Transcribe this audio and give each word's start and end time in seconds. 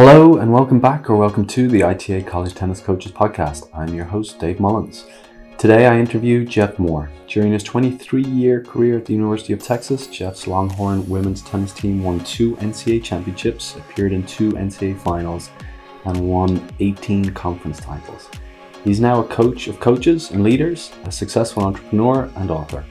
Hello 0.00 0.36
and 0.36 0.52
welcome 0.52 0.78
back 0.78 1.10
or 1.10 1.16
welcome 1.16 1.44
to 1.44 1.66
the 1.66 1.82
ITA 1.82 2.22
College 2.22 2.54
Tennis 2.54 2.80
Coaches 2.80 3.10
Podcast. 3.10 3.68
I'm 3.74 3.92
your 3.92 4.04
host, 4.04 4.38
Dave 4.38 4.60
Mullins. 4.60 5.06
Today 5.56 5.88
I 5.88 5.98
interview 5.98 6.44
Jeff 6.44 6.78
Moore. 6.78 7.10
During 7.26 7.50
his 7.50 7.64
23 7.64 8.22
year 8.22 8.62
career 8.62 8.98
at 8.98 9.06
the 9.06 9.14
University 9.14 9.52
of 9.54 9.60
Texas, 9.60 10.06
Jeff's 10.06 10.46
Longhorn 10.46 11.08
women's 11.08 11.42
tennis 11.42 11.72
team 11.72 12.04
won 12.04 12.20
two 12.20 12.54
NCAA 12.58 13.02
championships, 13.02 13.74
appeared 13.74 14.12
in 14.12 14.24
two 14.24 14.52
NCAA 14.52 15.00
finals, 15.00 15.50
and 16.04 16.30
won 16.30 16.64
18 16.78 17.34
conference 17.34 17.80
titles. 17.80 18.28
He's 18.84 19.00
now 19.00 19.18
a 19.18 19.26
coach 19.26 19.66
of 19.66 19.80
coaches 19.80 20.30
and 20.30 20.44
leaders, 20.44 20.92
a 21.06 21.10
successful 21.10 21.64
entrepreneur, 21.64 22.30
and 22.36 22.52
author. 22.52 22.84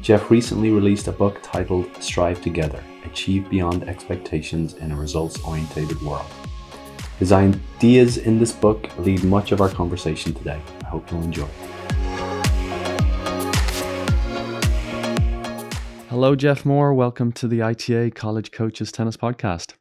Jeff 0.00 0.30
recently 0.30 0.70
released 0.70 1.08
a 1.08 1.12
book 1.12 1.40
titled 1.42 1.94
Strive 2.02 2.40
Together 2.40 2.82
Achieve 3.04 3.50
Beyond 3.50 3.86
Expectations 3.86 4.72
in 4.74 4.92
a 4.92 4.96
Results 4.96 5.38
Oriented 5.44 6.00
World. 6.00 6.24
His 7.18 7.32
ideas 7.32 8.16
in 8.16 8.38
this 8.38 8.52
book 8.52 8.88
lead 8.98 9.22
much 9.24 9.52
of 9.52 9.60
our 9.60 9.68
conversation 9.68 10.34
today. 10.34 10.60
I 10.82 10.86
hope 10.86 11.10
you'll 11.10 11.22
enjoy. 11.22 11.48
Hello, 16.08 16.34
Jeff 16.36 16.64
Moore. 16.64 16.92
Welcome 16.94 17.32
to 17.32 17.48
the 17.48 17.62
ITA 17.62 18.10
College 18.12 18.50
Coaches 18.50 18.92
Tennis 18.92 19.16
Podcast. 19.16 19.74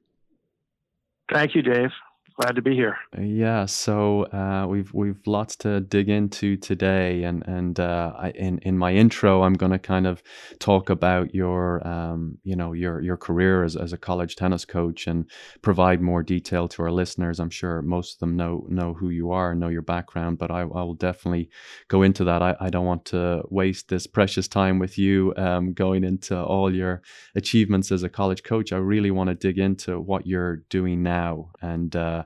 Thank 1.32 1.56
you, 1.56 1.62
Dave 1.62 1.92
glad 2.36 2.56
to 2.56 2.62
be 2.62 2.76
here. 2.76 2.98
Yeah, 3.20 3.66
so 3.66 4.24
uh, 4.26 4.66
we've 4.68 4.94
we've 4.94 5.20
lots 5.26 5.56
to 5.58 5.82
dig 5.82 6.10
into 6.10 6.58
today, 6.58 7.24
and 7.24 7.44
and 7.48 7.80
uh, 7.80 8.14
I, 8.18 8.32
in 8.32 8.60
in 8.60 8.78
my 8.78 8.94
intro, 8.94 9.44
I'm 9.44 9.54
going 9.54 9.72
to 9.72 9.80
kind 9.80 10.08
of 10.08 10.24
talk 10.60 10.90
about 10.90 11.34
your 11.34 11.86
um, 11.88 12.38
you 12.44 12.56
know 12.56 12.74
your 12.74 13.02
your 13.02 13.18
career 13.18 13.64
as, 13.64 13.76
as 13.76 13.94
a 13.94 13.98
college 13.98 14.36
tennis 14.36 14.66
coach 14.66 15.08
and 15.08 15.30
provide 15.62 16.02
more 16.02 16.24
detail 16.24 16.68
to 16.70 16.82
our 16.84 16.92
listeners. 16.92 17.40
I'm 17.40 17.50
sure 17.50 17.82
most 17.82 18.16
of 18.16 18.20
them 18.20 18.36
know 18.36 18.66
know 18.70 18.94
who 18.94 19.10
you 19.10 19.32
are, 19.32 19.52
and 19.52 19.60
know 19.60 19.70
your 19.70 19.82
background, 19.82 20.38
but 20.38 20.52
I, 20.52 20.62
I 20.62 20.64
will 20.64 20.96
definitely 20.96 21.50
go 21.88 22.02
into 22.02 22.24
that. 22.24 22.42
I, 22.42 22.56
I 22.60 22.70
don't 22.70 22.86
want 22.86 23.06
to 23.06 23.44
waste 23.50 23.90
this 23.90 24.08
precious 24.08 24.48
time 24.48 24.80
with 24.80 24.98
you 24.98 25.34
um, 25.38 25.74
going 25.74 26.04
into 26.04 26.42
all 26.42 26.74
your 26.74 27.02
achievements 27.36 27.92
as 27.92 28.04
a 28.04 28.10
college 28.10 28.44
coach. 28.44 28.74
I 28.74 28.78
really 28.78 29.12
want 29.12 29.30
to 29.30 29.36
dig 29.36 29.60
into 29.60 30.00
what 30.00 30.26
you're 30.26 30.58
doing 30.70 31.04
now 31.04 31.52
and. 31.62 31.96
Uh, 31.96 32.23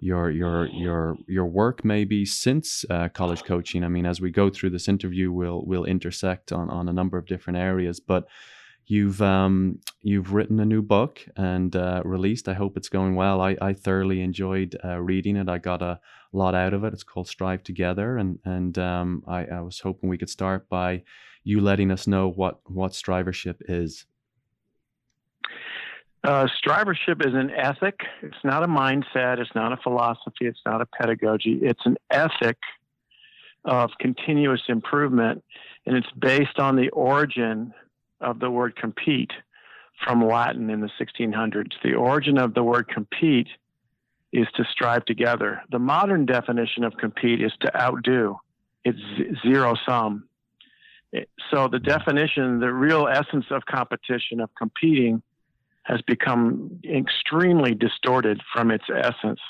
your 0.00 0.30
your 0.30 0.66
your 0.68 1.16
your 1.26 1.46
work 1.46 1.84
maybe 1.84 2.24
since 2.24 2.84
uh, 2.90 3.08
college 3.08 3.44
coaching. 3.44 3.84
I 3.84 3.88
mean, 3.88 4.06
as 4.06 4.20
we 4.20 4.30
go 4.30 4.50
through 4.50 4.70
this 4.70 4.88
interview, 4.88 5.30
we'll 5.30 5.64
we'll 5.66 5.84
intersect 5.84 6.52
on 6.52 6.70
on 6.70 6.88
a 6.88 6.92
number 6.92 7.18
of 7.18 7.26
different 7.26 7.58
areas, 7.58 8.00
but. 8.00 8.26
You've 8.86 9.22
um, 9.22 9.78
you've 10.02 10.32
written 10.32 10.58
a 10.58 10.64
new 10.64 10.82
book 10.82 11.24
and 11.36 11.76
uh, 11.76 12.02
released. 12.04 12.48
I 12.48 12.54
hope 12.54 12.76
it's 12.76 12.88
going 12.88 13.14
well. 13.14 13.40
I, 13.40 13.56
I 13.60 13.72
thoroughly 13.72 14.20
enjoyed 14.20 14.76
uh, 14.84 14.98
reading 14.98 15.36
it. 15.36 15.48
I 15.48 15.58
got 15.58 15.80
a 15.80 16.00
lot 16.32 16.56
out 16.56 16.74
of 16.74 16.82
it. 16.82 16.92
It's 16.92 17.04
called 17.04 17.28
Strive 17.28 17.62
Together, 17.62 18.16
and 18.16 18.40
and 18.44 18.76
um, 18.78 19.22
I, 19.28 19.44
I 19.44 19.60
was 19.60 19.78
hoping 19.78 20.08
we 20.08 20.18
could 20.18 20.30
start 20.30 20.68
by 20.68 21.04
you 21.44 21.60
letting 21.60 21.92
us 21.92 22.08
know 22.08 22.28
what 22.28 22.60
what 22.64 22.90
strivership 22.90 23.56
is. 23.60 24.06
Uh, 26.22 26.46
strivership 26.62 27.26
is 27.26 27.34
an 27.34 27.50
ethic. 27.50 28.00
It's 28.22 28.44
not 28.44 28.62
a 28.62 28.66
mindset. 28.66 29.38
It's 29.38 29.54
not 29.54 29.72
a 29.72 29.78
philosophy. 29.78 30.46
It's 30.46 30.60
not 30.66 30.82
a 30.82 30.86
pedagogy. 30.86 31.60
It's 31.62 31.80
an 31.86 31.96
ethic 32.10 32.58
of 33.64 33.90
continuous 33.98 34.62
improvement, 34.68 35.42
and 35.86 35.96
it's 35.96 36.10
based 36.18 36.58
on 36.58 36.76
the 36.76 36.90
origin 36.90 37.72
of 38.20 38.38
the 38.38 38.50
word 38.50 38.76
compete 38.76 39.32
from 40.04 40.26
Latin 40.26 40.70
in 40.70 40.80
the 40.80 40.90
1600s. 41.00 41.72
The 41.82 41.94
origin 41.94 42.38
of 42.38 42.54
the 42.54 42.62
word 42.62 42.88
compete 42.88 43.48
is 44.32 44.46
to 44.56 44.64
strive 44.70 45.04
together. 45.06 45.62
The 45.70 45.78
modern 45.78 46.26
definition 46.26 46.84
of 46.84 46.96
compete 46.98 47.42
is 47.42 47.52
to 47.60 47.80
outdo. 47.80 48.40
It's 48.84 48.98
zero 49.46 49.74
sum. 49.86 50.24
So 51.50 51.68
the 51.68 51.80
definition, 51.80 52.60
the 52.60 52.72
real 52.72 53.08
essence 53.08 53.46
of 53.50 53.66
competition, 53.66 54.40
of 54.40 54.50
competing, 54.56 55.22
has 55.90 56.00
become 56.02 56.80
extremely 56.88 57.74
distorted 57.74 58.40
from 58.52 58.70
its 58.70 58.84
essence. 58.94 59.40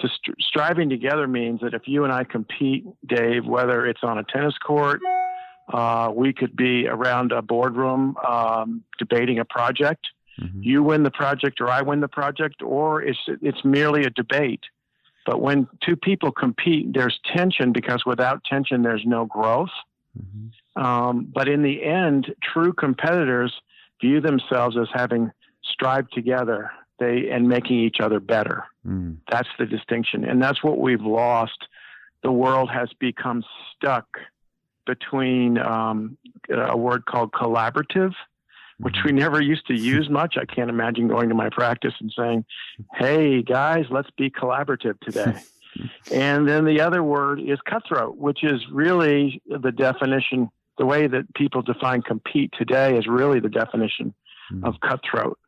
To 0.00 0.08
st- 0.08 0.36
striving 0.40 0.88
together 0.88 1.28
means 1.28 1.60
that 1.60 1.74
if 1.74 1.82
you 1.86 2.04
and 2.04 2.12
I 2.12 2.24
compete, 2.24 2.84
Dave, 3.06 3.44
whether 3.44 3.86
it's 3.86 4.02
on 4.02 4.18
a 4.18 4.24
tennis 4.24 4.56
court, 4.58 5.00
uh, 5.72 6.10
we 6.14 6.32
could 6.32 6.56
be 6.56 6.88
around 6.88 7.32
a 7.32 7.42
boardroom 7.42 8.16
um, 8.28 8.82
debating 8.98 9.38
a 9.38 9.44
project. 9.44 10.06
Mm-hmm. 10.40 10.62
You 10.62 10.82
win 10.82 11.02
the 11.04 11.10
project, 11.10 11.60
or 11.60 11.68
I 11.68 11.82
win 11.82 12.00
the 12.00 12.08
project, 12.08 12.62
or 12.62 13.02
it's 13.02 13.20
it's 13.28 13.64
merely 13.64 14.04
a 14.04 14.10
debate. 14.10 14.64
But 15.26 15.40
when 15.40 15.68
two 15.84 15.96
people 15.96 16.32
compete, 16.32 16.92
there's 16.92 17.18
tension 17.34 17.72
because 17.72 18.04
without 18.04 18.42
tension, 18.44 18.82
there's 18.82 19.04
no 19.06 19.26
growth. 19.26 19.70
Mm-hmm. 20.18 20.82
Um, 20.82 21.28
but 21.32 21.48
in 21.48 21.62
the 21.62 21.84
end, 21.84 22.34
true 22.42 22.72
competitors 22.72 23.52
view 24.00 24.20
themselves 24.20 24.76
as 24.76 24.88
having 24.92 25.30
strive 25.70 26.08
together 26.10 26.70
they 26.98 27.28
and 27.30 27.48
making 27.48 27.78
each 27.80 27.96
other 28.00 28.20
better. 28.20 28.64
Mm. 28.86 29.18
That's 29.30 29.48
the 29.58 29.66
distinction, 29.66 30.24
and 30.24 30.42
that's 30.42 30.62
what 30.62 30.78
we've 30.78 31.02
lost. 31.02 31.66
The 32.22 32.32
world 32.32 32.70
has 32.70 32.88
become 32.98 33.44
stuck 33.74 34.06
between 34.86 35.58
um, 35.58 36.16
a 36.50 36.76
word 36.76 37.06
called 37.06 37.32
collaborative, 37.32 38.12
which 38.78 38.96
we 39.04 39.10
mm-hmm. 39.10 39.18
never 39.18 39.40
used 39.40 39.66
to 39.66 39.74
use 39.74 40.08
much. 40.08 40.36
I 40.40 40.44
can't 40.44 40.70
imagine 40.70 41.08
going 41.08 41.28
to 41.30 41.34
my 41.34 41.48
practice 41.50 41.94
and 42.00 42.12
saying, 42.16 42.44
"Hey 42.94 43.42
guys, 43.42 43.86
let's 43.90 44.10
be 44.16 44.30
collaborative 44.30 45.00
today." 45.00 45.34
and 46.12 46.48
then 46.48 46.64
the 46.64 46.80
other 46.80 47.02
word 47.02 47.40
is 47.40 47.58
cutthroat, 47.68 48.16
which 48.16 48.44
is 48.44 48.60
really 48.70 49.42
the 49.46 49.72
definition. 49.72 50.50
The 50.76 50.86
way 50.86 51.06
that 51.06 51.32
people 51.34 51.62
define 51.62 52.02
compete 52.02 52.52
today 52.58 52.96
is 52.98 53.06
really 53.06 53.38
the 53.38 53.48
definition 53.48 54.12
mm. 54.52 54.64
of 54.64 54.74
cutthroat 54.80 55.38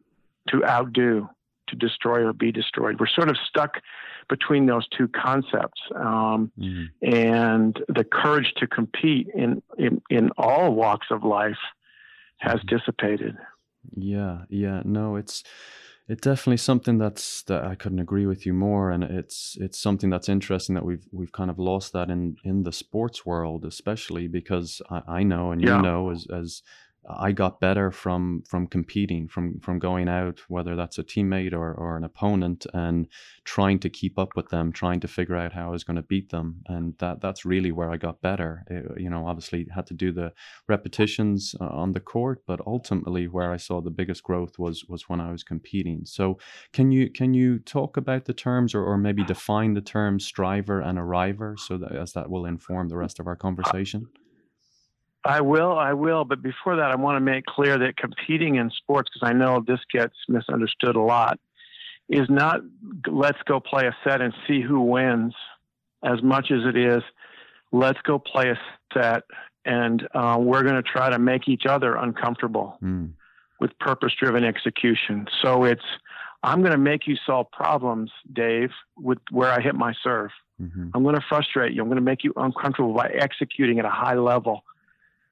to 0.48 0.64
outdo, 0.64 1.28
to 1.68 1.76
destroy 1.76 2.24
or 2.24 2.32
be 2.32 2.52
destroyed. 2.52 3.00
We're 3.00 3.06
sort 3.08 3.28
of 3.28 3.36
stuck 3.48 3.80
between 4.28 4.66
those 4.66 4.86
two 4.88 5.08
concepts, 5.08 5.80
um, 5.94 6.50
mm. 6.58 6.86
and 7.02 7.78
the 7.88 8.04
courage 8.04 8.52
to 8.56 8.66
compete 8.66 9.28
in, 9.34 9.62
in 9.78 10.00
in 10.10 10.30
all 10.36 10.74
walks 10.74 11.08
of 11.10 11.24
life 11.24 11.58
has 12.38 12.60
mm. 12.60 12.68
dissipated. 12.68 13.36
Yeah, 13.94 14.42
yeah, 14.48 14.82
no, 14.84 15.16
it's 15.16 15.44
it's 16.08 16.20
definitely 16.20 16.58
something 16.58 16.98
that's 16.98 17.42
that 17.44 17.64
I 17.64 17.74
couldn't 17.74 17.98
agree 17.98 18.26
with 18.26 18.46
you 18.46 18.52
more, 18.52 18.90
and 18.90 19.02
it's 19.02 19.56
it's 19.60 19.78
something 19.78 20.08
that's 20.08 20.28
interesting 20.28 20.74
that 20.76 20.84
we've 20.84 21.06
we've 21.12 21.32
kind 21.32 21.50
of 21.50 21.58
lost 21.58 21.92
that 21.94 22.10
in 22.10 22.36
in 22.44 22.62
the 22.62 22.72
sports 22.72 23.26
world, 23.26 23.64
especially 23.64 24.28
because 24.28 24.80
I, 24.88 25.02
I 25.08 25.22
know 25.24 25.50
and 25.50 25.60
yeah. 25.60 25.76
you 25.76 25.82
know 25.82 26.10
as 26.10 26.26
as 26.32 26.62
I 27.08 27.32
got 27.32 27.60
better 27.60 27.90
from 27.90 28.42
from 28.48 28.66
competing, 28.66 29.28
from 29.28 29.60
from 29.60 29.78
going 29.78 30.08
out, 30.08 30.40
whether 30.48 30.74
that's 30.74 30.98
a 30.98 31.04
teammate 31.04 31.52
or, 31.52 31.72
or 31.72 31.96
an 31.96 32.04
opponent, 32.04 32.66
and 32.74 33.06
trying 33.44 33.78
to 33.80 33.90
keep 33.90 34.18
up 34.18 34.36
with 34.36 34.48
them, 34.48 34.72
trying 34.72 35.00
to 35.00 35.08
figure 35.08 35.36
out 35.36 35.52
how 35.52 35.68
I 35.68 35.70
was 35.70 35.84
going 35.84 35.96
to 35.96 36.02
beat 36.02 36.30
them, 36.30 36.62
and 36.66 36.94
that 36.98 37.20
that's 37.20 37.44
really 37.44 37.70
where 37.70 37.90
I 37.90 37.96
got 37.96 38.20
better. 38.20 38.64
It, 38.68 39.00
you 39.00 39.10
know, 39.10 39.26
obviously 39.26 39.66
had 39.74 39.86
to 39.86 39.94
do 39.94 40.12
the 40.12 40.32
repetitions 40.68 41.54
uh, 41.60 41.66
on 41.66 41.92
the 41.92 42.00
court, 42.00 42.42
but 42.46 42.60
ultimately 42.66 43.28
where 43.28 43.52
I 43.52 43.56
saw 43.56 43.80
the 43.80 43.90
biggest 43.90 44.22
growth 44.22 44.58
was 44.58 44.84
was 44.88 45.08
when 45.08 45.20
I 45.20 45.30
was 45.30 45.44
competing. 45.44 46.06
So, 46.06 46.38
can 46.72 46.90
you 46.90 47.10
can 47.10 47.34
you 47.34 47.58
talk 47.60 47.96
about 47.96 48.24
the 48.24 48.34
terms, 48.34 48.74
or, 48.74 48.84
or 48.84 48.98
maybe 48.98 49.24
define 49.24 49.74
the 49.74 49.80
terms 49.80 50.24
striver 50.24 50.80
and 50.80 50.98
arriver, 50.98 51.56
so 51.56 51.78
that 51.78 51.92
as 51.92 52.12
that 52.14 52.30
will 52.30 52.46
inform 52.46 52.88
the 52.88 52.96
rest 52.96 53.20
of 53.20 53.26
our 53.26 53.36
conversation? 53.36 54.08
I 55.26 55.40
will, 55.40 55.78
I 55.78 55.92
will. 55.92 56.24
But 56.24 56.42
before 56.42 56.76
that, 56.76 56.90
I 56.90 56.96
want 56.96 57.16
to 57.16 57.20
make 57.20 57.44
clear 57.46 57.78
that 57.78 57.96
competing 57.96 58.56
in 58.56 58.70
sports, 58.70 59.10
because 59.12 59.28
I 59.28 59.32
know 59.32 59.62
this 59.66 59.80
gets 59.92 60.14
misunderstood 60.28 60.96
a 60.96 61.00
lot, 61.00 61.38
is 62.08 62.28
not 62.30 62.60
let's 63.08 63.38
go 63.46 63.60
play 63.60 63.86
a 63.86 63.96
set 64.04 64.20
and 64.20 64.32
see 64.46 64.62
who 64.62 64.80
wins 64.80 65.34
as 66.04 66.22
much 66.22 66.50
as 66.50 66.60
it 66.64 66.76
is 66.76 67.02
let's 67.72 68.00
go 68.02 68.18
play 68.18 68.50
a 68.50 68.58
set 68.94 69.22
and 69.64 70.06
uh, 70.14 70.36
we're 70.40 70.62
going 70.62 70.76
to 70.76 70.82
try 70.82 71.10
to 71.10 71.18
make 71.18 71.48
each 71.48 71.66
other 71.66 71.96
uncomfortable 71.96 72.78
mm. 72.82 73.10
with 73.60 73.76
purpose 73.80 74.12
driven 74.18 74.44
execution. 74.44 75.26
So 75.42 75.64
it's, 75.64 75.82
I'm 76.42 76.60
going 76.60 76.72
to 76.72 76.78
make 76.78 77.06
you 77.06 77.16
solve 77.26 77.50
problems, 77.50 78.12
Dave, 78.32 78.70
with 78.96 79.18
where 79.30 79.50
I 79.50 79.60
hit 79.60 79.74
my 79.74 79.92
serve. 80.04 80.30
Mm-hmm. 80.62 80.90
I'm 80.94 81.02
going 81.02 81.16
to 81.16 81.24
frustrate 81.28 81.72
you. 81.72 81.82
I'm 81.82 81.88
going 81.88 81.96
to 81.96 82.02
make 82.02 82.22
you 82.22 82.32
uncomfortable 82.36 82.94
by 82.94 83.08
executing 83.08 83.78
at 83.80 83.84
a 83.84 83.90
high 83.90 84.14
level 84.14 84.62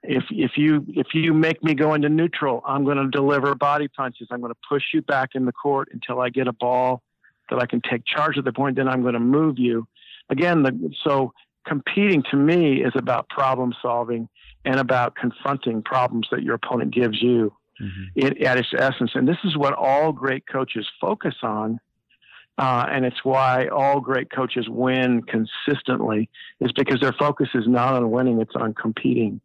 if 0.06 0.24
if 0.30 0.52
you 0.56 0.84
if 0.88 1.08
you 1.14 1.32
make 1.32 1.62
me 1.62 1.74
go 1.74 1.94
into 1.94 2.08
neutral, 2.08 2.62
I'm 2.66 2.84
going 2.84 2.98
to 2.98 3.08
deliver 3.08 3.54
body 3.54 3.88
punches. 3.88 4.28
I'm 4.30 4.40
going 4.40 4.52
to 4.52 4.60
push 4.68 4.82
you 4.92 5.02
back 5.02 5.30
in 5.34 5.44
the 5.44 5.52
court 5.52 5.88
until 5.92 6.20
I 6.20 6.28
get 6.28 6.46
a 6.46 6.52
ball 6.52 7.02
that 7.50 7.60
I 7.60 7.66
can 7.66 7.80
take 7.80 8.04
charge 8.04 8.36
of 8.36 8.44
the 8.44 8.52
point. 8.52 8.76
Then 8.76 8.88
I'm 8.88 9.02
going 9.02 9.14
to 9.14 9.20
move 9.20 9.58
you. 9.58 9.86
Again, 10.30 10.62
the, 10.62 10.90
so 11.02 11.32
competing 11.66 12.22
to 12.30 12.36
me 12.36 12.82
is 12.82 12.92
about 12.94 13.28
problem 13.28 13.74
solving 13.80 14.28
and 14.64 14.78
about 14.78 15.16
confronting 15.16 15.82
problems 15.82 16.28
that 16.30 16.42
your 16.42 16.54
opponent 16.54 16.94
gives 16.94 17.20
you 17.20 17.52
mm-hmm. 17.80 18.04
it, 18.14 18.42
at 18.42 18.58
its 18.58 18.68
essence. 18.76 19.12
And 19.14 19.28
this 19.28 19.38
is 19.44 19.56
what 19.56 19.74
all 19.74 20.12
great 20.12 20.44
coaches 20.46 20.86
focus 21.00 21.34
on 21.42 21.80
uh, 22.56 22.86
and 22.88 23.04
it's 23.04 23.24
why 23.24 23.66
all 23.66 24.00
great 24.00 24.30
coaches 24.30 24.68
win 24.68 25.22
consistently, 25.22 26.30
is 26.60 26.70
because 26.72 27.00
their 27.00 27.14
focus 27.18 27.48
is 27.54 27.64
not 27.66 27.94
on 27.94 28.10
winning, 28.10 28.40
it's 28.40 28.54
on 28.54 28.74
competing. 28.74 29.40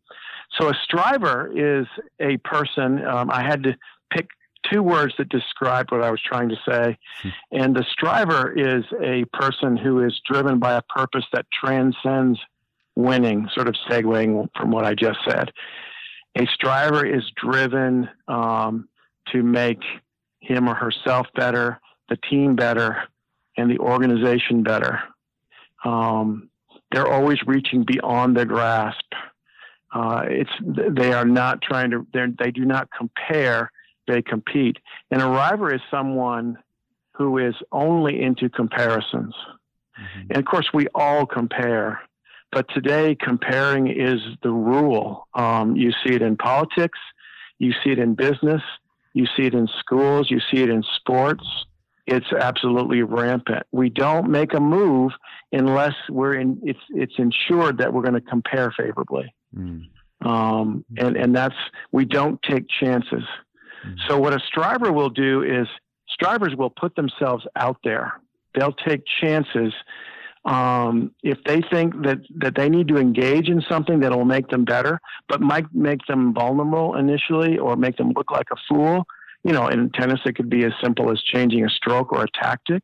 So 0.57 0.69
a 0.69 0.73
striver 0.83 1.51
is 1.53 1.87
a 2.19 2.37
person, 2.37 3.05
um, 3.05 3.29
I 3.31 3.43
had 3.43 3.63
to 3.63 3.77
pick 4.11 4.29
two 4.63 4.83
words 4.83 5.13
that 5.17 5.29
describe 5.29 5.91
what 5.91 6.03
I 6.03 6.11
was 6.11 6.21
trying 6.21 6.49
to 6.49 6.57
say. 6.67 6.97
Hmm. 7.21 7.29
And 7.51 7.75
the 7.75 7.85
striver 7.91 8.51
is 8.51 8.83
a 9.01 9.25
person 9.33 9.77
who 9.77 10.03
is 10.03 10.19
driven 10.29 10.59
by 10.59 10.73
a 10.73 10.81
purpose 10.81 11.25
that 11.33 11.45
transcends 11.51 12.39
winning, 12.95 13.47
sort 13.53 13.67
of 13.67 13.75
segueing 13.89 14.49
from 14.55 14.71
what 14.71 14.85
I 14.85 14.93
just 14.93 15.19
said. 15.27 15.51
A 16.35 16.45
striver 16.47 17.05
is 17.05 17.23
driven 17.35 18.09
um, 18.27 18.87
to 19.31 19.41
make 19.41 19.81
him 20.41 20.69
or 20.69 20.75
herself 20.75 21.27
better, 21.35 21.79
the 22.09 22.17
team 22.17 22.55
better, 22.55 23.03
and 23.57 23.69
the 23.69 23.79
organization 23.79 24.63
better. 24.63 24.99
Um, 25.83 26.49
they're 26.91 27.07
always 27.07 27.39
reaching 27.45 27.83
beyond 27.83 28.35
their 28.35 28.45
grasp. 28.45 29.05
Uh, 29.91 30.23
it's 30.27 30.51
they 30.61 31.13
are 31.13 31.25
not 31.25 31.61
trying 31.61 31.91
to. 31.91 32.05
They 32.13 32.51
do 32.51 32.65
not 32.65 32.89
compare. 32.95 33.71
They 34.07 34.21
compete. 34.21 34.77
And 35.11 35.21
an 35.21 35.27
arriver 35.27 35.73
is 35.73 35.81
someone 35.89 36.57
who 37.13 37.37
is 37.37 37.55
only 37.71 38.21
into 38.21 38.49
comparisons. 38.49 39.35
Mm-hmm. 39.99 40.27
And 40.29 40.37
of 40.37 40.45
course, 40.45 40.69
we 40.73 40.87
all 40.95 41.25
compare. 41.25 42.01
But 42.51 42.67
today, 42.73 43.15
comparing 43.19 43.87
is 43.87 44.19
the 44.41 44.51
rule. 44.51 45.27
Um, 45.33 45.75
you 45.75 45.91
see 46.03 46.15
it 46.15 46.21
in 46.21 46.37
politics, 46.37 46.97
you 47.59 47.73
see 47.83 47.91
it 47.91 47.99
in 47.99 48.15
business, 48.15 48.61
you 49.13 49.27
see 49.37 49.43
it 49.43 49.53
in 49.53 49.67
schools, 49.79 50.31
you 50.31 50.39
see 50.51 50.63
it 50.63 50.69
in 50.69 50.83
sports. 50.95 51.45
It's 52.09 52.31
absolutely 52.33 53.03
rampant. 53.03 53.63
We 53.71 53.89
don't 53.89 54.29
make 54.29 54.53
a 54.53 54.59
move 54.59 55.11
unless 55.51 55.93
we're 56.09 56.35
in. 56.35 56.59
It's 56.63 56.79
it's 56.89 57.13
ensured 57.17 57.77
that 57.77 57.93
we're 57.93 58.01
going 58.01 58.15
to 58.15 58.21
compare 58.21 58.73
favorably, 58.75 59.33
mm. 59.55 59.83
um, 60.25 60.83
and 60.97 61.15
and 61.15 61.35
that's 61.35 61.55
we 61.91 62.05
don't 62.05 62.41
take 62.41 62.65
chances. 62.67 63.23
Mm. 63.85 63.95
So 64.07 64.17
what 64.19 64.33
a 64.33 64.39
striver 64.39 64.91
will 64.91 65.09
do 65.09 65.43
is 65.43 65.67
strivers 66.07 66.55
will 66.57 66.71
put 66.71 66.95
themselves 66.95 67.45
out 67.55 67.77
there. 67.83 68.19
They'll 68.55 68.73
take 68.73 69.03
chances 69.21 69.73
um, 70.45 71.11
if 71.21 71.37
they 71.45 71.61
think 71.61 72.01
that, 72.03 72.19
that 72.37 72.55
they 72.55 72.69
need 72.69 72.87
to 72.87 72.97
engage 72.97 73.49
in 73.49 73.61
something 73.69 73.99
that 73.99 74.11
will 74.11 74.25
make 74.25 74.47
them 74.47 74.65
better, 74.65 74.99
but 75.27 75.41
might 75.41 75.65
make 75.73 76.05
them 76.07 76.33
vulnerable 76.33 76.95
initially 76.95 77.57
or 77.57 77.75
make 77.75 77.97
them 77.97 78.13
look 78.15 78.31
like 78.31 78.47
a 78.51 78.55
fool, 78.67 79.05
you 79.43 79.53
know, 79.53 79.67
in 79.67 79.89
tennis, 79.91 80.19
it 80.25 80.35
could 80.35 80.49
be 80.49 80.65
as 80.65 80.73
simple 80.81 81.11
as 81.11 81.21
changing 81.21 81.65
a 81.65 81.69
stroke 81.69 82.11
or 82.11 82.23
a 82.23 82.31
tactic, 82.31 82.83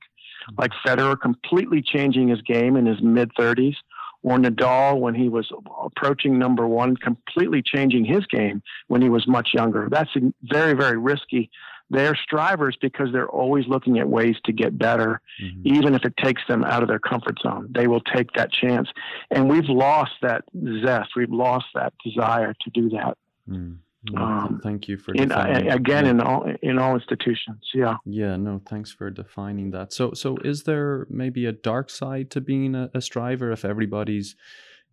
like 0.57 0.71
Federer 0.85 1.19
completely 1.19 1.81
changing 1.81 2.27
his 2.27 2.41
game 2.41 2.75
in 2.75 2.85
his 2.85 3.01
mid 3.01 3.31
30s, 3.35 3.75
or 4.23 4.37
Nadal 4.37 4.99
when 4.99 5.15
he 5.15 5.29
was 5.29 5.49
approaching 5.83 6.39
number 6.39 6.67
one, 6.67 6.97
completely 6.97 7.61
changing 7.63 8.05
his 8.05 8.25
game 8.27 8.61
when 8.87 9.01
he 9.01 9.09
was 9.09 9.27
much 9.27 9.49
younger. 9.53 9.87
That's 9.91 10.11
very, 10.43 10.73
very 10.73 10.97
risky 10.97 11.49
they're 11.89 12.15
strivers 12.15 12.77
because 12.81 13.09
they're 13.11 13.29
always 13.29 13.67
looking 13.67 13.99
at 13.99 14.09
ways 14.09 14.35
to 14.45 14.51
get 14.51 14.77
better, 14.77 15.21
mm-hmm. 15.41 15.75
even 15.75 15.93
if 15.93 16.03
it 16.03 16.17
takes 16.17 16.41
them 16.47 16.63
out 16.63 16.81
of 16.81 16.89
their 16.89 16.99
comfort 16.99 17.37
zone. 17.41 17.69
They 17.71 17.87
will 17.87 18.01
take 18.01 18.31
that 18.33 18.51
chance. 18.51 18.89
And 19.29 19.49
we've 19.49 19.69
lost 19.69 20.13
that 20.21 20.43
zest. 20.83 21.11
We've 21.15 21.31
lost 21.31 21.65
that 21.75 21.93
desire 22.03 22.53
to 22.59 22.69
do 22.71 22.89
that. 22.89 23.17
Mm. 23.47 23.77
Um, 24.15 24.59
thank 24.63 24.87
you 24.87 24.97
for 24.97 25.13
in, 25.13 25.31
uh, 25.31 25.61
again 25.69 26.05
yeah. 26.05 26.11
in 26.11 26.21
all 26.21 26.45
in 26.61 26.79
all 26.79 26.95
institutions. 26.95 27.69
Yeah. 27.73 27.97
Yeah. 28.05 28.35
No. 28.35 28.61
Thanks 28.67 28.91
for 28.91 29.09
defining 29.09 29.71
that. 29.71 29.93
So, 29.93 30.13
so 30.13 30.37
is 30.37 30.63
there 30.63 31.07
maybe 31.09 31.45
a 31.45 31.51
dark 31.51 31.89
side 31.89 32.29
to 32.31 32.41
being 32.41 32.75
a, 32.75 32.89
a 32.93 33.01
striver 33.01 33.51
if 33.51 33.65
everybody's 33.65 34.35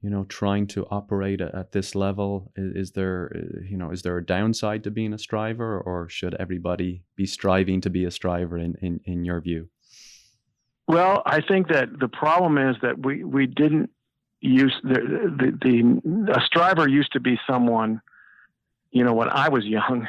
you 0.02 0.10
know 0.10 0.24
trying 0.24 0.66
to 0.66 0.86
operate 0.86 1.40
at 1.40 1.72
this 1.72 1.94
level 1.94 2.50
is, 2.56 2.88
is, 2.88 2.90
there 2.92 3.32
uh, 3.34 3.60
you 3.68 3.76
know 3.76 3.90
is 3.90 4.02
there 4.02 4.18
a 4.18 4.24
downside 4.24 4.84
to 4.84 4.90
being 4.90 5.12
a 5.12 5.18
striver 5.18 5.80
or 5.80 6.08
should 6.08 6.34
everybody 6.34 7.04
be 7.16 7.24
striving 7.26 7.80
to 7.80 7.90
be 7.90 8.04
a 8.04 8.10
striver 8.10 8.58
in 8.58 8.74
in, 8.82 9.00
in 9.04 9.24
your 9.24 9.40
view 9.40 9.68
well 10.88 11.22
i 11.24 11.40
think 11.40 11.68
that 11.68 11.86
the 12.00 12.08
problem 12.08 12.58
is 12.58 12.76
that 12.82 12.98
we 12.98 13.22
we 13.22 13.46
didn't 13.46 13.90
use 14.40 14.74
the, 14.82 14.98
the 15.38 15.58
the 15.62 16.32
a 16.32 16.40
striver 16.44 16.88
used 16.88 17.12
to 17.12 17.20
be 17.20 17.38
someone 17.48 18.00
you 18.92 19.02
know 19.04 19.12
when 19.12 19.28
i 19.30 19.48
was 19.48 19.64
young 19.64 20.06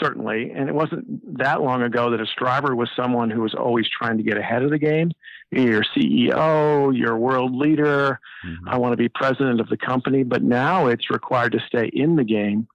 certainly. 0.00 0.50
And 0.54 0.68
it 0.68 0.74
wasn't 0.74 1.38
that 1.38 1.60
long 1.62 1.82
ago 1.82 2.10
that 2.10 2.20
a 2.20 2.26
striver 2.26 2.74
was 2.74 2.90
someone 2.94 3.30
who 3.30 3.40
was 3.40 3.54
always 3.54 3.86
trying 3.88 4.16
to 4.18 4.22
get 4.22 4.36
ahead 4.36 4.62
of 4.62 4.70
the 4.70 4.78
game. 4.78 5.12
You're 5.50 5.84
CEO, 5.96 6.96
you're 6.96 7.16
world 7.16 7.54
leader. 7.54 8.20
Mm-hmm. 8.46 8.68
I 8.68 8.76
want 8.78 8.92
to 8.92 8.96
be 8.96 9.08
president 9.08 9.60
of 9.60 9.68
the 9.68 9.76
company. 9.76 10.22
But 10.22 10.42
now 10.42 10.86
it's 10.88 11.10
required 11.10 11.52
to 11.52 11.60
stay 11.66 11.90
in 11.92 12.16
the 12.16 12.24
game 12.24 12.68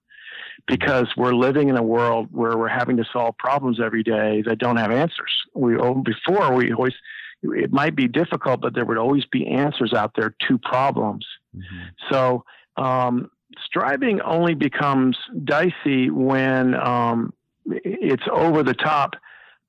because 0.66 1.08
we're 1.16 1.34
living 1.34 1.68
in 1.68 1.76
a 1.76 1.82
world 1.82 2.28
where 2.32 2.56
we're 2.56 2.68
having 2.68 2.96
to 2.96 3.04
solve 3.12 3.36
problems 3.38 3.80
every 3.80 4.02
day 4.02 4.42
that 4.46 4.58
don't 4.58 4.76
have 4.76 4.90
answers. 4.90 5.32
We 5.54 5.76
oh, 5.76 5.94
before 5.94 6.54
we 6.54 6.72
always 6.72 6.94
it 7.42 7.72
might 7.72 7.94
be 7.94 8.08
difficult, 8.08 8.62
but 8.62 8.74
there 8.74 8.86
would 8.86 8.96
always 8.96 9.26
be 9.26 9.46
answers 9.46 9.92
out 9.92 10.12
there 10.16 10.34
to 10.48 10.58
problems. 10.58 11.26
Mm-hmm. 11.54 11.84
So 12.10 12.44
um, 12.76 13.30
striving 13.64 14.20
only 14.20 14.54
becomes 14.54 15.16
dicey 15.44 16.10
when 16.10 16.74
um, 16.74 17.32
it's 17.66 18.24
over 18.30 18.62
the 18.62 18.74
top, 18.74 19.14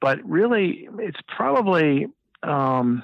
but 0.02 0.24
really, 0.24 0.88
it's 1.00 1.20
probably 1.28 2.08
um, 2.44 3.04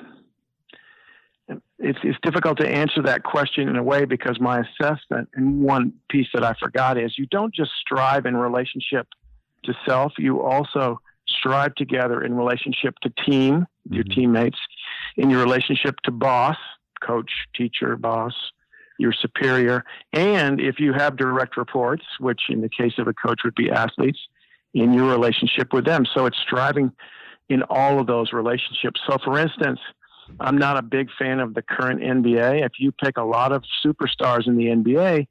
it's, 1.80 2.00
it's 2.04 2.18
difficult 2.22 2.60
to 2.60 2.68
answer 2.68 3.02
that 3.04 3.24
question 3.24 3.68
in 3.68 3.76
a 3.76 3.84
way 3.84 4.06
because 4.06 4.40
my 4.40 4.60
assessment 4.60 5.30
and 5.34 5.62
one 5.62 5.94
piece 6.10 6.28
that 6.34 6.44
I 6.44 6.54
forgot 6.54 6.98
is 6.98 7.18
you 7.18 7.26
don't 7.26 7.54
just 7.54 7.72
strive 7.80 8.26
in 8.26 8.38
relationship 8.38 9.08
to 9.64 9.74
self, 9.86 10.14
you 10.18 10.42
also 10.42 11.02
strive 11.28 11.76
together 11.76 12.24
in 12.24 12.36
relationship 12.36 12.96
to 13.00 13.10
team, 13.10 13.62
mm-hmm. 13.62 13.94
your 13.94 14.04
teammates, 14.04 14.58
in 15.18 15.30
your 15.30 15.42
relationship 15.42 15.96
to 16.04 16.12
boss, 16.12 16.58
coach, 17.02 17.32
teacher, 17.56 17.96
boss, 17.96 18.34
your 19.02 19.14
superior, 19.14 19.84
and 20.14 20.62
if 20.62 20.80
you 20.80 20.94
have 20.94 21.18
direct 21.18 21.58
reports, 21.58 22.04
which 22.20 22.44
in 22.50 22.62
the 22.62 22.70
case 22.70 22.94
of 22.98 23.08
a 23.08 23.14
coach 23.14 23.42
would 23.44 23.56
be 23.56 23.70
athletes, 23.70 24.20
in 24.74 24.94
your 24.94 25.10
relationship 25.10 25.74
with 25.74 25.86
them. 25.86 26.06
So 26.14 26.26
it's 26.26 26.38
striving 26.38 26.92
in 27.50 27.64
all 27.64 28.00
of 28.00 28.08
those 28.08 28.32
relationships. 28.32 29.02
So, 29.08 29.18
for 29.24 29.38
instance, 29.38 29.80
I'm 30.40 30.58
not 30.58 30.78
a 30.78 30.82
big 30.82 31.10
fan 31.20 31.40
of 31.40 31.54
the 31.54 31.62
current 31.62 32.00
NBA. 32.00 32.66
If 32.66 32.74
you 32.80 32.92
pick 32.92 33.18
a 33.18 33.24
lot 33.24 33.52
of 33.52 33.64
superstars 33.86 34.48
in 34.48 34.56
the 34.56 34.68
NBA 34.68 35.28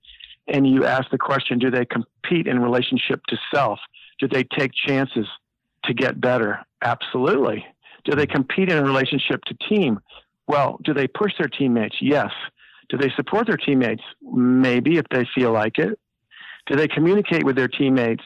and 0.48 0.66
you 0.66 0.84
ask 0.84 1.10
the 1.10 1.18
question, 1.18 1.58
do 1.58 1.70
they 1.70 1.86
compete 1.86 2.46
in 2.46 2.58
relationship 2.58 3.24
to 3.28 3.38
self? 3.54 3.78
Do 4.18 4.28
they 4.28 4.44
take 4.44 4.72
chances 4.74 5.26
to 5.84 5.94
get 5.94 6.20
better? 6.20 6.60
Absolutely. 6.82 7.64
Do 8.04 8.14
they 8.14 8.26
compete 8.26 8.70
in 8.70 8.76
a 8.76 8.84
relationship 8.84 9.42
to 9.46 9.54
team? 9.68 10.00
Well, 10.46 10.78
do 10.82 10.92
they 10.92 11.06
push 11.06 11.32
their 11.38 11.48
teammates? 11.48 11.96
Yes. 12.00 12.30
Do 12.90 12.98
they 12.98 13.10
support 13.16 13.46
their 13.46 13.56
teammates? 13.56 14.02
Maybe 14.20 14.98
if 14.98 15.06
they 15.10 15.26
feel 15.34 15.52
like 15.52 15.78
it. 15.78 15.98
Do 16.66 16.76
they 16.76 16.88
communicate 16.88 17.44
with 17.44 17.56
their 17.56 17.68
teammates 17.68 18.24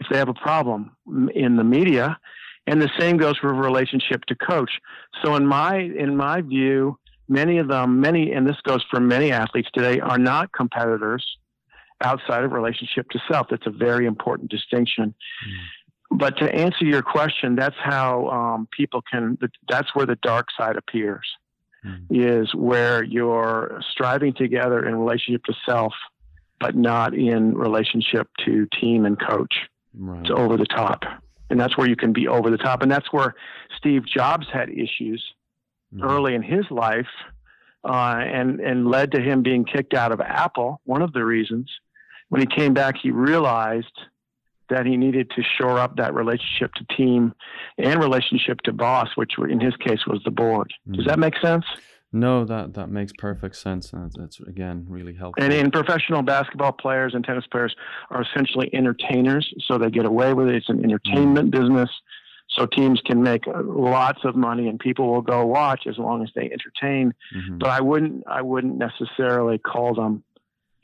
if 0.00 0.06
they 0.10 0.18
have 0.18 0.28
a 0.28 0.34
problem 0.34 0.96
in 1.34 1.56
the 1.56 1.64
media? 1.64 2.18
And 2.66 2.80
the 2.80 2.90
same 2.98 3.16
goes 3.16 3.36
for 3.38 3.52
relationship 3.52 4.24
to 4.26 4.34
coach. 4.36 4.70
So 5.22 5.34
in 5.36 5.46
my 5.46 5.78
in 5.78 6.16
my 6.16 6.42
view, 6.42 6.98
many 7.28 7.58
of 7.58 7.68
them, 7.68 8.00
many, 8.00 8.32
and 8.32 8.48
this 8.48 8.60
goes 8.62 8.84
for 8.90 9.00
many 9.00 9.32
athletes 9.32 9.68
today, 9.72 10.00
are 10.00 10.18
not 10.18 10.52
competitors 10.52 11.24
outside 12.02 12.44
of 12.44 12.52
relationship 12.52 13.08
to 13.10 13.18
self. 13.30 13.48
That's 13.50 13.66
a 13.66 13.70
very 13.70 14.06
important 14.06 14.50
distinction. 14.50 15.14
Mm. 15.46 16.18
But 16.18 16.38
to 16.38 16.54
answer 16.54 16.84
your 16.84 17.02
question, 17.02 17.56
that's 17.56 17.76
how 17.82 18.28
um, 18.28 18.68
people 18.70 19.02
can. 19.10 19.38
That's 19.68 19.94
where 19.94 20.06
the 20.06 20.16
dark 20.16 20.48
side 20.56 20.76
appears 20.76 21.26
mm. 21.84 22.04
is 22.10 22.54
where 22.54 23.02
you're 23.02 23.80
striving 23.90 24.32
together 24.34 24.86
in 24.86 24.96
relationship 24.96 25.44
to 25.44 25.54
self, 25.66 25.92
but 26.60 26.76
not 26.76 27.14
in 27.14 27.56
relationship 27.56 28.28
to 28.44 28.66
team 28.80 29.04
and 29.04 29.18
coach. 29.20 29.54
Right. 29.96 30.20
It's 30.20 30.30
over 30.30 30.56
the 30.56 30.66
top. 30.66 31.02
And 31.50 31.58
that's 31.58 31.76
where 31.78 31.88
you 31.88 31.96
can 31.96 32.12
be 32.12 32.28
over 32.28 32.50
the 32.50 32.58
top. 32.58 32.82
And 32.82 32.90
that's 32.90 33.12
where 33.12 33.34
Steve 33.76 34.04
Jobs 34.06 34.46
had 34.52 34.68
issues 34.68 35.24
mm. 35.94 36.02
early 36.02 36.34
in 36.34 36.42
his 36.42 36.64
life 36.70 37.06
uh, 37.84 38.20
and, 38.20 38.60
and 38.60 38.88
led 38.88 39.12
to 39.12 39.20
him 39.20 39.42
being 39.42 39.64
kicked 39.64 39.94
out 39.94 40.12
of 40.12 40.20
Apple. 40.20 40.80
One 40.84 41.02
of 41.02 41.12
the 41.12 41.24
reasons. 41.24 41.70
When 42.28 42.42
he 42.42 42.46
came 42.46 42.74
back, 42.74 42.96
he 43.02 43.10
realized 43.10 43.92
that 44.70 44.86
he 44.86 44.96
needed 44.96 45.30
to 45.36 45.42
shore 45.42 45.78
up 45.78 45.96
that 45.96 46.14
relationship 46.14 46.72
to 46.74 46.84
team 46.96 47.34
and 47.78 48.00
relationship 48.00 48.60
to 48.62 48.72
boss, 48.72 49.08
which 49.16 49.32
in 49.38 49.60
his 49.60 49.74
case 49.76 50.06
was 50.06 50.20
the 50.24 50.30
board. 50.30 50.72
Does 50.90 51.06
that 51.06 51.16
mm. 51.16 51.20
make 51.20 51.38
sense? 51.42 51.64
No, 52.10 52.44
that 52.46 52.72
that 52.72 52.88
makes 52.88 53.12
perfect 53.18 53.56
sense, 53.56 53.92
and 53.92 54.10
it's 54.18 54.40
again 54.40 54.86
really 54.88 55.14
helpful. 55.14 55.44
And 55.44 55.52
in 55.52 55.70
professional 55.70 56.22
basketball 56.22 56.72
players 56.72 57.12
and 57.14 57.22
tennis 57.22 57.44
players 57.50 57.76
are 58.10 58.22
essentially 58.22 58.70
entertainers, 58.74 59.52
so 59.66 59.76
they 59.76 59.90
get 59.90 60.06
away 60.06 60.32
with 60.32 60.48
it. 60.48 60.54
It's 60.54 60.70
an 60.70 60.82
entertainment 60.82 61.48
mm. 61.48 61.60
business. 61.60 61.90
so 62.50 62.66
teams 62.66 63.00
can 63.04 63.22
make 63.22 63.44
lots 63.46 64.20
of 64.24 64.34
money 64.34 64.68
and 64.68 64.78
people 64.78 65.12
will 65.12 65.20
go 65.20 65.44
watch 65.44 65.86
as 65.86 65.98
long 65.98 66.22
as 66.22 66.30
they 66.34 66.50
entertain. 66.50 67.12
Mm-hmm. 67.36 67.58
But 67.58 67.70
I 67.70 67.80
wouldn't 67.80 68.24
I 68.26 68.42
wouldn't 68.42 68.78
necessarily 68.78 69.58
call 69.58 69.94
them, 69.94 70.24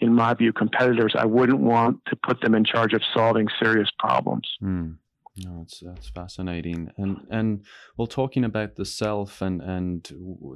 in 0.01 0.15
my 0.15 0.35
view, 0.35 0.53
competitors. 0.53 1.15
I 1.17 1.27
wouldn't 1.27 1.61
want 1.61 2.01
to 2.07 2.17
put 2.17 2.41
them 2.41 2.55
in 2.55 2.65
charge 2.65 2.93
of 2.93 3.03
solving 3.15 3.49
serious 3.61 3.89
problems. 3.99 4.49
Mm. 4.63 4.97
No, 5.37 5.63
it's 5.63 5.81
that's 5.81 6.09
fascinating, 6.11 6.93
and 6.97 7.17
and 7.29 7.65
well, 7.97 8.07
talking 8.07 8.45
about 8.45 8.77
the 8.77 8.85
self, 8.85 9.43
and 9.43 9.61
and 9.61 10.09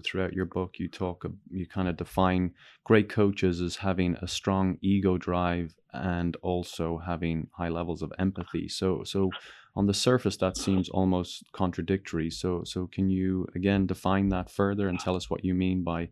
throughout 0.04 0.35
your 0.35 0.45
book, 0.45 0.78
you 0.78 0.87
talk, 0.87 1.25
you 1.50 1.66
kind 1.66 1.88
of 1.88 1.97
define 1.97 2.54
great 2.85 3.09
coaches 3.09 3.61
as 3.61 3.75
having 3.75 4.14
a 4.23 4.28
strong 4.28 4.78
ego 4.80 5.18
drive 5.18 5.75
and 5.92 6.37
also 6.42 6.99
having 6.99 7.49
high 7.57 7.71
levels 7.71 8.02
of 8.02 8.12
empathy. 8.21 8.68
So 8.68 9.02
so 9.02 9.30
on 9.75 9.87
the 9.87 9.95
surface, 9.95 10.37
that 10.37 10.57
seems 10.57 10.88
almost 10.88 11.42
contradictory. 11.52 12.30
So 12.30 12.62
so 12.64 12.87
can 12.87 13.11
you 13.11 13.49
again 13.57 13.85
define 13.85 14.28
that 14.28 14.49
further 14.49 14.87
and 14.87 15.00
tell 15.00 15.16
us 15.16 15.28
what 15.28 15.45
you 15.45 15.54
mean 15.54 15.83
by 15.83 16.11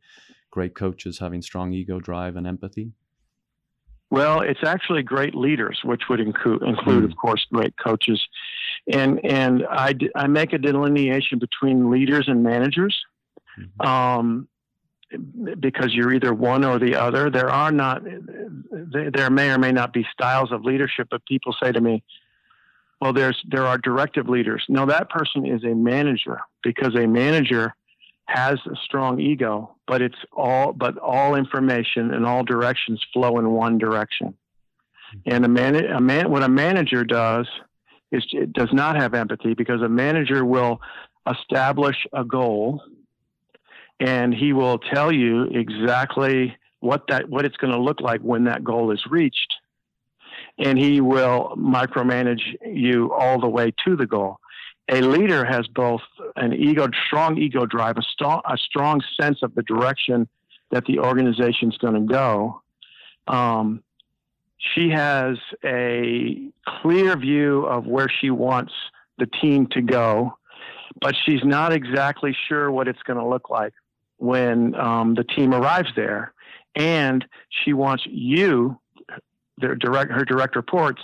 great 0.51 0.75
coaches 0.75 1.21
having 1.21 1.41
strong 1.41 1.73
ego 1.73 2.01
drive 2.01 2.35
and 2.35 2.49
empathy? 2.49 2.95
Well, 4.11 4.41
it's 4.41 4.61
actually 4.65 5.03
great 5.03 5.35
leaders, 5.35 5.81
which 5.83 6.03
would 6.09 6.21
include, 6.21 6.63
include 6.63 7.03
mm. 7.03 7.11
of 7.11 7.17
course, 7.17 7.45
great 7.53 7.75
coaches, 7.77 8.25
and 8.93 9.25
and 9.25 9.67
I, 9.69 9.95
I 10.15 10.29
make 10.29 10.53
a 10.53 10.59
delineation 10.59 11.41
between 11.41 11.91
leaders 11.91 12.29
and 12.29 12.43
managers, 12.43 12.97
mm-hmm. 13.59 13.87
um, 13.87 14.49
because 15.59 15.93
you're 15.93 16.13
either 16.13 16.33
one 16.33 16.65
or 16.65 16.79
the 16.79 16.95
other. 16.95 17.31
There 17.31 17.51
are 17.51 17.73
not, 17.73 18.03
there 18.71 19.31
may 19.31 19.51
or 19.51 19.59
may 19.59 19.73
not 19.73 19.93
be 19.93 20.07
styles 20.13 20.53
of 20.53 20.65
leadership, 20.65 21.09
but 21.11 21.27
people 21.27 21.53
say 21.61 21.73
to 21.73 21.81
me, 21.81 22.05
"Well, 23.01 23.13
there's 23.13 23.43
there 23.51 23.67
are 23.67 23.77
directive 23.77 24.29
leaders." 24.29 24.65
No, 24.69 24.87
that 24.87 25.11
person 25.11 25.45
is 25.45 25.65
a 25.65 25.75
manager 25.75 26.43
because 26.63 26.95
a 26.95 27.09
manager 27.09 27.75
has 28.27 28.59
a 28.67 28.77
strong 28.85 29.21
ego, 29.21 29.77
but 29.87 30.03
it's 30.03 30.19
all 30.33 30.73
but 30.73 30.99
all 30.99 31.35
information 31.35 32.13
and 32.13 32.27
all 32.27 32.45
directions 32.45 33.05
flow 33.13 33.39
in 33.39 33.51
one 33.51 33.79
direction. 33.79 34.35
And 35.25 35.45
a 35.45 35.49
man, 35.49 35.77
a 35.77 36.01
man, 36.01 36.31
what 36.31 36.43
a 36.43 36.49
manager 36.49 37.05
does 37.05 37.47
is 38.11 38.25
it 38.33 38.53
does 38.53 38.73
not 38.73 38.97
have 38.97 39.15
empathy 39.15 39.55
because 39.55 39.81
a 39.81 39.89
manager 39.89 40.45
will 40.45 40.81
establish 41.31 41.97
a 42.13 42.25
goal, 42.25 42.83
and 44.01 44.35
he 44.35 44.53
will 44.53 44.79
tell 44.79 45.13
you 45.13 45.45
exactly 45.45 46.57
what 46.81 47.05
that 47.09 47.29
what 47.29 47.45
it's 47.45 47.57
going 47.57 47.73
to 47.73 47.81
look 47.81 48.01
like 48.01 48.21
when 48.21 48.45
that 48.45 48.65
goal 48.65 48.91
is 48.91 49.03
reached, 49.09 49.55
and 50.59 50.77
he 50.77 51.01
will 51.01 51.55
micromanage 51.57 52.43
you 52.67 53.13
all 53.13 53.41
the 53.41 53.49
way 53.49 53.73
to 53.85 53.95
the 53.95 54.07
goal 54.07 54.41
a 54.89 55.01
leader 55.01 55.45
has 55.45 55.67
both 55.69 56.03
an 56.37 56.53
ego, 56.53 56.89
strong 57.07 57.39
ego 57.39 57.67
drive, 57.67 57.97
a, 57.97 58.03
st- 58.03 58.43
a 58.49 58.57
strong 58.57 59.01
sense 59.21 59.43
of 59.43 59.55
the 59.55 59.63
direction 59.63 60.29
that 60.71 60.85
the 60.87 60.99
organization 60.99 61.71
is 61.71 61.79
going 61.79 61.95
to 61.95 62.13
go. 62.13 62.63
Um, 63.27 63.83
she 64.59 64.91
has 64.91 65.37
a 65.65 66.51
clear 66.81 67.17
view 67.17 67.67
of 67.67 67.87
where 67.87 68.09
she 68.09 68.31
wants 68.31 68.73
the 69.19 69.27
team 69.27 69.67
to 69.69 69.83
go, 69.83 70.37
but 71.01 71.15
she's 71.25 71.45
not 71.45 71.73
exactly 71.73 72.37
sure 72.49 72.71
what 72.71 72.89
it's 72.89 73.03
going 73.03 73.19
to 73.19 73.27
look 73.27 73.51
like 73.51 73.75
when 74.19 74.75
um, 74.77 75.15
the 75.15 75.25
team 75.25 75.53
arrives 75.53 75.91
there. 75.97 76.33
And 76.75 77.25
she 77.49 77.73
wants 77.73 78.05
you, 78.07 78.79
their 79.59 79.75
direct, 79.75 80.13
her 80.13 80.25
direct 80.25 80.57
reports, 80.57 81.01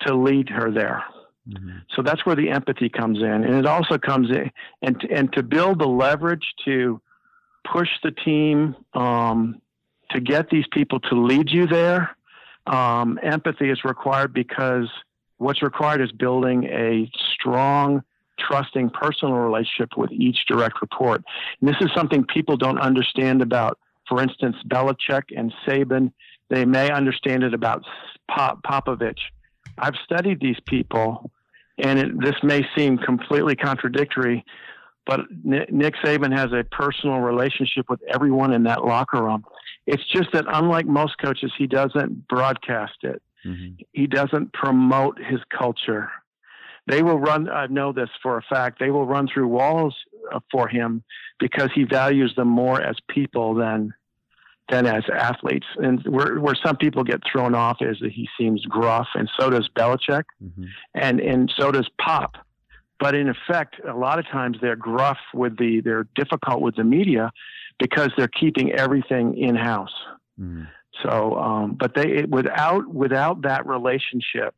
to 0.00 0.14
lead 0.14 0.48
her 0.48 0.70
there. 0.70 1.04
Mm-hmm. 1.48 1.78
So 1.94 2.02
that's 2.02 2.24
where 2.24 2.36
the 2.36 2.50
empathy 2.50 2.88
comes 2.88 3.18
in, 3.18 3.44
and 3.44 3.54
it 3.54 3.66
also 3.66 3.98
comes 3.98 4.30
in 4.30 4.50
and 4.80 5.02
and 5.10 5.32
to 5.34 5.42
build 5.42 5.78
the 5.78 5.86
leverage 5.86 6.46
to 6.64 7.00
push 7.70 7.88
the 8.02 8.10
team 8.10 8.74
um, 8.94 9.60
to 10.10 10.20
get 10.20 10.48
these 10.50 10.64
people 10.72 11.00
to 11.00 11.14
lead 11.14 11.50
you 11.50 11.66
there. 11.66 12.16
Um, 12.66 13.18
empathy 13.22 13.68
is 13.68 13.84
required 13.84 14.32
because 14.32 14.88
what's 15.36 15.62
required 15.62 16.00
is 16.00 16.12
building 16.12 16.64
a 16.64 17.10
strong, 17.34 18.02
trusting 18.38 18.90
personal 18.90 19.34
relationship 19.34 19.96
with 19.96 20.12
each 20.12 20.46
direct 20.46 20.80
report. 20.80 21.22
And 21.60 21.68
this 21.68 21.76
is 21.80 21.90
something 21.94 22.24
people 22.24 22.56
don't 22.56 22.78
understand 22.78 23.42
about, 23.42 23.78
for 24.08 24.22
instance, 24.22 24.56
Belichick 24.66 25.24
and 25.36 25.52
Saban. 25.66 26.12
They 26.48 26.64
may 26.64 26.90
understand 26.90 27.42
it 27.42 27.52
about 27.52 27.84
Pop- 28.30 28.62
Popovich. 28.62 29.20
I've 29.76 29.96
studied 30.04 30.40
these 30.40 30.60
people 30.66 31.30
and 31.78 31.98
it, 31.98 32.20
this 32.20 32.36
may 32.42 32.64
seem 32.76 32.98
completely 32.98 33.56
contradictory, 33.56 34.44
but 35.06 35.20
Nick 35.42 35.94
Saban 36.04 36.36
has 36.36 36.52
a 36.52 36.64
personal 36.64 37.18
relationship 37.18 37.90
with 37.90 38.00
everyone 38.12 38.52
in 38.52 38.62
that 38.64 38.84
locker 38.84 39.22
room. 39.22 39.44
It's 39.86 40.04
just 40.10 40.32
that, 40.32 40.46
unlike 40.48 40.86
most 40.86 41.18
coaches, 41.22 41.52
he 41.58 41.66
doesn't 41.66 42.26
broadcast 42.28 43.02
it. 43.02 43.22
Mm-hmm. 43.44 43.82
He 43.92 44.06
doesn't 44.06 44.52
promote 44.54 45.18
his 45.18 45.40
culture. 45.56 46.10
They 46.86 47.02
will 47.02 47.18
run. 47.18 47.48
I 47.50 47.66
know 47.66 47.92
this 47.92 48.08
for 48.22 48.38
a 48.38 48.42
fact. 48.42 48.78
They 48.78 48.90
will 48.90 49.06
run 49.06 49.28
through 49.32 49.48
walls 49.48 49.94
uh, 50.32 50.40
for 50.50 50.68
him 50.68 51.02
because 51.38 51.68
he 51.74 51.84
values 51.84 52.34
them 52.36 52.48
more 52.48 52.80
as 52.80 52.96
people 53.08 53.54
than 53.54 53.92
than 54.70 54.86
as 54.86 55.04
athletes. 55.12 55.66
And 55.76 56.02
where, 56.04 56.40
where 56.40 56.54
some 56.64 56.76
people 56.76 57.04
get 57.04 57.20
thrown 57.30 57.54
off 57.54 57.78
is 57.80 57.98
that 58.00 58.12
he 58.12 58.28
seems 58.38 58.64
gruff, 58.64 59.08
and 59.14 59.30
so 59.38 59.50
does 59.50 59.68
Belichick, 59.76 60.24
mm-hmm. 60.42 60.64
and 60.94 61.20
and 61.20 61.52
so 61.56 61.70
does 61.70 61.88
Pop. 62.00 62.36
But 63.00 63.14
in 63.14 63.28
effect, 63.28 63.76
a 63.86 63.96
lot 63.96 64.18
of 64.18 64.26
times 64.28 64.58
they're 64.60 64.76
gruff 64.76 65.18
with 65.34 65.58
the 65.58 65.80
they're 65.80 66.06
difficult 66.14 66.62
with 66.62 66.76
the 66.76 66.84
media 66.84 67.32
because 67.78 68.10
they're 68.16 68.28
keeping 68.28 68.72
everything 68.72 69.36
in 69.36 69.56
house. 69.56 69.94
Mm-hmm. 70.40 70.64
So, 71.02 71.36
um, 71.36 71.76
but 71.78 71.94
they 71.94 72.22
without 72.22 72.88
without 72.88 73.42
that 73.42 73.66
relationship, 73.66 74.54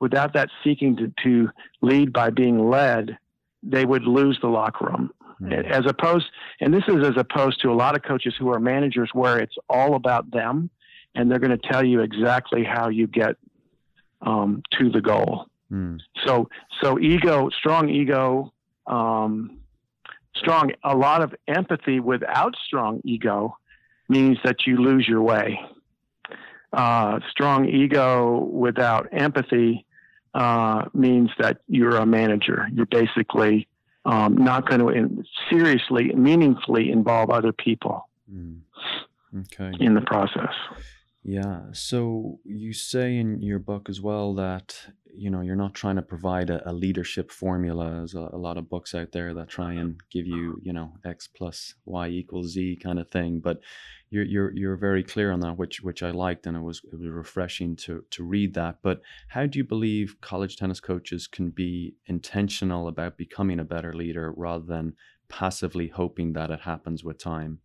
without 0.00 0.34
that 0.34 0.50
seeking 0.62 0.96
to, 0.96 1.12
to 1.24 1.50
lead 1.80 2.12
by 2.12 2.30
being 2.30 2.68
led, 2.68 3.18
they 3.62 3.84
would 3.84 4.04
lose 4.04 4.38
the 4.42 4.48
locker 4.48 4.86
room. 4.86 5.10
Mm-hmm. 5.42 5.72
As 5.72 5.84
opposed, 5.86 6.26
and 6.60 6.72
this 6.72 6.84
is 6.86 7.04
as 7.06 7.16
opposed 7.16 7.60
to 7.62 7.70
a 7.70 7.74
lot 7.74 7.96
of 7.96 8.02
coaches 8.02 8.34
who 8.38 8.52
are 8.52 8.60
managers 8.60 9.10
where 9.12 9.38
it's 9.38 9.56
all 9.68 9.96
about 9.96 10.30
them 10.30 10.70
and 11.14 11.30
they're 11.30 11.38
going 11.38 11.56
to 11.56 11.68
tell 11.68 11.84
you 11.84 12.00
exactly 12.00 12.64
how 12.64 12.88
you 12.88 13.06
get 13.06 13.36
um, 14.22 14.62
to 14.78 14.90
the 14.90 15.00
goal. 15.00 15.46
Mm. 15.70 16.00
So, 16.24 16.48
so 16.80 16.98
ego, 16.98 17.50
strong 17.50 17.88
ego, 17.88 18.52
um, 18.86 19.58
strong, 20.36 20.72
a 20.84 20.96
lot 20.96 21.22
of 21.22 21.34
empathy 21.48 22.00
without 22.00 22.54
strong 22.66 23.00
ego 23.04 23.56
means 24.08 24.38
that 24.44 24.66
you 24.66 24.76
lose 24.76 25.06
your 25.08 25.22
way. 25.22 25.60
Uh, 26.72 27.20
strong 27.30 27.68
ego 27.68 28.38
without 28.38 29.08
empathy 29.12 29.84
uh, 30.34 30.86
means 30.94 31.30
that 31.38 31.58
you're 31.68 31.96
a 31.96 32.06
manager. 32.06 32.66
You're 32.72 32.86
basically 32.86 33.68
um, 34.04 34.36
not 34.36 34.68
going 34.68 34.80
to 34.80 34.88
in, 34.88 35.24
seriously, 35.48 36.12
meaningfully 36.14 36.90
involve 36.90 37.30
other 37.30 37.52
people 37.52 38.08
mm. 38.32 38.58
okay. 39.40 39.72
in 39.80 39.94
the 39.94 40.00
process. 40.00 40.54
Yeah. 41.24 41.60
So 41.72 42.40
you 42.44 42.72
say 42.72 43.16
in 43.16 43.42
your 43.42 43.60
book 43.60 43.88
as 43.88 44.00
well 44.00 44.34
that 44.34 44.76
you 45.14 45.30
know 45.30 45.40
you're 45.40 45.54
not 45.54 45.74
trying 45.74 45.96
to 45.96 46.02
provide 46.02 46.50
a, 46.50 46.68
a 46.68 46.72
leadership 46.72 47.30
formula. 47.30 47.90
There's 47.90 48.14
a, 48.14 48.30
a, 48.32 48.36
lot 48.36 48.58
of 48.58 48.68
books 48.68 48.92
out 48.94 49.12
there 49.12 49.32
that 49.34 49.48
try 49.48 49.74
and 49.74 50.00
give 50.10 50.26
you 50.26 50.60
you 50.62 50.72
know 50.72 50.94
X 51.04 51.28
plus 51.28 51.74
Y 51.84 52.08
equals 52.08 52.48
Z 52.48 52.80
kind 52.82 52.98
of 52.98 53.08
thing, 53.08 53.38
but 53.38 53.60
you're 54.10 54.24
you're 54.24 54.52
you're 54.56 54.76
very 54.76 55.04
clear 55.04 55.30
on 55.30 55.38
that, 55.40 55.56
which 55.58 55.80
which 55.80 56.02
I 56.02 56.10
liked, 56.10 56.46
and 56.46 56.56
it 56.56 56.60
was 56.60 56.82
it 56.92 56.98
was 56.98 57.08
refreshing 57.08 57.76
to 57.76 58.04
to 58.10 58.24
read 58.24 58.54
that. 58.54 58.78
But 58.82 59.00
how 59.28 59.46
do 59.46 59.58
you 59.58 59.64
believe 59.64 60.20
college 60.20 60.56
tennis 60.56 60.80
coaches 60.80 61.28
can 61.28 61.50
be 61.50 61.94
intentional 62.06 62.88
about 62.88 63.16
becoming 63.16 63.60
a 63.60 63.64
better 63.64 63.94
leader 63.94 64.32
rather 64.36 64.64
than 64.64 64.94
passively 65.28 65.86
hoping 65.86 66.32
that 66.32 66.50
it 66.50 66.60
happens 66.62 67.04
with 67.04 67.18
time? 67.18 67.60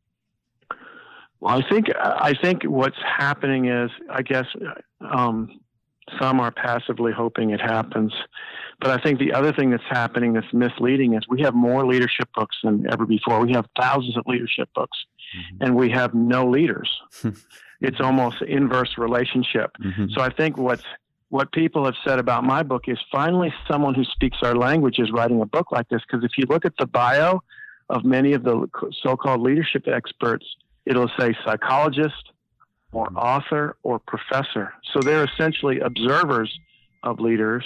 Well, 1.39 1.57
I 1.57 1.69
think 1.69 1.87
I 1.99 2.33
think 2.41 2.63
what's 2.63 2.97
happening 3.01 3.67
is, 3.67 3.91
I 4.09 4.21
guess, 4.21 4.47
um, 5.01 5.59
some 6.19 6.39
are 6.39 6.51
passively 6.51 7.11
hoping 7.11 7.51
it 7.51 7.61
happens. 7.61 8.13
But 8.79 8.91
I 8.91 9.01
think 9.01 9.19
the 9.19 9.33
other 9.33 9.51
thing 9.51 9.71
that's 9.71 9.83
happening 9.89 10.33
that's 10.33 10.51
misleading 10.53 11.15
is 11.15 11.23
we 11.27 11.41
have 11.41 11.55
more 11.55 11.85
leadership 11.85 12.29
books 12.35 12.55
than 12.63 12.85
ever 12.91 13.05
before. 13.05 13.43
We 13.43 13.53
have 13.53 13.65
thousands 13.79 14.17
of 14.17 14.23
leadership 14.27 14.69
books, 14.75 14.97
mm-hmm. 15.35 15.63
and 15.63 15.75
we 15.75 15.89
have 15.91 16.13
no 16.13 16.47
leaders. 16.47 16.89
it's 17.81 17.99
almost 17.99 18.41
inverse 18.43 18.97
relationship. 18.97 19.71
Mm-hmm. 19.83 20.07
So 20.13 20.21
I 20.21 20.29
think 20.29 20.57
what's 20.57 20.83
what 21.29 21.51
people 21.51 21.85
have 21.85 21.95
said 22.05 22.19
about 22.19 22.43
my 22.43 22.63
book 22.63 22.83
is 22.87 22.97
finally 23.11 23.53
someone 23.69 23.93
who 23.93 24.05
speaks 24.05 24.37
our 24.43 24.55
language 24.55 24.97
is 24.97 25.11
writing 25.11 25.41
a 25.41 25.45
book 25.45 25.71
like 25.71 25.89
this. 25.89 26.01
Because 26.07 26.23
if 26.23 26.37
you 26.37 26.45
look 26.47 26.63
at 26.63 26.73
the 26.79 26.85
bio 26.85 27.41
of 27.89 28.05
many 28.05 28.33
of 28.33 28.43
the 28.43 28.67
so-called 29.03 29.41
leadership 29.41 29.87
experts, 29.87 30.45
it'll 30.89 31.11
say 31.19 31.35
psychologist, 31.45 32.31
or 32.91 33.07
author 33.15 33.75
or 33.83 33.99
professor. 33.99 34.73
So 34.93 35.01
they're 35.01 35.25
essentially 35.25 35.79
observers 35.81 36.49
of 37.03 37.19
leaders. 37.19 37.65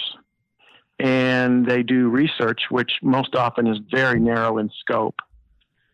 and 1.02 1.66
they 1.66 1.82
do 1.82 2.08
research, 2.08 2.62
which 2.70 2.92
most 3.02 3.34
often 3.34 3.66
is 3.66 3.78
very 3.90 4.20
narrow 4.20 4.58
in 4.58 4.70
scope. 4.80 5.16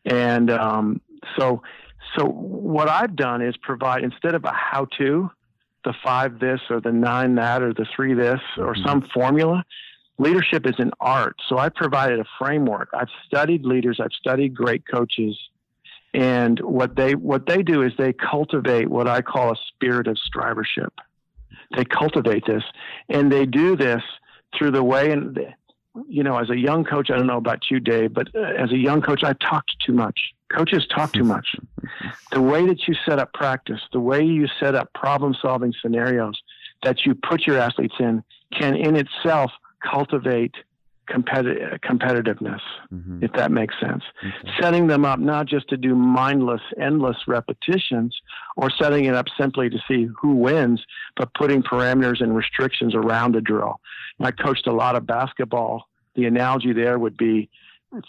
And 0.04 0.50
um, 0.50 1.00
so, 1.38 1.62
so 2.16 2.26
what 2.26 2.88
I've 2.88 3.16
done 3.16 3.40
is 3.40 3.56
provide 3.56 4.04
instead 4.04 4.35
of 4.35 4.44
a 4.44 4.52
how-to, 4.52 5.30
the 5.85 5.94
five 6.04 6.40
this 6.40 6.61
or 6.68 6.80
the 6.80 6.92
nine 6.92 7.37
that 7.37 7.62
or 7.62 7.73
the 7.73 7.87
three 7.97 8.12
this 8.12 8.40
or 8.58 8.75
mm-hmm. 8.75 8.87
some 8.87 9.08
formula. 9.14 9.64
Leadership 10.18 10.66
is 10.66 10.75
an 10.78 10.90
art. 11.00 11.37
So 11.49 11.56
I 11.56 11.68
provided 11.68 12.18
a 12.18 12.25
framework. 12.38 12.90
I've 12.92 13.08
studied 13.26 13.64
leaders. 13.64 14.00
I've 14.02 14.12
studied 14.12 14.54
great 14.54 14.82
coaches, 14.87 15.38
and 16.15 16.59
what 16.61 16.97
they 16.97 17.15
what 17.15 17.47
they 17.47 17.62
do 17.62 17.83
is 17.83 17.93
they 17.99 18.12
cultivate 18.12 18.88
what 18.88 19.09
I 19.09 19.23
call 19.23 19.53
a 19.53 19.57
spirit 19.69 20.07
of 20.07 20.17
strivership. 20.17 20.91
They 21.77 21.85
cultivate 21.85 22.47
this, 22.47 22.62
and 23.09 23.31
they 23.31 23.47
do 23.47 23.77
this 23.77 24.03
through 24.57 24.71
the 24.71 24.83
way 24.83 25.11
and 25.11 25.38
you 26.07 26.23
know, 26.23 26.38
as 26.38 26.50
a 26.50 26.57
young 26.57 26.85
coach, 26.85 27.11
I 27.11 27.17
don't 27.17 27.27
know 27.27 27.38
about 27.38 27.71
you, 27.71 27.81
Dave, 27.81 28.15
but 28.15 28.29
uh, 28.35 28.41
as 28.41 28.71
a 28.71 28.77
young 28.77 29.03
coach, 29.03 29.25
I 29.25 29.33
talked 29.33 29.73
too 29.85 29.93
much. 29.93 30.19
Coaches 30.55 30.87
talk 30.95 31.12
too 31.12 31.25
much. 31.25 31.47
the 32.33 32.41
way 32.41 32.67
that 32.67 32.87
you 32.87 32.95
set 33.07 33.19
up 33.19 33.33
practice, 33.33 33.81
the 33.93 34.00
way 34.00 34.23
you 34.23 34.47
set 34.61 34.75
up 34.75 34.93
problem 34.95 35.35
solving 35.41 35.75
scenarios 35.83 36.41
that 36.83 37.05
you 37.05 37.15
put 37.15 37.47
your 37.47 37.59
athletes 37.59 37.95
in 37.99 38.23
can 38.53 38.77
in 38.77 38.97
itself 38.97 39.50
cultivate 39.83 40.55
competi- 41.09 41.79
competitiveness, 41.81 42.61
mm-hmm. 42.93 43.23
if 43.23 43.33
that 43.33 43.50
makes 43.50 43.75
sense. 43.81 44.03
Okay. 44.25 44.50
Setting 44.61 44.87
them 44.87 45.05
up 45.05 45.19
not 45.19 45.47
just 45.47 45.69
to 45.69 45.77
do 45.77 45.95
mindless, 45.95 46.61
endless 46.81 47.17
repetitions 47.27 48.17
or 48.57 48.71
setting 48.71 49.07
it 49.07 49.15
up 49.15 49.27
simply 49.38 49.71
to 49.71 49.79
see 49.88 50.09
who 50.21 50.35
wins, 50.35 50.85
but 51.17 51.33
putting 51.35 51.62
parameters 51.62 52.23
and 52.23 52.37
restrictions 52.37 52.95
around 52.95 53.37
a 53.37 53.41
drill. 53.41 53.81
I 54.21 54.31
coached 54.33 54.67
a 54.67 54.73
lot 54.73 54.97
of 54.97 55.07
basketball. 55.07 55.88
The 56.15 56.27
analogy 56.27 56.73
there 56.73 56.99
would 56.99 57.17
be 57.17 57.49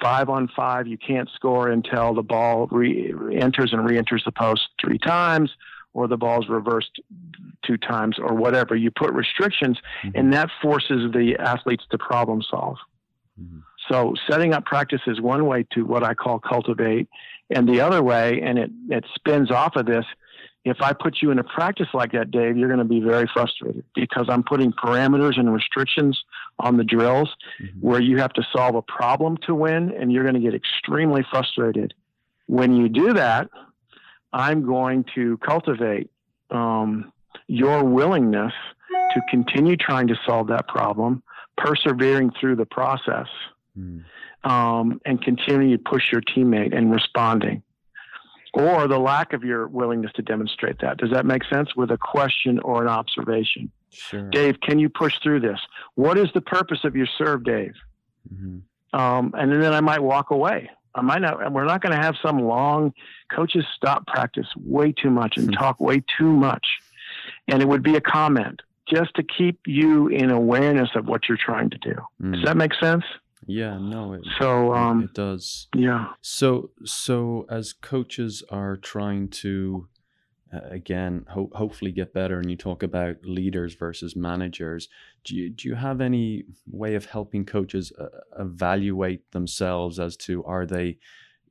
five 0.01 0.29
on 0.29 0.49
five, 0.55 0.87
you 0.87 0.97
can't 0.97 1.29
score 1.35 1.69
until 1.69 2.13
the 2.13 2.21
ball 2.21 2.67
re- 2.71 3.13
enters 3.39 3.71
and 3.71 3.87
re 3.87 3.97
enters 3.97 4.23
the 4.25 4.31
post 4.31 4.61
three 4.81 4.97
times 4.97 5.51
or 5.93 6.07
the 6.07 6.17
ball's 6.17 6.47
reversed 6.49 6.99
two 7.65 7.77
times 7.77 8.17
or 8.19 8.33
whatever. 8.33 8.75
You 8.75 8.91
put 8.91 9.11
restrictions, 9.13 9.77
mm-hmm. 10.03 10.17
and 10.17 10.33
that 10.33 10.49
forces 10.61 11.11
the 11.11 11.35
athletes 11.39 11.83
to 11.91 11.97
problem 11.97 12.41
solve. 12.41 12.77
Mm-hmm. 13.39 13.59
So 13.89 14.13
setting 14.29 14.53
up 14.53 14.65
practice 14.65 15.01
is 15.07 15.19
one 15.19 15.45
way 15.45 15.65
to 15.73 15.83
what 15.85 16.03
I 16.03 16.13
call 16.13 16.39
cultivate, 16.39 17.07
and 17.49 17.67
the 17.67 17.81
other 17.81 18.03
way, 18.03 18.41
and 18.41 18.59
it 18.59 18.71
it 18.89 19.05
spins 19.15 19.51
off 19.51 19.75
of 19.75 19.85
this. 19.85 20.05
If 20.65 20.81
I 20.81 20.91
put 20.93 21.21
you 21.21 21.31
in 21.31 21.39
a 21.39 21.43
practice 21.43 21.87
like 21.93 22.11
that, 22.11 22.31
Dave, 22.31 22.57
you're 22.57 22.67
going 22.67 22.79
to 22.79 22.85
be 22.85 22.99
very 22.99 23.27
frustrated 23.33 23.83
because 23.95 24.27
I'm 24.29 24.43
putting 24.43 24.73
parameters 24.73 25.39
and 25.39 25.51
restrictions 25.53 26.21
on 26.59 26.75
the 26.75 26.83
drills 26.83 27.33
mm-hmm. 27.61 27.79
where 27.79 28.01
you 28.01 28.17
have 28.17 28.33
to 28.33 28.43
solve 28.53 28.75
a 28.75 28.81
problem 28.81 29.37
to 29.47 29.55
win, 29.55 29.91
and 29.97 30.11
you're 30.11 30.23
going 30.23 30.35
to 30.35 30.41
get 30.41 30.53
extremely 30.53 31.25
frustrated. 31.31 31.93
When 32.47 32.75
you 32.75 32.89
do 32.89 33.13
that, 33.13 33.49
I'm 34.31 34.65
going 34.65 35.05
to 35.15 35.37
cultivate 35.37 36.09
um, 36.51 37.11
your 37.47 37.83
willingness 37.83 38.53
to 39.13 39.21
continue 39.29 39.75
trying 39.75 40.07
to 40.07 40.15
solve 40.25 40.47
that 40.47 40.67
problem, 40.67 41.23
persevering 41.57 42.31
through 42.39 42.55
the 42.55 42.65
process, 42.65 43.27
mm. 43.77 44.03
um, 44.43 45.01
and 45.05 45.21
continue 45.21 45.77
to 45.77 45.83
push 45.83 46.11
your 46.11 46.21
teammate 46.21 46.75
and 46.75 46.91
responding. 46.91 47.63
Or 48.53 48.87
the 48.87 48.97
lack 48.97 49.33
of 49.33 49.43
your 49.43 49.67
willingness 49.67 50.11
to 50.15 50.23
demonstrate 50.23 50.79
that. 50.81 50.97
Does 50.97 51.11
that 51.11 51.25
make 51.25 51.43
sense? 51.45 51.75
With 51.75 51.91
a 51.91 51.97
question 51.97 52.59
or 52.59 52.81
an 52.81 52.87
observation. 52.87 53.71
Sure. 53.91 54.27
Dave, 54.29 54.59
can 54.61 54.79
you 54.79 54.89
push 54.89 55.13
through 55.21 55.41
this? 55.41 55.59
What 55.95 56.17
is 56.17 56.29
the 56.33 56.41
purpose 56.41 56.79
of 56.83 56.95
your 56.95 57.07
serve, 57.17 57.43
Dave? 57.43 57.73
Mm-hmm. 58.33 58.99
Um, 58.99 59.33
and 59.37 59.51
then 59.51 59.71
I 59.73 59.81
might 59.81 60.01
walk 60.01 60.31
away. 60.31 60.69
I 60.95 61.01
might 61.01 61.21
not. 61.21 61.51
We're 61.51 61.65
not 61.65 61.81
going 61.81 61.95
to 61.95 62.01
have 62.01 62.15
some 62.21 62.39
long. 62.39 62.93
Coaches 63.33 63.65
stop 63.75 64.07
practice 64.07 64.47
way 64.57 64.91
too 64.91 65.09
much 65.09 65.37
and 65.37 65.47
mm-hmm. 65.47 65.59
talk 65.59 65.79
way 65.79 66.03
too 66.17 66.31
much 66.31 66.65
and 67.47 67.61
it 67.61 67.67
would 67.67 67.83
be 67.83 67.95
a 67.95 68.01
comment 68.01 68.61
just 68.87 69.13
to 69.15 69.23
keep 69.23 69.59
you 69.65 70.07
in 70.07 70.31
awareness 70.31 70.89
of 70.95 71.07
what 71.07 71.27
you're 71.27 71.37
trying 71.37 71.69
to 71.69 71.77
do. 71.77 71.95
Mm. 72.21 72.33
Does 72.33 72.43
that 72.43 72.57
make 72.57 72.73
sense? 72.73 73.03
Yeah, 73.45 73.77
no. 73.77 74.13
It, 74.13 74.21
so 74.39 74.73
um, 74.73 75.03
it 75.03 75.13
does. 75.13 75.67
Yeah. 75.75 76.09
So 76.21 76.71
so 76.85 77.45
as 77.49 77.73
coaches 77.73 78.43
are 78.51 78.77
trying 78.77 79.29
to 79.29 79.87
uh, 80.53 80.59
again 80.69 81.25
ho- 81.29 81.51
hopefully 81.53 81.91
get 81.91 82.13
better, 82.13 82.39
and 82.39 82.49
you 82.49 82.57
talk 82.57 82.83
about 82.83 83.17
leaders 83.23 83.75
versus 83.75 84.15
managers. 84.15 84.87
Do 85.23 85.35
you 85.35 85.49
do 85.49 85.67
you 85.67 85.75
have 85.75 86.01
any 86.01 86.45
way 86.69 86.95
of 86.95 87.05
helping 87.05 87.45
coaches 87.45 87.91
uh, 87.99 88.07
evaluate 88.39 89.31
themselves 89.31 89.99
as 89.99 90.15
to 90.17 90.43
are 90.45 90.65
they 90.65 90.97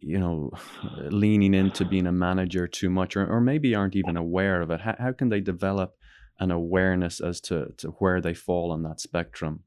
you 0.01 0.19
know, 0.19 0.51
leaning 1.11 1.55
into 1.55 1.85
being 1.85 2.07
a 2.07 2.13
manager 2.13 2.67
too 2.67 2.91
much, 2.91 3.17
or, 3.17 3.27
or 3.27 3.41
maybe 3.41 3.75
aren't 3.75 3.97
even 3.97 4.17
aware 4.17 4.61
of 4.61 4.71
it? 4.71 4.81
How, 4.81 4.97
how 4.99 5.13
can 5.13 5.29
they 5.29 5.41
develop 5.41 5.97
an 6.41 6.51
awareness 6.51 7.21
as 7.21 7.41
to, 7.41 7.73
to 7.79 7.89
where 7.99 8.21
they 8.21 8.35
fall 8.35 8.71
on 8.71 8.83
that 8.85 9.01
spectrum? 9.01 9.65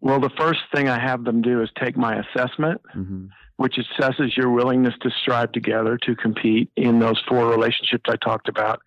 Well, 0.00 0.20
the 0.20 0.30
first 0.38 0.60
thing 0.74 0.88
I 0.88 1.00
have 1.00 1.24
them 1.24 1.40
do 1.40 1.62
is 1.62 1.70
take 1.82 1.96
my 1.96 2.20
assessment, 2.20 2.80
mm-hmm. 2.94 3.26
Which 3.56 3.76
assesses 3.76 4.36
your 4.36 4.50
willingness 4.50 4.94
to 5.00 5.10
strive 5.22 5.52
together 5.52 5.96
to 6.02 6.14
compete 6.14 6.70
in 6.76 6.98
those 6.98 7.20
four 7.28 7.48
relationships 7.48 8.04
I 8.08 8.16
talked 8.16 8.48
about. 8.48 8.82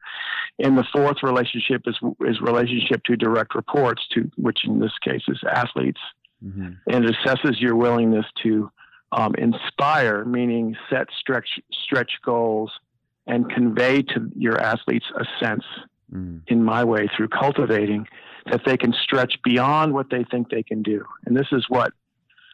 And 0.59 0.77
the 0.77 0.85
fourth 0.91 1.17
relationship 1.23 1.83
is 1.87 1.97
is 2.27 2.41
relationship 2.41 3.03
to 3.05 3.15
direct 3.15 3.55
reports, 3.55 4.03
to 4.13 4.29
which 4.35 4.59
in 4.65 4.79
this 4.79 4.93
case 5.03 5.23
is 5.27 5.39
athletes, 5.49 6.01
mm-hmm. 6.43 6.71
and 6.87 7.05
it 7.05 7.15
assesses 7.23 7.59
your 7.59 7.75
willingness 7.75 8.25
to 8.43 8.69
um, 9.11 9.33
inspire, 9.35 10.25
meaning 10.25 10.75
set 10.89 11.07
stretch 11.19 11.59
stretch 11.71 12.11
goals 12.23 12.71
and 13.25 13.49
convey 13.49 14.01
to 14.01 14.29
your 14.35 14.59
athletes 14.59 15.05
a 15.15 15.25
sense 15.43 15.63
mm. 16.13 16.41
in 16.47 16.63
my 16.63 16.83
way 16.83 17.09
through 17.15 17.27
cultivating 17.29 18.07
that 18.49 18.61
they 18.65 18.75
can 18.75 18.93
stretch 19.03 19.35
beyond 19.43 19.93
what 19.93 20.09
they 20.09 20.25
think 20.31 20.49
they 20.49 20.63
can 20.63 20.81
do. 20.81 21.05
And 21.25 21.37
this 21.37 21.47
is 21.51 21.65
what 21.69 21.93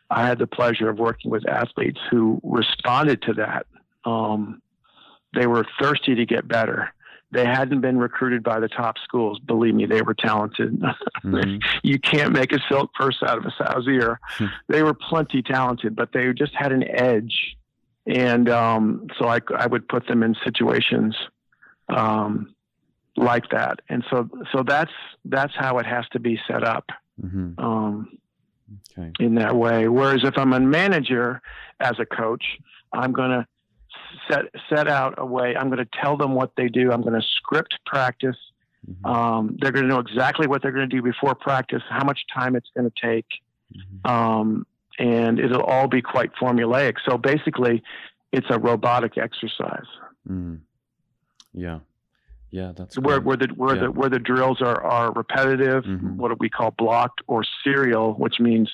I 0.09 0.27
had 0.27 0.39
the 0.39 0.47
pleasure 0.47 0.89
of 0.89 0.99
working 0.99 1.31
with 1.31 1.47
athletes 1.47 1.99
who 2.09 2.39
responded 2.43 3.21
to 3.23 3.33
that. 3.33 3.65
Um, 4.05 4.61
they 5.33 5.47
were 5.47 5.65
thirsty 5.79 6.15
to 6.15 6.25
get 6.25 6.47
better 6.47 6.93
they 7.35 7.45
hadn't 7.45 7.81
been 7.81 7.97
recruited 7.97 8.43
by 8.43 8.59
the 8.59 8.69
top 8.69 8.97
schools. 9.03 9.39
Believe 9.39 9.75
me, 9.75 9.85
they 9.85 10.01
were 10.01 10.13
talented. 10.13 10.81
Mm-hmm. 11.23 11.57
you 11.83 11.99
can't 11.99 12.31
make 12.31 12.53
a 12.53 12.59
silk 12.69 12.93
purse 12.93 13.17
out 13.21 13.37
of 13.37 13.45
a 13.45 13.51
sow's 13.57 13.87
ear. 13.87 14.19
Hmm. 14.29 14.45
they 14.69 14.83
were 14.83 14.93
plenty 14.93 15.41
talented, 15.41 15.95
but 15.95 16.13
they 16.13 16.31
just 16.33 16.53
had 16.55 16.71
an 16.71 16.83
edge. 16.83 17.57
And 18.07 18.49
um, 18.49 19.07
so 19.19 19.27
I, 19.27 19.39
I 19.57 19.67
would 19.67 19.87
put 19.89 20.07
them 20.07 20.23
in 20.23 20.35
situations 20.45 21.15
um, 21.89 22.55
like 23.17 23.49
that. 23.49 23.81
And 23.89 24.05
so, 24.09 24.29
so 24.51 24.63
that's 24.63 24.91
that's 25.25 25.53
how 25.55 25.79
it 25.79 25.85
has 25.85 26.07
to 26.11 26.19
be 26.19 26.39
set 26.47 26.63
up 26.63 26.89
mm-hmm. 27.21 27.59
um, 27.59 28.17
okay. 28.97 29.11
in 29.19 29.35
that 29.35 29.55
way. 29.55 29.87
Whereas 29.87 30.21
if 30.23 30.37
I'm 30.37 30.53
a 30.53 30.59
manager 30.59 31.41
as 31.79 31.93
a 31.99 32.05
coach, 32.05 32.43
I'm 32.93 33.11
going 33.11 33.31
to 33.31 33.47
set 34.29 34.45
set 34.69 34.87
out 34.87 35.15
a 35.17 35.25
way. 35.25 35.55
I'm 35.55 35.69
going 35.69 35.83
to 35.83 35.89
tell 36.01 36.17
them 36.17 36.35
what 36.35 36.51
they 36.55 36.67
do. 36.67 36.91
I'm 36.91 37.01
going 37.01 37.19
to 37.19 37.27
script 37.37 37.77
practice. 37.85 38.37
Mm-hmm. 38.89 39.05
Um, 39.05 39.57
they're 39.59 39.71
going 39.71 39.87
to 39.87 39.89
know 39.89 39.99
exactly 39.99 40.47
what 40.47 40.61
they're 40.61 40.71
going 40.71 40.89
to 40.89 40.95
do 40.95 41.01
before 41.01 41.35
practice, 41.35 41.81
how 41.89 42.03
much 42.03 42.19
time 42.33 42.55
it's 42.55 42.69
going 42.75 42.89
to 42.89 43.01
take, 43.01 43.25
mm-hmm. 43.75 44.11
um, 44.11 44.67
and 44.99 45.39
it'll 45.39 45.63
all 45.63 45.87
be 45.87 46.01
quite 46.01 46.31
formulaic. 46.35 46.95
So 47.07 47.17
basically, 47.17 47.81
it's 48.31 48.47
a 48.49 48.59
robotic 48.59 49.17
exercise. 49.17 49.87
Mm. 50.29 50.59
Yeah. 51.53 51.79
Yeah, 52.55 52.71
that's 52.73 52.97
where, 52.97 53.19
where 53.19 53.35
the 53.35 53.49
where 53.57 53.75
yeah. 53.75 53.81
the 53.81 53.91
where 53.91 54.07
the 54.07 54.17
drills 54.17 54.61
are 54.61 54.81
are 54.81 55.11
repetitive, 55.11 55.83
mm-hmm. 55.83 56.15
what 56.15 56.39
we 56.39 56.49
call 56.49 56.71
blocked 56.71 57.19
or 57.27 57.43
serial, 57.65 58.13
which 58.13 58.39
means 58.39 58.73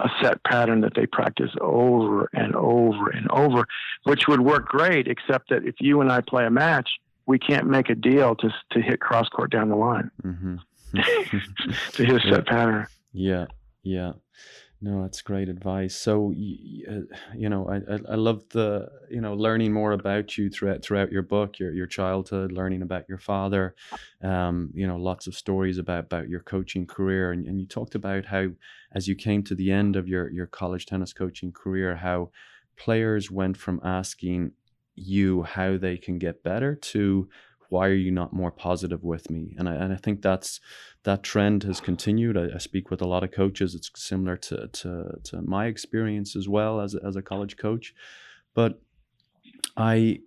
a 0.00 0.08
set 0.20 0.42
pattern 0.42 0.80
that 0.80 0.94
they 0.96 1.06
practice 1.06 1.52
over 1.60 2.28
and 2.32 2.56
over 2.56 3.08
and 3.10 3.30
over, 3.30 3.66
which 4.02 4.26
would 4.26 4.40
work 4.40 4.66
great, 4.66 5.06
except 5.06 5.48
that 5.50 5.64
if 5.64 5.76
you 5.78 6.00
and 6.00 6.10
I 6.10 6.22
play 6.22 6.44
a 6.44 6.50
match, 6.50 6.88
we 7.26 7.38
can't 7.38 7.68
make 7.68 7.88
a 7.88 7.94
deal 7.94 8.34
to 8.34 8.52
to 8.72 8.82
hit 8.82 8.98
cross 8.98 9.28
court 9.28 9.52
down 9.52 9.68
the 9.68 9.76
line 9.76 10.10
mm-hmm. 10.24 10.56
to 11.92 12.04
hit 12.04 12.16
a 12.16 12.20
set 12.20 12.24
yeah. 12.46 12.52
pattern. 12.52 12.86
Yeah, 13.12 13.46
yeah. 13.84 14.12
No, 14.82 15.02
that's 15.02 15.20
great 15.20 15.50
advice. 15.50 15.94
So, 15.94 16.30
you 16.30 16.96
know, 17.34 17.68
I, 17.68 18.12
I 18.12 18.14
love 18.14 18.48
the 18.48 18.88
you 19.10 19.20
know 19.20 19.34
learning 19.34 19.74
more 19.74 19.92
about 19.92 20.38
you 20.38 20.48
throughout 20.48 20.82
throughout 20.82 21.12
your 21.12 21.20
book, 21.22 21.58
your 21.58 21.70
your 21.74 21.86
childhood, 21.86 22.50
learning 22.50 22.80
about 22.80 23.06
your 23.06 23.18
father. 23.18 23.74
Um, 24.22 24.70
you 24.72 24.86
know, 24.86 24.96
lots 24.96 25.26
of 25.26 25.34
stories 25.34 25.76
about 25.76 26.04
about 26.04 26.30
your 26.30 26.40
coaching 26.40 26.86
career, 26.86 27.30
and, 27.30 27.46
and 27.46 27.60
you 27.60 27.66
talked 27.66 27.94
about 27.94 28.24
how 28.24 28.48
as 28.92 29.06
you 29.06 29.14
came 29.14 29.42
to 29.44 29.54
the 29.54 29.70
end 29.70 29.96
of 29.96 30.08
your 30.08 30.30
your 30.30 30.46
college 30.46 30.86
tennis 30.86 31.12
coaching 31.12 31.52
career, 31.52 31.96
how 31.96 32.30
players 32.76 33.30
went 33.30 33.58
from 33.58 33.80
asking 33.84 34.52
you 34.94 35.42
how 35.42 35.76
they 35.76 35.98
can 35.98 36.18
get 36.18 36.42
better 36.42 36.74
to 36.74 37.28
why 37.70 37.86
are 37.86 37.94
you 37.94 38.10
not 38.10 38.32
more 38.32 38.50
positive 38.50 39.02
with 39.02 39.30
me? 39.30 39.54
And 39.58 39.68
I, 39.68 39.74
and 39.74 39.92
I 39.92 39.96
think 39.96 40.20
that's 40.20 40.60
that 41.04 41.22
trend 41.22 41.62
has 41.62 41.80
continued. 41.80 42.36
I, 42.36 42.56
I 42.56 42.58
speak 42.58 42.90
with 42.90 43.00
a 43.00 43.06
lot 43.06 43.24
of 43.24 43.32
coaches. 43.32 43.74
It's 43.74 43.90
similar 43.94 44.36
to, 44.36 44.68
to, 44.68 45.18
to 45.24 45.42
my 45.42 45.66
experience 45.66 46.36
as 46.36 46.48
well 46.48 46.80
as, 46.80 46.94
as 46.94 47.16
a 47.16 47.22
college 47.22 47.56
coach. 47.56 47.94
But 48.54 48.80
I, 49.76 50.20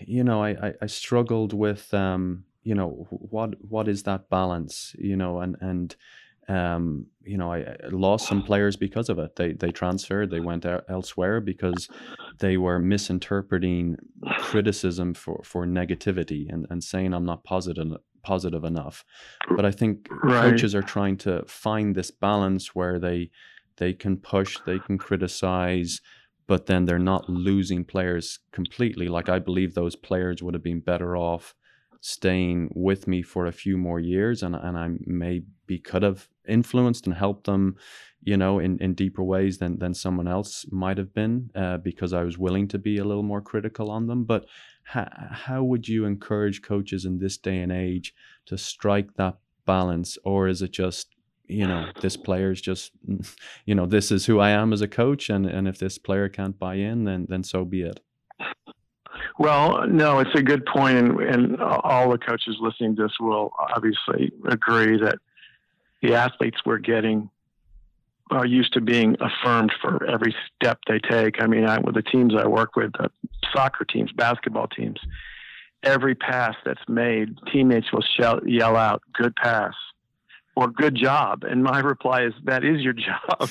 you 0.00 0.24
know, 0.24 0.42
I, 0.42 0.74
I, 0.80 0.86
struggled 0.86 1.52
with, 1.52 1.92
um, 1.92 2.44
you 2.62 2.74
know, 2.74 3.06
what 3.10 3.54
what 3.62 3.88
is 3.88 4.04
that 4.04 4.28
balance, 4.30 4.94
you 4.98 5.16
know, 5.16 5.40
and 5.40 5.56
and 5.60 5.94
um, 6.48 7.06
you 7.24 7.36
know, 7.36 7.52
I, 7.52 7.58
I, 7.58 7.76
lost 7.90 8.26
some 8.26 8.42
players 8.42 8.76
because 8.76 9.10
of 9.10 9.18
it. 9.18 9.36
They 9.36 9.52
they 9.52 9.70
transferred, 9.70 10.30
they 10.30 10.40
went 10.40 10.64
elsewhere 10.88 11.40
because 11.40 11.88
they 12.38 12.56
were 12.56 12.78
misinterpreting 12.78 13.96
criticism 14.38 15.12
for 15.14 15.42
for 15.44 15.66
negativity 15.66 16.50
and 16.52 16.66
and 16.70 16.82
saying 16.82 17.12
I'm 17.12 17.26
not 17.26 17.44
positive 17.44 17.98
positive 18.22 18.64
enough. 18.64 19.04
But 19.54 19.66
I 19.66 19.70
think 19.70 20.08
right. 20.22 20.50
coaches 20.50 20.74
are 20.74 20.82
trying 20.82 21.18
to 21.18 21.44
find 21.46 21.94
this 21.94 22.10
balance 22.10 22.74
where 22.74 22.98
they 22.98 23.30
they 23.76 23.92
can 23.92 24.16
push, 24.16 24.56
they 24.66 24.78
can 24.78 24.98
criticize, 24.98 26.00
but 26.46 26.66
then 26.66 26.86
they're 26.86 26.98
not 26.98 27.28
losing 27.28 27.84
players 27.84 28.38
completely. 28.52 29.08
Like 29.08 29.28
I 29.28 29.38
believe 29.38 29.74
those 29.74 29.96
players 29.96 30.42
would 30.42 30.54
have 30.54 30.64
been 30.64 30.80
better 30.80 31.16
off 31.16 31.54
staying 32.00 32.70
with 32.74 33.06
me 33.08 33.22
for 33.22 33.46
a 33.46 33.52
few 33.52 33.76
more 33.76 33.98
years 33.98 34.42
and, 34.42 34.54
and 34.54 34.78
I 34.78 34.88
maybe 35.06 35.78
could 35.82 36.02
have 36.02 36.28
influenced 36.46 37.06
and 37.06 37.14
helped 37.14 37.44
them, 37.44 37.76
you 38.22 38.36
know, 38.36 38.58
in, 38.58 38.78
in 38.78 38.94
deeper 38.94 39.22
ways 39.22 39.58
than, 39.58 39.78
than 39.78 39.94
someone 39.94 40.28
else 40.28 40.64
might 40.70 40.98
have 40.98 41.12
been 41.12 41.50
uh, 41.54 41.78
because 41.78 42.12
I 42.12 42.22
was 42.22 42.38
willing 42.38 42.68
to 42.68 42.78
be 42.78 42.98
a 42.98 43.04
little 43.04 43.22
more 43.22 43.40
critical 43.40 43.90
on 43.90 44.06
them. 44.06 44.24
But 44.24 44.46
ha- 44.86 45.28
how 45.30 45.64
would 45.64 45.88
you 45.88 46.04
encourage 46.04 46.62
coaches 46.62 47.04
in 47.04 47.18
this 47.18 47.36
day 47.36 47.58
and 47.58 47.72
age 47.72 48.14
to 48.46 48.56
strike 48.56 49.14
that 49.16 49.38
balance? 49.66 50.18
Or 50.24 50.48
is 50.48 50.62
it 50.62 50.70
just, 50.70 51.14
you 51.46 51.66
know, 51.66 51.90
this 52.00 52.16
player's 52.16 52.60
just, 52.60 52.92
you 53.66 53.74
know, 53.74 53.86
this 53.86 54.12
is 54.12 54.26
who 54.26 54.38
I 54.38 54.50
am 54.50 54.72
as 54.72 54.82
a 54.82 54.88
coach. 54.88 55.30
And, 55.30 55.46
and 55.46 55.66
if 55.66 55.78
this 55.78 55.98
player 55.98 56.28
can't 56.28 56.58
buy 56.58 56.74
in, 56.74 57.04
then, 57.04 57.26
then 57.28 57.42
so 57.42 57.64
be 57.64 57.82
it. 57.82 58.00
Well, 59.38 59.86
no, 59.86 60.18
it's 60.20 60.34
a 60.34 60.42
good 60.42 60.64
point, 60.66 60.98
and, 60.98 61.20
and 61.20 61.60
all 61.60 62.10
the 62.10 62.18
coaches 62.18 62.56
listening 62.60 62.96
to 62.96 63.02
this 63.02 63.12
will 63.20 63.52
obviously 63.74 64.32
agree 64.46 64.98
that 65.00 65.18
the 66.02 66.14
athletes 66.14 66.58
we're 66.64 66.78
getting 66.78 67.30
are 68.30 68.46
used 68.46 68.72
to 68.74 68.80
being 68.80 69.16
affirmed 69.20 69.72
for 69.80 70.04
every 70.06 70.34
step 70.54 70.78
they 70.86 70.98
take. 70.98 71.40
I 71.40 71.46
mean, 71.46 71.64
I, 71.64 71.78
with 71.78 71.94
the 71.94 72.02
teams 72.02 72.34
I 72.36 72.46
work 72.46 72.76
with, 72.76 72.92
soccer 73.52 73.84
teams, 73.84 74.12
basketball 74.12 74.68
teams, 74.68 75.00
every 75.82 76.14
pass 76.14 76.54
that's 76.64 76.86
made, 76.88 77.38
teammates 77.50 77.92
will 77.92 78.02
shout, 78.02 78.46
yell 78.46 78.76
out, 78.76 79.02
"Good 79.14 79.34
pass." 79.36 79.74
Or 80.56 80.66
good 80.66 80.96
job, 80.96 81.44
and 81.44 81.62
my 81.62 81.78
reply 81.78 82.24
is 82.24 82.34
that 82.44 82.64
is 82.64 82.80
your 82.80 82.92
job. 83.08 83.48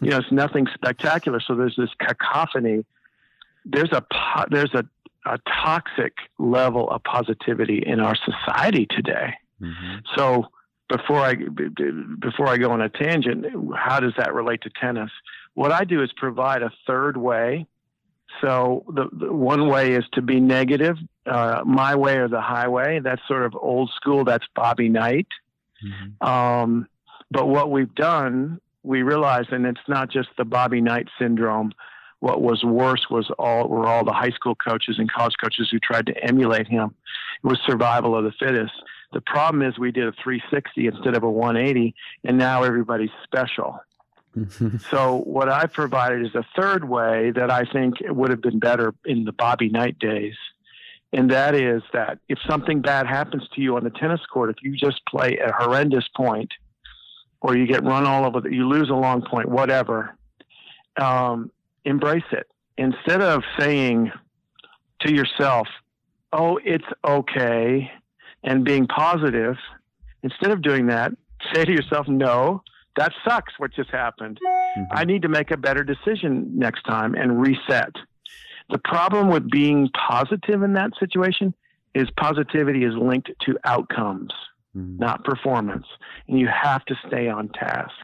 you 0.00 0.10
know, 0.10 0.18
it's 0.18 0.32
nothing 0.32 0.66
spectacular. 0.72 1.38
So 1.38 1.54
there's 1.54 1.76
this 1.76 1.90
cacophony. 2.00 2.84
There's 3.66 3.92
a 3.92 4.02
there's 4.50 4.72
a 4.72 4.86
a 5.26 5.38
toxic 5.64 6.14
level 6.38 6.88
of 6.90 7.02
positivity 7.04 7.82
in 7.84 8.00
our 8.00 8.16
society 8.16 8.86
today. 8.88 9.34
Mm-hmm. 9.60 9.98
So 10.16 10.46
before 10.88 11.18
I 11.20 11.34
before 12.20 12.46
I 12.46 12.56
go 12.58 12.70
on 12.70 12.80
a 12.80 12.88
tangent, 12.88 13.44
how 13.76 14.00
does 14.00 14.12
that 14.18 14.32
relate 14.34 14.62
to 14.62 14.70
tennis? 14.70 15.10
What 15.54 15.72
I 15.72 15.84
do 15.84 16.02
is 16.02 16.10
provide 16.16 16.62
a 16.62 16.70
third 16.86 17.16
way. 17.16 17.66
So 18.40 18.84
the, 18.88 19.08
the 19.12 19.32
one 19.32 19.68
way 19.68 19.92
is 19.92 20.04
to 20.12 20.22
be 20.22 20.40
negative, 20.40 20.96
uh, 21.26 21.62
my 21.64 21.94
way 21.94 22.16
or 22.16 22.28
the 22.28 22.40
highway. 22.40 23.00
That's 23.00 23.22
sort 23.26 23.44
of 23.44 23.54
old 23.56 23.90
school. 23.96 24.24
That's 24.24 24.44
Bobby 24.54 24.88
Knight. 24.88 25.28
Mm-hmm. 25.84 26.26
Um, 26.26 26.86
but 27.30 27.48
what 27.48 27.70
we've 27.70 27.94
done, 27.94 28.60
we 28.82 29.02
realize, 29.02 29.46
and 29.50 29.66
it's 29.66 29.80
not 29.88 30.10
just 30.10 30.28
the 30.38 30.44
Bobby 30.44 30.80
Knight 30.80 31.08
syndrome 31.18 31.72
what 32.20 32.42
was 32.42 32.64
worse 32.64 33.06
was 33.10 33.30
all 33.38 33.68
were 33.68 33.86
all 33.86 34.04
the 34.04 34.12
high 34.12 34.30
school 34.30 34.54
coaches 34.54 34.96
and 34.98 35.10
college 35.10 35.34
coaches 35.42 35.68
who 35.70 35.78
tried 35.78 36.06
to 36.06 36.24
emulate 36.24 36.66
him. 36.66 36.94
It 37.44 37.46
was 37.46 37.58
survival 37.66 38.16
of 38.16 38.24
the 38.24 38.32
fittest. 38.32 38.72
The 39.12 39.20
problem 39.20 39.62
is 39.62 39.78
we 39.78 39.92
did 39.92 40.08
a 40.08 40.12
360 40.22 40.86
instead 40.86 41.16
of 41.16 41.22
a 41.22 41.30
180, 41.30 41.94
and 42.24 42.38
now 42.38 42.62
everybody's 42.62 43.10
special. 43.22 43.78
so 44.90 45.22
what 45.24 45.48
I 45.48 45.66
provided 45.66 46.26
is 46.26 46.34
a 46.34 46.44
third 46.56 46.88
way 46.88 47.30
that 47.30 47.50
I 47.50 47.64
think 47.64 47.94
would 48.02 48.30
have 48.30 48.42
been 48.42 48.58
better 48.58 48.94
in 49.04 49.24
the 49.24 49.32
Bobby 49.32 49.68
Knight 49.68 49.98
days. 49.98 50.34
And 51.12 51.30
that 51.30 51.54
is 51.54 51.82
that 51.92 52.18
if 52.28 52.38
something 52.48 52.82
bad 52.82 53.06
happens 53.06 53.44
to 53.54 53.60
you 53.60 53.76
on 53.76 53.84
the 53.84 53.90
tennis 53.90 54.20
court, 54.30 54.50
if 54.50 54.56
you 54.62 54.76
just 54.76 55.00
play 55.06 55.38
a 55.38 55.52
horrendous 55.52 56.04
point, 56.14 56.52
or 57.40 57.56
you 57.56 57.66
get 57.66 57.84
run 57.84 58.04
all 58.04 58.24
over, 58.26 58.48
you 58.48 58.68
lose 58.68 58.90
a 58.90 58.94
long 58.94 59.22
point, 59.22 59.48
whatever, 59.48 60.16
um, 61.00 61.50
embrace 61.86 62.24
it 62.32 62.46
instead 62.76 63.22
of 63.22 63.42
saying 63.58 64.12
to 65.00 65.12
yourself, 65.12 65.68
"Oh, 66.32 66.58
it's 66.64 66.84
okay," 67.06 67.90
and 68.44 68.64
being 68.64 68.86
positive. 68.86 69.56
Instead 70.22 70.50
of 70.50 70.60
doing 70.60 70.86
that, 70.86 71.12
say 71.54 71.64
to 71.64 71.72
yourself, 71.72 72.08
"No, 72.08 72.62
that 72.96 73.12
sucks. 73.26 73.54
What 73.58 73.72
just 73.72 73.90
happened? 73.90 74.38
Mm-hmm. 74.44 74.82
I 74.90 75.04
need 75.04 75.22
to 75.22 75.28
make 75.28 75.50
a 75.50 75.56
better 75.56 75.84
decision 75.84 76.50
next 76.58 76.82
time 76.82 77.14
and 77.14 77.40
reset." 77.40 77.92
The 78.68 78.78
problem 78.78 79.30
with 79.30 79.48
being 79.48 79.88
positive 79.90 80.62
in 80.62 80.72
that 80.72 80.90
situation 80.98 81.54
is 81.94 82.08
positivity 82.18 82.84
is 82.84 82.94
linked 82.94 83.30
to 83.42 83.56
outcomes, 83.64 84.32
mm-hmm. 84.76 84.98
not 84.98 85.24
performance, 85.24 85.86
and 86.26 86.38
you 86.38 86.48
have 86.48 86.84
to 86.86 86.96
stay 87.06 87.28
on 87.28 87.48
task. 87.48 87.94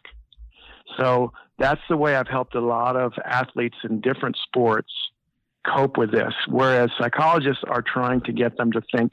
So 0.97 1.33
that's 1.59 1.81
the 1.89 1.97
way 1.97 2.17
I've 2.17 2.29
helped 2.29 2.55
a 2.55 2.61
lot 2.61 2.97
of 2.97 3.13
athletes 3.25 3.77
in 3.85 4.01
different 4.01 4.37
sports 4.43 4.93
cope 5.67 5.97
with 5.97 6.11
this. 6.11 6.35
Whereas 6.49 6.91
psychologists 6.99 7.63
are 7.67 7.83
trying 7.83 8.21
to 8.23 8.33
get 8.33 8.57
them 8.57 8.73
to 8.73 8.83
think 8.95 9.13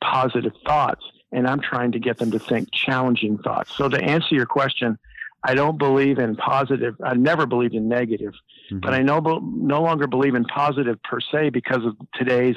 positive 0.00 0.52
thoughts, 0.64 1.04
and 1.32 1.46
I'm 1.46 1.60
trying 1.60 1.92
to 1.92 1.98
get 1.98 2.18
them 2.18 2.30
to 2.30 2.38
think 2.38 2.70
challenging 2.72 3.38
thoughts. 3.38 3.76
So 3.76 3.88
to 3.88 4.00
answer 4.00 4.34
your 4.34 4.46
question, 4.46 4.98
I 5.44 5.54
don't 5.54 5.78
believe 5.78 6.18
in 6.18 6.36
positive. 6.36 6.96
I 7.04 7.14
never 7.14 7.46
believed 7.46 7.74
in 7.74 7.88
negative, 7.88 8.34
mm-hmm. 8.70 8.80
but 8.80 8.94
I 8.94 9.02
no, 9.02 9.20
no 9.20 9.82
longer 9.82 10.06
believe 10.06 10.34
in 10.34 10.44
positive 10.44 11.02
per 11.02 11.20
se 11.20 11.50
because 11.50 11.84
of 11.84 11.96
today's 12.14 12.56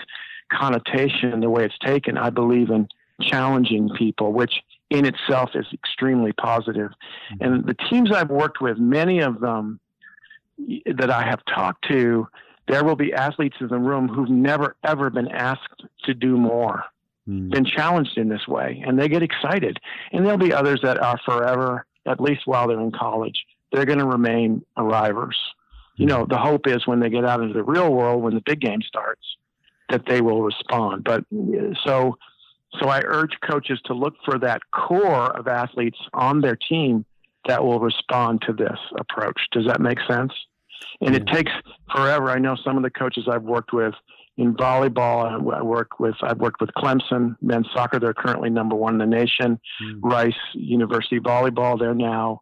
connotation 0.51 1.31
and 1.31 1.41
the 1.41 1.49
way 1.49 1.65
it's 1.65 1.77
taken. 1.79 2.17
I 2.17 2.29
believe 2.29 2.69
in 2.69 2.87
challenging 3.21 3.89
people, 3.97 4.33
which 4.33 4.61
in 4.91 5.05
itself 5.05 5.51
is 5.55 5.65
extremely 5.73 6.33
positive. 6.33 6.91
Mm-hmm. 7.33 7.43
And 7.43 7.65
the 7.65 7.75
teams 7.89 8.11
I've 8.11 8.29
worked 8.29 8.61
with, 8.61 8.77
many 8.77 9.21
of 9.21 9.39
them 9.39 9.79
that 10.85 11.09
I 11.09 11.23
have 11.23 11.39
talked 11.45 11.87
to, 11.87 12.27
there 12.67 12.83
will 12.83 12.97
be 12.97 13.13
athletes 13.13 13.55
in 13.59 13.69
the 13.69 13.79
room 13.79 14.07
who've 14.07 14.29
never 14.29 14.75
ever 14.83 15.09
been 15.09 15.29
asked 15.29 15.83
to 16.03 16.13
do 16.13 16.37
more, 16.37 16.83
mm. 17.27 17.49
been 17.49 17.65
challenged 17.65 18.17
in 18.17 18.29
this 18.29 18.47
way, 18.47 18.83
and 18.85 18.99
they 18.99 19.07
get 19.07 19.23
excited. 19.23 19.79
And 20.11 20.23
there'll 20.23 20.37
be 20.37 20.53
others 20.53 20.81
that 20.83 20.99
are 21.01 21.19
forever, 21.25 21.87
at 22.05 22.19
least 22.21 22.41
while 22.45 22.67
they're 22.67 22.79
in 22.79 22.91
college, 22.91 23.45
they're 23.71 23.85
going 23.85 23.99
to 23.99 24.05
remain 24.05 24.63
arrivers. 24.77 25.37
You 25.95 26.05
know, 26.05 26.25
the 26.29 26.37
hope 26.37 26.67
is 26.67 26.85
when 26.85 26.99
they 26.99 27.09
get 27.09 27.25
out 27.25 27.41
into 27.41 27.53
the 27.53 27.63
real 27.63 27.91
world, 27.93 28.21
when 28.21 28.35
the 28.35 28.43
big 28.45 28.59
game 28.59 28.81
starts, 28.81 29.23
that 29.89 30.05
they 30.05 30.21
will 30.21 30.41
respond. 30.43 31.03
But 31.03 31.25
so 31.83 32.17
so 32.79 32.87
I 32.87 33.01
urge 33.05 33.37
coaches 33.47 33.79
to 33.85 33.93
look 33.93 34.15
for 34.23 34.39
that 34.39 34.61
core 34.71 35.35
of 35.37 35.47
athletes 35.47 35.97
on 36.13 36.41
their 36.41 36.55
team 36.55 37.05
that 37.47 37.63
will 37.63 37.79
respond 37.79 38.41
to 38.47 38.53
this 38.53 38.77
approach. 38.99 39.39
Does 39.51 39.65
that 39.67 39.81
make 39.81 39.99
sense? 40.09 40.31
And 41.01 41.15
it 41.15 41.27
takes 41.27 41.51
forever. 41.93 42.29
I 42.29 42.37
know 42.37 42.55
some 42.63 42.77
of 42.77 42.83
the 42.83 42.89
coaches 42.89 43.27
I've 43.29 43.43
worked 43.43 43.73
with 43.73 43.93
in 44.37 44.53
volleyball. 44.55 45.53
I 45.53 45.61
work 45.61 45.99
with 45.99 46.15
I've 46.21 46.37
worked 46.37 46.61
with 46.61 46.69
Clemson 46.77 47.35
men's 47.41 47.67
soccer. 47.73 47.99
They're 47.99 48.13
currently 48.13 48.49
number 48.49 48.75
one 48.75 48.93
in 48.93 48.99
the 48.99 49.05
nation. 49.05 49.59
Mm. 49.83 49.99
Rice 50.01 50.33
University 50.53 51.19
volleyball. 51.19 51.79
They're 51.79 51.93
now 51.95 52.41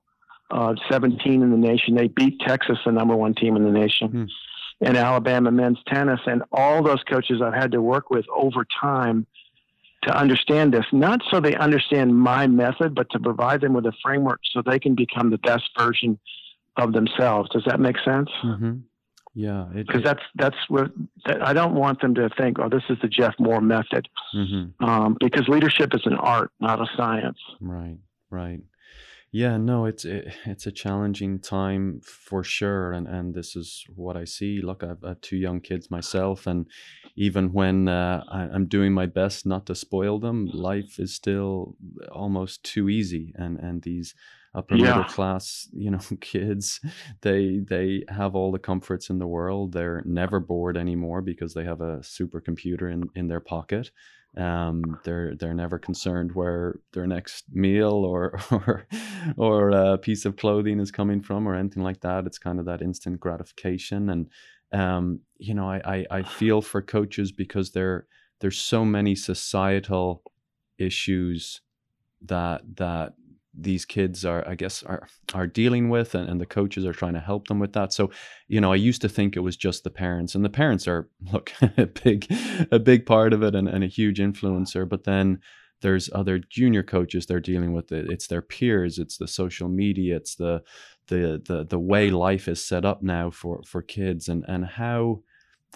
uh, 0.51 0.75
17 0.89 1.41
in 1.41 1.51
the 1.51 1.57
nation. 1.57 1.95
They 1.95 2.07
beat 2.07 2.39
Texas, 2.45 2.77
the 2.85 2.91
number 2.91 3.15
one 3.15 3.33
team 3.33 3.55
in 3.55 3.63
the 3.63 3.71
nation. 3.71 4.09
Mm. 4.09 4.27
And 4.81 4.97
Alabama 4.97 5.51
men's 5.51 5.79
tennis, 5.87 6.21
and 6.25 6.41
all 6.53 6.81
those 6.81 7.03
coaches 7.03 7.41
I've 7.43 7.53
had 7.53 7.71
to 7.73 7.81
work 7.81 8.09
with 8.09 8.25
over 8.33 8.65
time 8.81 9.27
to 10.03 10.17
understand 10.17 10.73
this, 10.73 10.85
not 10.91 11.21
so 11.29 11.39
they 11.39 11.55
understand 11.55 12.17
my 12.17 12.47
method, 12.47 12.95
but 12.95 13.09
to 13.11 13.19
provide 13.19 13.61
them 13.61 13.73
with 13.73 13.85
a 13.85 13.93
framework 14.03 14.39
so 14.51 14.61
they 14.61 14.79
can 14.79 14.95
become 14.95 15.29
the 15.29 15.37
best 15.39 15.69
version 15.77 16.19
of 16.77 16.93
themselves. 16.93 17.49
Does 17.49 17.63
that 17.65 17.79
make 17.79 17.97
sense? 18.05 18.29
Mm-hmm. 18.43 18.77
Yeah, 19.35 19.65
because 19.73 20.03
that's 20.03 20.23
that's 20.35 20.57
what 20.69 20.91
that, 21.25 21.45
I 21.45 21.53
don't 21.53 21.75
want 21.75 22.01
them 22.01 22.15
to 22.15 22.29
think. 22.37 22.57
Oh, 22.59 22.67
this 22.67 22.83
is 22.89 22.97
the 23.01 23.07
Jeff 23.07 23.35
Moore 23.39 23.61
method, 23.61 24.09
mm-hmm. 24.35 24.83
um, 24.83 25.17
because 25.19 25.47
leadership 25.47 25.93
is 25.93 26.01
an 26.05 26.15
art, 26.15 26.51
not 26.59 26.81
a 26.81 26.87
science. 26.97 27.37
Right, 27.61 27.97
right. 28.31 28.59
Yeah, 29.31 29.57
no, 29.57 29.85
it's 29.85 30.05
it, 30.05 30.33
it's 30.45 30.65
a 30.65 30.71
challenging 30.71 31.39
time 31.39 32.01
for 32.03 32.43
sure, 32.43 32.91
and 32.93 33.07
and 33.07 33.35
this 33.35 33.55
is 33.55 33.85
what 33.95 34.17
I 34.17 34.23
see. 34.23 34.59
Look, 34.59 34.83
I've, 34.83 35.03
I 35.03 35.09
have 35.09 35.21
two 35.21 35.37
young 35.37 35.61
kids 35.61 35.91
myself, 35.91 36.47
and 36.47 36.65
even 37.15 37.53
when 37.53 37.87
uh, 37.87 38.23
I, 38.27 38.43
I'm 38.43 38.65
doing 38.65 38.91
my 38.91 39.05
best 39.05 39.45
not 39.45 39.67
to 39.67 39.75
spoil 39.75 40.17
them, 40.19 40.49
life 40.51 40.99
is 40.99 41.13
still 41.13 41.75
almost 42.11 42.63
too 42.63 42.89
easy, 42.89 43.31
and 43.35 43.59
and 43.59 43.83
these 43.83 44.15
upper 44.55 44.75
middle 44.75 45.03
class, 45.03 45.69
you 45.73 45.91
know, 45.91 45.99
kids, 46.21 46.81
they 47.21 47.59
they 47.59 48.05
have 48.09 48.33
all 48.33 48.51
the 48.51 48.57
comforts 48.57 49.11
in 49.11 49.19
the 49.19 49.27
world. 49.27 49.73
They're 49.73 50.01
never 50.05 50.39
bored 50.39 50.75
anymore 50.75 51.21
because 51.21 51.53
they 51.53 51.65
have 51.65 51.81
a 51.81 51.97
supercomputer 51.97 52.91
in 52.91 53.09
in 53.13 53.27
their 53.27 53.41
pocket 53.41 53.91
um, 54.37 54.99
they're 55.03 55.35
they're 55.35 55.53
never 55.53 55.79
concerned 55.79 56.33
where 56.33 56.79
their 56.93 57.07
next 57.07 57.45
meal 57.51 58.05
or 58.05 58.39
or 58.51 58.87
or 59.37 59.69
a 59.71 59.97
piece 59.97 60.25
of 60.25 60.37
clothing 60.37 60.79
is 60.79 60.91
coming 60.91 61.21
from 61.21 61.47
or 61.47 61.55
anything 61.55 61.83
like 61.83 62.01
that. 62.01 62.25
It's 62.25 62.37
kind 62.37 62.59
of 62.59 62.65
that 62.65 62.81
instant 62.81 63.19
gratification, 63.19 64.09
and 64.09 64.29
um, 64.71 65.21
you 65.37 65.53
know, 65.53 65.69
I, 65.69 65.81
I 65.85 66.05
I 66.11 66.23
feel 66.23 66.61
for 66.61 66.81
coaches 66.81 67.31
because 67.31 67.71
there 67.71 68.07
there's 68.39 68.59
so 68.59 68.85
many 68.85 69.15
societal 69.15 70.23
issues 70.77 71.61
that 72.21 72.61
that 72.75 73.13
these 73.61 73.85
kids 73.85 74.25
are 74.25 74.47
i 74.47 74.55
guess 74.55 74.83
are 74.83 75.07
are 75.33 75.47
dealing 75.47 75.89
with 75.89 76.15
and, 76.15 76.29
and 76.29 76.39
the 76.39 76.45
coaches 76.45 76.85
are 76.85 76.93
trying 76.93 77.13
to 77.13 77.19
help 77.19 77.47
them 77.47 77.59
with 77.59 77.73
that. 77.73 77.93
So 77.93 78.11
you 78.47 78.61
know 78.61 78.71
i 78.71 78.75
used 78.75 79.01
to 79.01 79.09
think 79.09 79.35
it 79.35 79.41
was 79.41 79.57
just 79.57 79.83
the 79.83 79.89
parents 79.89 80.35
and 80.35 80.43
the 80.43 80.49
parents 80.49 80.87
are 80.87 81.09
look 81.33 81.51
a 81.77 81.85
big 81.85 82.27
a 82.71 82.79
big 82.79 83.05
part 83.05 83.33
of 83.33 83.43
it 83.43 83.55
and, 83.55 83.67
and 83.67 83.83
a 83.83 83.87
huge 83.87 84.19
influencer 84.19 84.87
but 84.87 85.03
then 85.03 85.39
there's 85.81 86.09
other 86.13 86.39
junior 86.39 86.83
coaches 86.83 87.25
they're 87.25 87.39
dealing 87.39 87.71
with. 87.71 87.91
It 87.91 88.09
it's 88.09 88.27
their 88.27 88.41
peers 88.41 88.99
it's 88.99 89.17
the 89.17 89.27
social 89.27 89.69
media 89.69 90.17
it's 90.17 90.35
the 90.35 90.63
the 91.07 91.41
the, 91.45 91.65
the 91.65 91.79
way 91.79 92.09
life 92.09 92.47
is 92.47 92.63
set 92.63 92.85
up 92.85 93.01
now 93.01 93.29
for 93.29 93.61
for 93.65 93.81
kids 93.81 94.29
and 94.29 94.45
and 94.47 94.65
how 94.65 95.21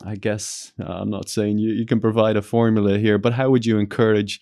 i 0.04 0.15
guess 0.15 0.72
uh, 0.80 0.86
i'm 0.86 1.10
not 1.10 1.30
saying 1.30 1.58
you, 1.58 1.72
you 1.72 1.86
can 1.86 2.00
provide 2.00 2.38
a 2.38 2.41
formula 2.41 2.98
here 2.98 3.17
but 3.17 3.34
how 3.34 3.50
would 3.50 3.65
you 3.65 3.78
encourage 3.78 4.39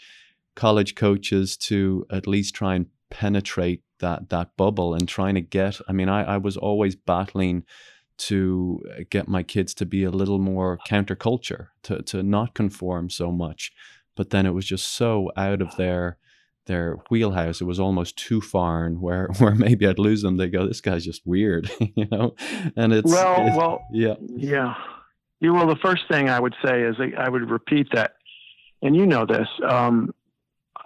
college 0.56 0.96
coaches 0.96 1.58
to 1.58 2.06
at 2.12 2.28
least 2.28 2.54
try 2.54 2.76
and 2.76 2.86
penetrate 3.12 3.84
that 4.00 4.30
that 4.30 4.56
bubble 4.58 4.94
and 4.96 5.08
trying 5.08 5.36
to 5.36 5.42
get 5.42 5.80
i 5.88 5.92
mean 5.92 6.10
i, 6.10 6.24
I 6.24 6.38
was 6.38 6.58
always 6.58 6.96
battling 6.96 7.64
to 8.18 8.82
get 9.10 9.28
my 9.28 9.44
kids 9.44 9.74
to 9.76 9.86
be 9.86 10.04
a 10.04 10.12
little 10.12 10.40
more 10.40 10.78
counterculture 10.88 11.68
to, 11.84 12.02
to 12.04 12.24
not 12.24 12.54
conform 12.54 13.10
so 13.10 13.32
much 13.32 13.72
but 14.16 14.30
then 14.32 14.46
it 14.46 14.52
was 14.54 14.66
just 14.66 14.88
so 14.88 15.32
out 15.38 15.62
of 15.62 15.76
their 15.76 16.18
their 16.68 16.98
wheelhouse 17.10 17.60
it 17.62 17.66
was 17.66 17.80
almost 17.80 18.16
too 18.18 18.40
foreign 18.42 19.02
where 19.02 19.28
where 19.40 19.56
maybe 19.56 19.86
i'd 19.88 20.00
lose 20.00 20.22
them 20.22 20.38
they 20.38 20.48
go 20.48 20.66
this 20.68 20.82
guy's 20.82 21.06
just 21.06 21.22
weird 21.26 21.70
you 21.96 22.08
know 22.12 22.34
and 22.76 22.94
it's 22.94 23.12
Well, 23.12 23.48
it- 23.48 23.56
well, 23.56 23.82
yeah 23.92 24.16
yeah. 24.20 24.74
Yeah, 25.44 25.50
well, 25.54 25.66
the 25.66 25.76
first 25.82 26.04
thing 26.08 26.30
I 26.30 26.40
would 26.40 26.54
say 26.64 26.84
is 26.84 26.96
I 27.00 27.24
I 27.26 27.28
would 27.28 27.50
repeat 27.50 27.88
that, 27.94 28.12
and 28.84 28.96
you 28.96 29.08
know 29.08 29.26
this. 29.26 29.48
Um, 29.68 30.14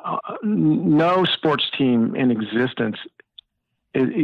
uh, 0.05 0.17
no 0.43 1.25
sports 1.25 1.65
team 1.77 2.15
in 2.15 2.31
existence 2.31 2.97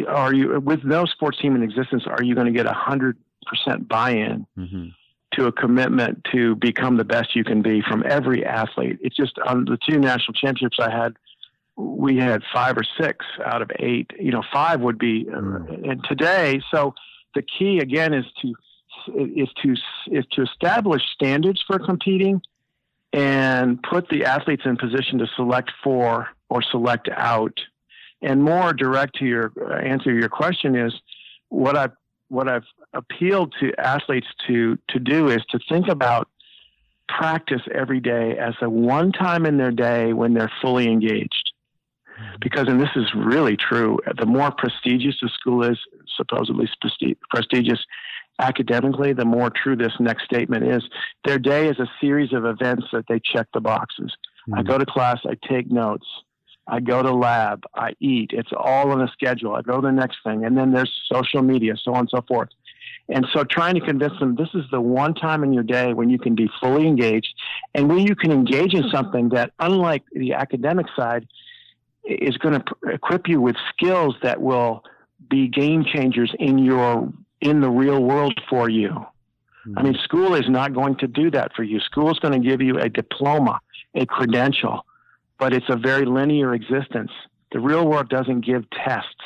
are 0.07 0.33
you 0.33 0.59
with 0.59 0.83
no 0.83 1.05
sports 1.05 1.37
team 1.41 1.55
in 1.55 1.63
existence 1.63 2.03
are 2.05 2.23
you 2.23 2.35
going 2.35 2.47
to 2.47 2.53
get 2.53 2.65
a 2.65 2.73
hundred 2.73 3.17
percent 3.45 3.87
buy-in 3.87 4.45
hmm 4.55 4.87
to 5.33 5.45
a 5.45 5.51
commitment 5.53 6.27
to 6.29 6.55
become 6.57 6.97
the 6.97 7.05
best 7.05 7.37
you 7.37 7.43
can 7.45 7.61
be 7.61 7.81
from 7.81 8.03
every 8.05 8.45
athlete. 8.45 8.97
It's 9.01 9.15
just 9.15 9.39
on 9.47 9.63
the 9.63 9.77
two 9.77 9.97
national 9.97 10.33
championships 10.33 10.77
I 10.77 10.91
had, 10.91 11.15
we 11.77 12.17
had 12.17 12.41
five 12.53 12.75
or 12.77 12.83
six 12.99 13.25
out 13.45 13.61
of 13.61 13.71
eight. 13.79 14.11
You 14.19 14.31
know, 14.31 14.43
five 14.51 14.81
would 14.81 14.99
be, 14.99 15.23
Mm. 15.23 15.89
and 15.89 16.03
today, 16.03 16.61
so 16.69 16.93
the 17.33 17.41
key 17.43 17.79
again 17.79 18.13
is 18.13 18.25
to 18.41 18.47
is 19.15 19.47
to 19.63 19.75
is 20.07 20.25
to 20.33 20.41
establish 20.41 21.03
standards 21.13 21.63
for 21.65 21.79
competing 21.79 22.41
and 23.13 23.81
put 23.83 24.09
the 24.09 24.25
athletes 24.25 24.63
in 24.65 24.77
position 24.77 25.19
to 25.19 25.27
select 25.35 25.71
for 25.83 26.27
or 26.49 26.61
select 26.61 27.09
out. 27.15 27.59
And 28.21 28.43
more 28.43 28.73
direct 28.73 29.15
to 29.17 29.25
your 29.25 29.51
uh, 29.59 29.75
answer 29.79 30.11
to 30.13 30.19
your 30.19 30.29
question 30.29 30.75
is 30.75 30.93
what 31.49 31.75
I 31.75 31.89
what 32.29 32.47
I've 32.47 32.67
appealed 32.93 33.53
to 33.59 33.73
athletes 33.77 34.27
to 34.47 34.77
to 34.89 34.99
do 34.99 35.29
is 35.29 35.43
to 35.49 35.59
think 35.67 35.87
about 35.87 36.29
practice 37.09 37.61
every 37.73 37.99
day 37.99 38.37
as 38.37 38.53
a 38.61 38.69
one 38.69 39.11
time 39.11 39.45
in 39.45 39.57
their 39.57 39.71
day 39.71 40.13
when 40.13 40.33
they're 40.33 40.51
fully 40.61 40.87
engaged. 40.87 41.51
Because, 42.39 42.67
and 42.67 42.79
this 42.79 42.89
is 42.95 43.13
really 43.15 43.57
true, 43.57 43.99
the 44.17 44.25
more 44.25 44.51
prestigious 44.51 45.15
a 45.23 45.29
school 45.29 45.63
is, 45.63 45.77
supposedly 46.15 46.69
presti- 46.83 47.17
prestigious 47.29 47.79
academically, 48.39 49.13
the 49.13 49.25
more 49.25 49.49
true 49.49 49.75
this 49.75 49.93
next 49.99 50.25
statement 50.25 50.65
is. 50.65 50.83
Their 51.25 51.39
day 51.39 51.67
is 51.67 51.79
a 51.79 51.87
series 51.99 52.33
of 52.33 52.45
events 52.45 52.87
that 52.91 53.05
they 53.07 53.19
check 53.19 53.47
the 53.53 53.61
boxes. 53.61 54.11
I 54.53 54.61
hmm. 54.61 54.67
go 54.67 54.77
to 54.77 54.85
class, 54.85 55.19
I 55.25 55.37
take 55.47 55.71
notes. 55.71 56.05
I 56.67 56.79
go 56.79 57.01
to 57.01 57.11
lab, 57.11 57.63
I 57.75 57.93
eat. 57.99 58.31
It's 58.33 58.51
all 58.55 58.91
on 58.91 59.01
a 59.01 59.07
schedule. 59.11 59.55
I 59.55 59.61
go 59.61 59.81
to 59.81 59.87
the 59.87 59.91
next 59.91 60.17
thing. 60.23 60.45
And 60.45 60.57
then 60.57 60.71
there's 60.71 60.91
social 61.11 61.41
media, 61.41 61.73
so 61.81 61.93
on 61.93 62.01
and 62.01 62.09
so 62.09 62.23
forth. 62.27 62.49
And 63.09 63.25
so 63.33 63.43
trying 63.43 63.75
to 63.75 63.81
convince 63.81 64.17
them 64.19 64.35
this 64.35 64.49
is 64.53 64.63
the 64.71 64.79
one 64.79 65.13
time 65.13 65.43
in 65.43 65.53
your 65.53 65.63
day 65.63 65.93
when 65.93 66.09
you 66.09 66.17
can 66.17 66.35
be 66.35 66.49
fully 66.61 66.87
engaged 66.87 67.33
and 67.73 67.89
when 67.89 67.99
you 67.99 68.15
can 68.15 68.31
engage 68.31 68.73
in 68.73 68.89
something 68.89 69.29
that, 69.29 69.51
unlike 69.59 70.03
the 70.13 70.33
academic 70.33 70.85
side, 70.95 71.27
is 72.05 72.37
going 72.37 72.59
to 72.59 72.75
equip 72.89 73.27
you 73.27 73.41
with 73.41 73.55
skills 73.73 74.15
that 74.23 74.41
will 74.41 74.83
be 75.29 75.47
game 75.47 75.83
changers 75.83 76.33
in 76.39 76.57
your 76.57 77.11
in 77.41 77.61
the 77.61 77.69
real 77.69 78.01
world 78.01 78.39
for 78.49 78.69
you. 78.69 78.89
I 78.89 79.69
mm-hmm. 79.69 79.83
mean, 79.83 79.97
school 80.03 80.35
is 80.35 80.47
not 80.47 80.73
going 80.73 80.95
to 80.97 81.07
do 81.07 81.29
that 81.31 81.53
for 81.55 81.63
you. 81.63 81.79
School 81.81 82.09
is 82.11 82.19
going 82.19 82.39
to 82.39 82.47
give 82.47 82.61
you 82.61 82.79
a 82.79 82.89
diploma, 82.89 83.59
a 83.95 84.05
credential, 84.05 84.85
but 85.37 85.53
it's 85.53 85.69
a 85.69 85.75
very 85.75 86.05
linear 86.05 86.53
existence. 86.53 87.11
The 87.51 87.59
real 87.59 87.87
world 87.87 88.09
doesn't 88.09 88.45
give 88.45 88.69
tests 88.71 89.23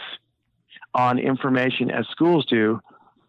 on 0.94 1.20
information 1.20 1.92
as 1.92 2.06
schools 2.08 2.46
do. 2.46 2.82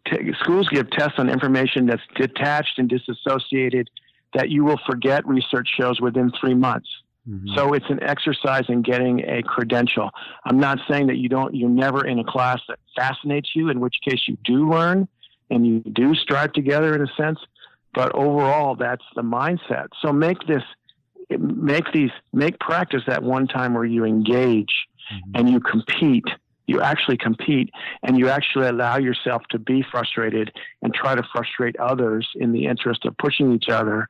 T- 0.06 0.32
schools 0.40 0.68
give 0.68 0.90
tests 0.90 1.18
on 1.18 1.28
information 1.28 1.86
that's 1.86 2.02
detached 2.14 2.78
and 2.78 2.88
disassociated 2.88 3.90
that 4.34 4.50
you 4.50 4.64
will 4.64 4.80
forget, 4.86 5.26
research 5.26 5.68
shows, 5.78 6.00
within 6.00 6.30
three 6.40 6.54
months. 6.54 6.88
Mhm. 7.28 7.54
So 7.54 7.72
it's 7.72 7.88
an 7.88 8.02
exercise 8.02 8.64
in 8.68 8.82
getting 8.82 9.20
a 9.28 9.42
credential. 9.42 10.10
I'm 10.44 10.58
not 10.58 10.78
saying 10.88 11.08
that 11.08 11.16
you 11.16 11.28
don't, 11.28 11.54
you're 11.54 11.68
never 11.68 12.06
in 12.06 12.18
a 12.18 12.24
class 12.24 12.60
that 12.68 12.78
fascinates 12.94 13.50
you, 13.54 13.68
in 13.68 13.80
which 13.80 13.96
case 14.08 14.22
you 14.28 14.36
do 14.44 14.70
learn 14.70 15.08
and 15.50 15.66
you 15.66 15.80
do 15.80 16.14
strive 16.14 16.52
together 16.52 16.94
in 16.94 17.02
a 17.02 17.12
sense. 17.16 17.38
But 17.94 18.14
overall, 18.14 18.74
that's 18.76 19.04
the 19.14 19.22
mindset. 19.22 19.88
So 20.02 20.12
make 20.12 20.46
this, 20.46 20.62
make 21.30 21.90
these, 21.92 22.10
make 22.32 22.60
practice 22.60 23.02
that 23.06 23.22
one 23.22 23.46
time 23.48 23.74
where 23.74 23.84
you 23.84 24.04
engage 24.04 24.86
Mhm. 25.12 25.30
and 25.34 25.50
you 25.50 25.60
compete. 25.60 26.26
You 26.68 26.80
actually 26.80 27.16
compete 27.16 27.70
and 28.02 28.18
you 28.18 28.28
actually 28.28 28.66
allow 28.66 28.98
yourself 28.98 29.42
to 29.50 29.58
be 29.58 29.82
frustrated 29.82 30.52
and 30.82 30.92
try 30.92 31.14
to 31.14 31.22
frustrate 31.32 31.76
others 31.78 32.28
in 32.34 32.52
the 32.52 32.66
interest 32.66 33.04
of 33.04 33.16
pushing 33.18 33.52
each 33.52 33.68
other 33.68 34.08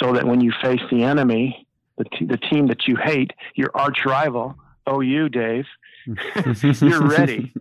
so 0.00 0.12
that 0.14 0.24
when 0.24 0.40
you 0.40 0.50
face 0.62 0.80
the 0.90 1.02
enemy, 1.04 1.66
the, 1.98 2.04
t- 2.04 2.26
the 2.26 2.36
team 2.36 2.68
that 2.68 2.86
you 2.86 2.96
hate, 2.96 3.32
your 3.54 3.70
arch 3.74 4.04
rival, 4.06 4.56
OU, 4.88 5.28
Dave, 5.28 5.66
you're 6.80 7.06
ready. 7.06 7.52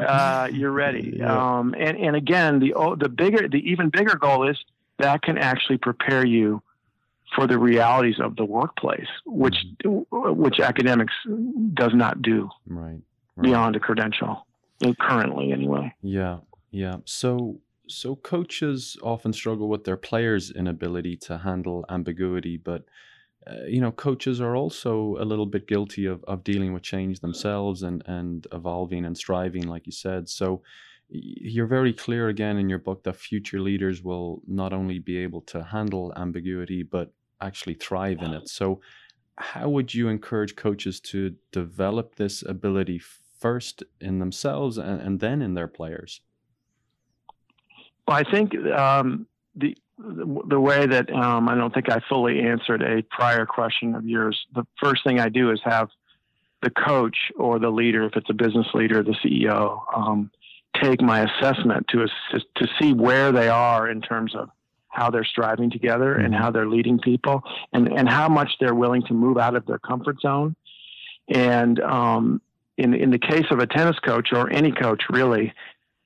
uh, 0.00 0.48
you're 0.52 0.72
ready. 0.72 1.14
Yeah. 1.20 1.58
Um, 1.58 1.74
and, 1.78 1.98
and 1.98 2.16
again, 2.16 2.60
the, 2.60 2.72
the 2.98 3.08
bigger, 3.08 3.48
the 3.48 3.58
even 3.58 3.90
bigger 3.90 4.16
goal 4.16 4.48
is 4.48 4.56
that 4.98 5.22
can 5.22 5.36
actually 5.36 5.78
prepare 5.78 6.24
you 6.24 6.62
for 7.34 7.46
the 7.46 7.58
realities 7.58 8.16
of 8.20 8.36
the 8.36 8.44
workplace, 8.44 9.06
which, 9.26 9.56
which 9.84 10.60
academics 10.60 11.12
does 11.74 11.92
not 11.94 12.22
do 12.22 12.48
right, 12.66 12.98
right. 13.36 13.42
beyond 13.42 13.76
a 13.76 13.80
credential 13.80 14.46
uh, 14.84 14.92
currently 15.00 15.52
anyway. 15.52 15.92
Yeah, 16.02 16.38
yeah. 16.70 16.96
So 17.04 17.60
so 17.86 18.16
coaches 18.16 18.96
often 19.02 19.32
struggle 19.32 19.68
with 19.68 19.84
their 19.84 19.96
players' 19.96 20.50
inability 20.50 21.16
to 21.16 21.38
handle 21.38 21.84
ambiguity, 21.88 22.56
but 22.56 22.84
uh, 23.46 23.64
you 23.66 23.80
know, 23.80 23.90
coaches 23.90 24.40
are 24.40 24.54
also 24.54 25.16
a 25.18 25.24
little 25.24 25.46
bit 25.46 25.66
guilty 25.66 26.06
of, 26.06 26.22
of 26.24 26.44
dealing 26.44 26.72
with 26.72 26.82
change 26.82 27.20
themselves 27.20 27.82
and 27.82 28.02
and 28.06 28.46
evolving 28.52 29.04
and 29.04 29.16
striving, 29.16 29.66
like 29.66 29.86
you 29.86 29.92
said. 29.92 30.28
So 30.28 30.62
you're 31.08 31.66
very 31.66 31.92
clear 31.92 32.28
again 32.28 32.58
in 32.58 32.68
your 32.68 32.78
book 32.78 33.02
that 33.04 33.16
future 33.16 33.60
leaders 33.60 34.02
will 34.02 34.42
not 34.46 34.72
only 34.72 34.98
be 34.98 35.16
able 35.18 35.40
to 35.42 35.64
handle 35.64 36.12
ambiguity, 36.16 36.82
but 36.82 37.12
actually 37.40 37.74
thrive 37.74 38.18
in 38.22 38.32
it. 38.32 38.48
So 38.48 38.80
how 39.36 39.68
would 39.70 39.94
you 39.94 40.08
encourage 40.08 40.54
coaches 40.54 41.00
to 41.00 41.34
develop 41.50 42.16
this 42.16 42.42
ability 42.42 43.00
first 43.38 43.82
in 44.00 44.18
themselves 44.18 44.76
and, 44.76 45.00
and 45.00 45.20
then 45.20 45.40
in 45.40 45.54
their 45.54 45.66
players? 45.66 46.20
Well, 48.06 48.18
I 48.18 48.30
think 48.30 48.54
um, 48.66 49.26
the 49.54 49.76
the 49.98 50.60
way 50.60 50.86
that 50.86 51.12
um, 51.12 51.48
I 51.48 51.54
don't 51.54 51.74
think 51.74 51.90
I 51.90 52.00
fully 52.08 52.40
answered 52.40 52.82
a 52.82 53.02
prior 53.02 53.44
question 53.44 53.94
of 53.94 54.06
yours. 54.06 54.38
The 54.54 54.66
first 54.82 55.04
thing 55.04 55.20
I 55.20 55.28
do 55.28 55.50
is 55.50 55.60
have 55.64 55.90
the 56.62 56.70
coach 56.70 57.16
or 57.36 57.58
the 57.58 57.70
leader, 57.70 58.04
if 58.04 58.16
it's 58.16 58.30
a 58.30 58.34
business 58.34 58.66
leader, 58.74 59.02
the 59.02 59.14
CEO, 59.24 59.80
um, 59.94 60.30
take 60.80 61.02
my 61.02 61.20
assessment 61.20 61.86
to 61.88 62.04
assist, 62.04 62.46
to 62.56 62.68
see 62.80 62.92
where 62.92 63.32
they 63.32 63.48
are 63.48 63.88
in 63.88 64.00
terms 64.00 64.34
of 64.34 64.50
how 64.88 65.10
they're 65.10 65.24
striving 65.24 65.70
together 65.70 66.14
and 66.14 66.34
how 66.34 66.50
they're 66.50 66.68
leading 66.68 66.98
people 66.98 67.42
and, 67.72 67.88
and 67.88 68.08
how 68.08 68.28
much 68.28 68.50
they're 68.58 68.74
willing 68.74 69.02
to 69.02 69.14
move 69.14 69.38
out 69.38 69.54
of 69.54 69.64
their 69.66 69.78
comfort 69.78 70.20
zone. 70.20 70.56
And 71.28 71.78
um, 71.80 72.42
in, 72.76 72.94
in 72.94 73.10
the 73.10 73.18
case 73.18 73.46
of 73.50 73.60
a 73.60 73.66
tennis 73.66 73.98
coach 74.00 74.30
or 74.32 74.50
any 74.50 74.72
coach, 74.72 75.02
really, 75.08 75.52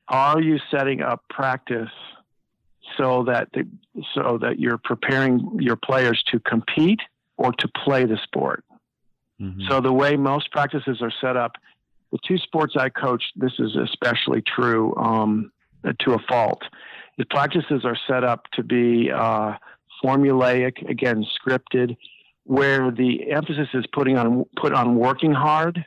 are 0.09 0.41
you 0.41 0.59
setting 0.71 1.01
up 1.01 1.25
practice 1.31 1.89
so 2.97 3.25
that 3.25 3.49
the, 3.53 3.67
so 4.15 4.39
that 4.41 4.59
you're 4.59 4.79
preparing 4.79 5.59
your 5.61 5.77
players 5.77 6.23
to 6.31 6.41
compete 6.41 7.01
or 7.37 7.53
to 7.53 7.69
play 7.69 8.05
the 8.05 8.19
sport? 8.23 8.65
Mm-hmm. 9.41 9.63
So 9.69 9.81
the 9.81 9.93
way 9.93 10.17
most 10.17 10.51
practices 10.53 10.99
are 11.01 11.13
set 11.21 11.37
up, 11.37 11.53
the 12.13 12.19
two 12.27 12.39
sports 12.39 12.75
I 12.79 12.89
coach, 12.89 13.25
this 13.37 13.53
is 13.59 13.77
especially 13.77 14.43
true 14.43 14.95
um, 14.97 15.51
to 16.01 16.13
a 16.13 16.19
fault. 16.29 16.63
The 17.19 17.25
practices 17.27 17.85
are 17.85 17.97
set 18.07 18.25
up 18.25 18.47
to 18.53 18.63
be 18.63 19.11
uh, 19.11 19.55
formulaic, 20.03 20.89
again 20.89 21.25
scripted, 21.39 21.97
where 22.45 22.91
the 22.91 23.31
emphasis 23.31 23.69
is 23.75 23.85
putting 23.93 24.17
on 24.17 24.45
put 24.57 24.73
on 24.73 24.97
working 24.97 25.33
hard 25.33 25.85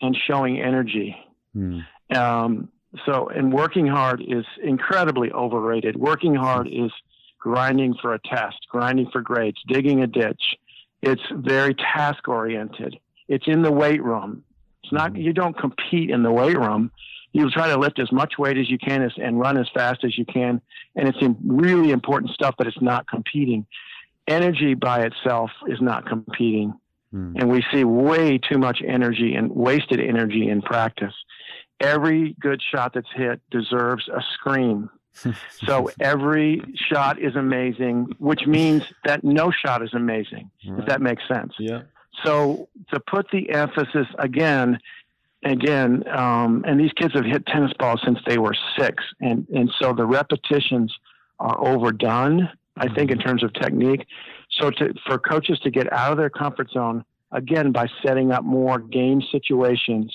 and 0.00 0.16
showing 0.26 0.60
energy. 0.60 1.16
Mm. 1.54 1.84
Um, 2.14 2.68
so, 3.04 3.28
and 3.28 3.52
working 3.52 3.86
hard 3.86 4.22
is 4.22 4.44
incredibly 4.62 5.30
overrated. 5.32 5.96
Working 5.96 6.34
hard 6.34 6.68
is 6.68 6.90
grinding 7.38 7.94
for 8.00 8.14
a 8.14 8.18
test, 8.18 8.56
grinding 8.70 9.10
for 9.10 9.20
grades, 9.20 9.58
digging 9.68 10.02
a 10.02 10.06
ditch. 10.06 10.56
It's 11.02 11.22
very 11.32 11.74
task 11.74 12.26
oriented. 12.28 12.98
It's 13.28 13.46
in 13.46 13.62
the 13.62 13.72
weight 13.72 14.02
room. 14.02 14.42
It's 14.82 14.92
not, 14.92 15.12
mm-hmm. 15.12 15.22
you 15.22 15.32
don't 15.32 15.58
compete 15.58 16.10
in 16.10 16.22
the 16.22 16.32
weight 16.32 16.58
room. 16.58 16.90
You 17.32 17.50
try 17.50 17.68
to 17.68 17.76
lift 17.76 17.98
as 17.98 18.10
much 18.10 18.34
weight 18.38 18.56
as 18.56 18.70
you 18.70 18.78
can 18.78 19.02
as, 19.02 19.12
and 19.16 19.38
run 19.38 19.58
as 19.58 19.68
fast 19.74 20.04
as 20.04 20.16
you 20.16 20.24
can. 20.24 20.60
And 20.94 21.08
it's 21.08 21.18
really 21.44 21.90
important 21.90 22.32
stuff, 22.32 22.54
but 22.56 22.66
it's 22.66 22.80
not 22.80 23.06
competing. 23.06 23.66
Energy 24.26 24.74
by 24.74 25.02
itself 25.02 25.50
is 25.68 25.80
not 25.80 26.06
competing. 26.06 26.74
Mm. 27.14 27.34
And 27.36 27.50
we 27.50 27.64
see 27.72 27.84
way 27.84 28.38
too 28.38 28.58
much 28.58 28.82
energy 28.86 29.34
and 29.34 29.50
wasted 29.50 30.00
energy 30.00 30.48
in 30.48 30.62
practice. 30.62 31.14
Every 31.80 32.34
good 32.40 32.62
shot 32.62 32.94
that's 32.94 33.10
hit 33.14 33.40
deserves 33.50 34.08
a 34.08 34.22
scream. 34.34 34.90
so 35.66 35.90
every 36.00 36.62
shot 36.74 37.18
is 37.20 37.36
amazing, 37.36 38.14
which 38.18 38.46
means 38.46 38.82
that 39.04 39.24
no 39.24 39.50
shot 39.50 39.82
is 39.82 39.94
amazing, 39.94 40.50
right. 40.66 40.78
if 40.80 40.86
that 40.86 41.00
makes 41.00 41.22
sense. 41.26 41.54
Yeah. 41.58 41.82
So 42.24 42.68
to 42.92 43.00
put 43.00 43.30
the 43.30 43.50
emphasis 43.50 44.06
again, 44.18 44.78
again, 45.42 46.04
um, 46.08 46.64
and 46.66 46.80
these 46.80 46.92
kids 46.92 47.14
have 47.14 47.24
hit 47.24 47.46
tennis 47.46 47.72
balls 47.78 48.00
since 48.04 48.18
they 48.26 48.38
were 48.38 48.54
six, 48.78 49.04
and 49.20 49.46
and 49.54 49.70
so 49.78 49.92
the 49.92 50.06
repetitions 50.06 50.94
are 51.38 51.58
overdone. 51.66 52.48
I 52.78 52.92
think 52.92 53.10
in 53.10 53.18
mm-hmm. 53.18 53.28
terms 53.28 53.42
of 53.42 53.54
technique. 53.54 54.06
So 54.50 54.70
to, 54.70 54.94
for 55.06 55.18
coaches 55.18 55.58
to 55.60 55.70
get 55.70 55.90
out 55.92 56.12
of 56.12 56.18
their 56.18 56.30
comfort 56.30 56.70
zone 56.70 57.04
again 57.32 57.72
by 57.72 57.86
setting 58.04 58.32
up 58.32 58.44
more 58.44 58.78
game 58.78 59.22
situations 59.32 60.14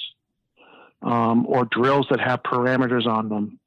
um, 1.02 1.46
or 1.48 1.66
drills 1.66 2.08
that 2.10 2.20
have 2.20 2.44
parameters 2.44 3.06
on 3.06 3.30
them, 3.30 3.60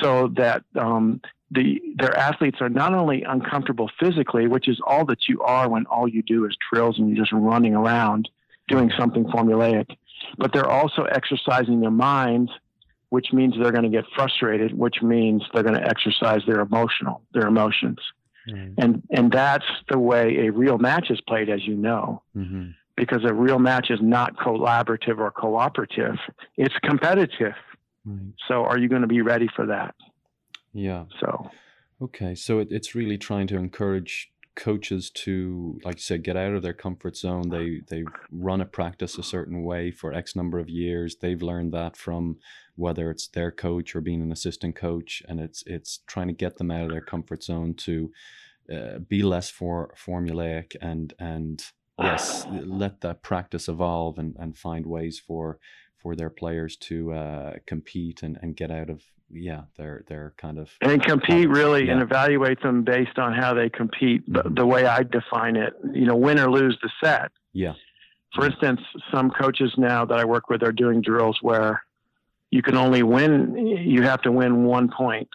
so 0.00 0.28
that 0.36 0.64
um, 0.76 1.20
the 1.50 1.80
their 1.96 2.16
athletes 2.16 2.58
are 2.60 2.68
not 2.68 2.94
only 2.94 3.22
uncomfortable 3.22 3.90
physically, 3.98 4.46
which 4.46 4.68
is 4.68 4.80
all 4.86 5.04
that 5.06 5.28
you 5.28 5.40
are 5.42 5.68
when 5.68 5.86
all 5.86 6.06
you 6.06 6.22
do 6.22 6.44
is 6.44 6.56
drills 6.72 6.98
and 6.98 7.08
you're 7.08 7.24
just 7.24 7.32
running 7.32 7.74
around 7.74 8.28
doing 8.68 8.90
something 8.98 9.24
formulaic, 9.24 9.86
but 10.36 10.52
they're 10.52 10.68
also 10.68 11.04
exercising 11.04 11.80
their 11.80 11.90
minds, 11.90 12.50
which 13.08 13.32
means 13.32 13.54
they're 13.58 13.72
going 13.72 13.90
to 13.90 13.96
get 13.96 14.04
frustrated, 14.14 14.76
which 14.76 15.00
means 15.00 15.42
they're 15.54 15.62
going 15.62 15.74
to 15.74 15.86
exercise 15.86 16.42
their 16.46 16.60
emotional 16.60 17.22
their 17.32 17.46
emotions. 17.46 17.98
Mm-hmm. 18.48 18.74
And 18.78 19.02
and 19.10 19.32
that's 19.32 19.66
the 19.88 19.98
way 19.98 20.46
a 20.46 20.52
real 20.52 20.78
match 20.78 21.10
is 21.10 21.20
played, 21.22 21.48
as 21.48 21.66
you 21.66 21.76
know. 21.76 22.22
Mm-hmm. 22.36 22.70
Because 22.98 23.24
a 23.24 23.32
real 23.32 23.60
match 23.60 23.90
is 23.90 24.00
not 24.02 24.36
collaborative 24.36 25.18
or 25.18 25.30
cooperative; 25.30 26.16
it's 26.56 26.74
competitive. 26.82 27.54
Right. 28.04 28.32
So, 28.48 28.64
are 28.64 28.76
you 28.76 28.88
going 28.88 29.02
to 29.02 29.08
be 29.08 29.22
ready 29.22 29.48
for 29.54 29.66
that? 29.66 29.94
Yeah. 30.72 31.04
So. 31.20 31.50
Okay, 32.00 32.34
so 32.34 32.58
it, 32.58 32.68
it's 32.70 32.94
really 32.94 33.18
trying 33.18 33.46
to 33.48 33.56
encourage 33.56 34.30
coaches 34.58 35.10
to, 35.10 35.78
like 35.84 35.96
you 35.96 36.02
said, 36.02 36.24
get 36.24 36.36
out 36.36 36.52
of 36.52 36.62
their 36.62 36.72
comfort 36.72 37.16
zone. 37.16 37.48
They 37.48 37.80
they 37.88 38.04
run 38.30 38.60
a 38.60 38.66
practice 38.66 39.16
a 39.16 39.22
certain 39.22 39.62
way 39.62 39.90
for 39.90 40.12
X 40.12 40.34
number 40.34 40.58
of 40.58 40.68
years. 40.68 41.16
They've 41.16 41.40
learned 41.40 41.72
that 41.74 41.96
from 41.96 42.38
whether 42.74 43.10
it's 43.10 43.28
their 43.28 43.52
coach 43.52 43.94
or 43.94 44.00
being 44.00 44.20
an 44.20 44.32
assistant 44.32 44.74
coach, 44.76 45.22
and 45.28 45.40
it's 45.40 45.62
it's 45.66 46.00
trying 46.06 46.26
to 46.26 46.32
get 46.32 46.56
them 46.56 46.70
out 46.70 46.84
of 46.84 46.90
their 46.90 47.00
comfort 47.00 47.44
zone 47.44 47.74
to 47.74 48.10
uh, 48.72 48.98
be 48.98 49.22
less 49.22 49.48
for 49.48 49.94
formulaic 49.96 50.76
and 50.80 51.14
and 51.18 51.64
yes, 51.98 52.46
let 52.50 53.00
that 53.00 53.22
practice 53.22 53.68
evolve 53.68 54.18
and 54.18 54.36
and 54.38 54.56
find 54.56 54.86
ways 54.86 55.18
for 55.18 55.58
for 55.98 56.14
their 56.14 56.30
players 56.30 56.76
to 56.76 57.12
uh, 57.12 57.52
compete 57.66 58.22
and, 58.22 58.38
and 58.40 58.56
get 58.56 58.70
out 58.70 58.88
of 58.88 59.02
yeah 59.30 59.62
their 59.76 60.04
their 60.08 60.32
kind 60.38 60.58
of 60.58 60.70
and 60.80 61.04
compete 61.04 61.48
really 61.50 61.86
yeah. 61.86 61.92
and 61.92 62.02
evaluate 62.02 62.62
them 62.62 62.82
based 62.82 63.18
on 63.18 63.34
how 63.34 63.52
they 63.52 63.68
compete 63.68 64.26
mm-hmm. 64.30 64.54
the 64.54 64.64
way 64.64 64.86
i 64.86 65.02
define 65.02 65.54
it 65.54 65.74
you 65.92 66.06
know 66.06 66.16
win 66.16 66.38
or 66.38 66.50
lose 66.50 66.78
the 66.82 66.90
set. 67.02 67.30
Yeah. 67.52 67.74
For 68.34 68.46
instance 68.46 68.80
some 69.12 69.30
coaches 69.30 69.72
now 69.76 70.06
that 70.06 70.18
i 70.18 70.24
work 70.24 70.48
with 70.48 70.62
are 70.62 70.72
doing 70.72 71.02
drills 71.02 71.38
where 71.42 71.82
you 72.50 72.62
can 72.62 72.76
only 72.76 73.02
win 73.02 73.54
you 73.56 74.02
have 74.02 74.22
to 74.22 74.32
win 74.32 74.64
one 74.64 74.90
point 74.90 75.28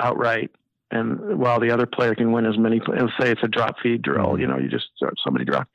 outright 0.00 0.52
and 0.94 1.38
while 1.38 1.60
the 1.60 1.70
other 1.70 1.86
player 1.86 2.14
can 2.14 2.32
win 2.32 2.46
as 2.46 2.56
many 2.56 2.80
let's 2.86 3.12
say 3.20 3.30
it's 3.30 3.42
a 3.42 3.48
drop 3.48 3.76
feed 3.82 4.02
drill 4.02 4.28
mm-hmm. 4.28 4.40
you 4.40 4.46
know 4.46 4.58
you 4.58 4.68
just 4.68 4.86
start 4.96 5.14
somebody 5.22 5.44
drop 5.44 5.68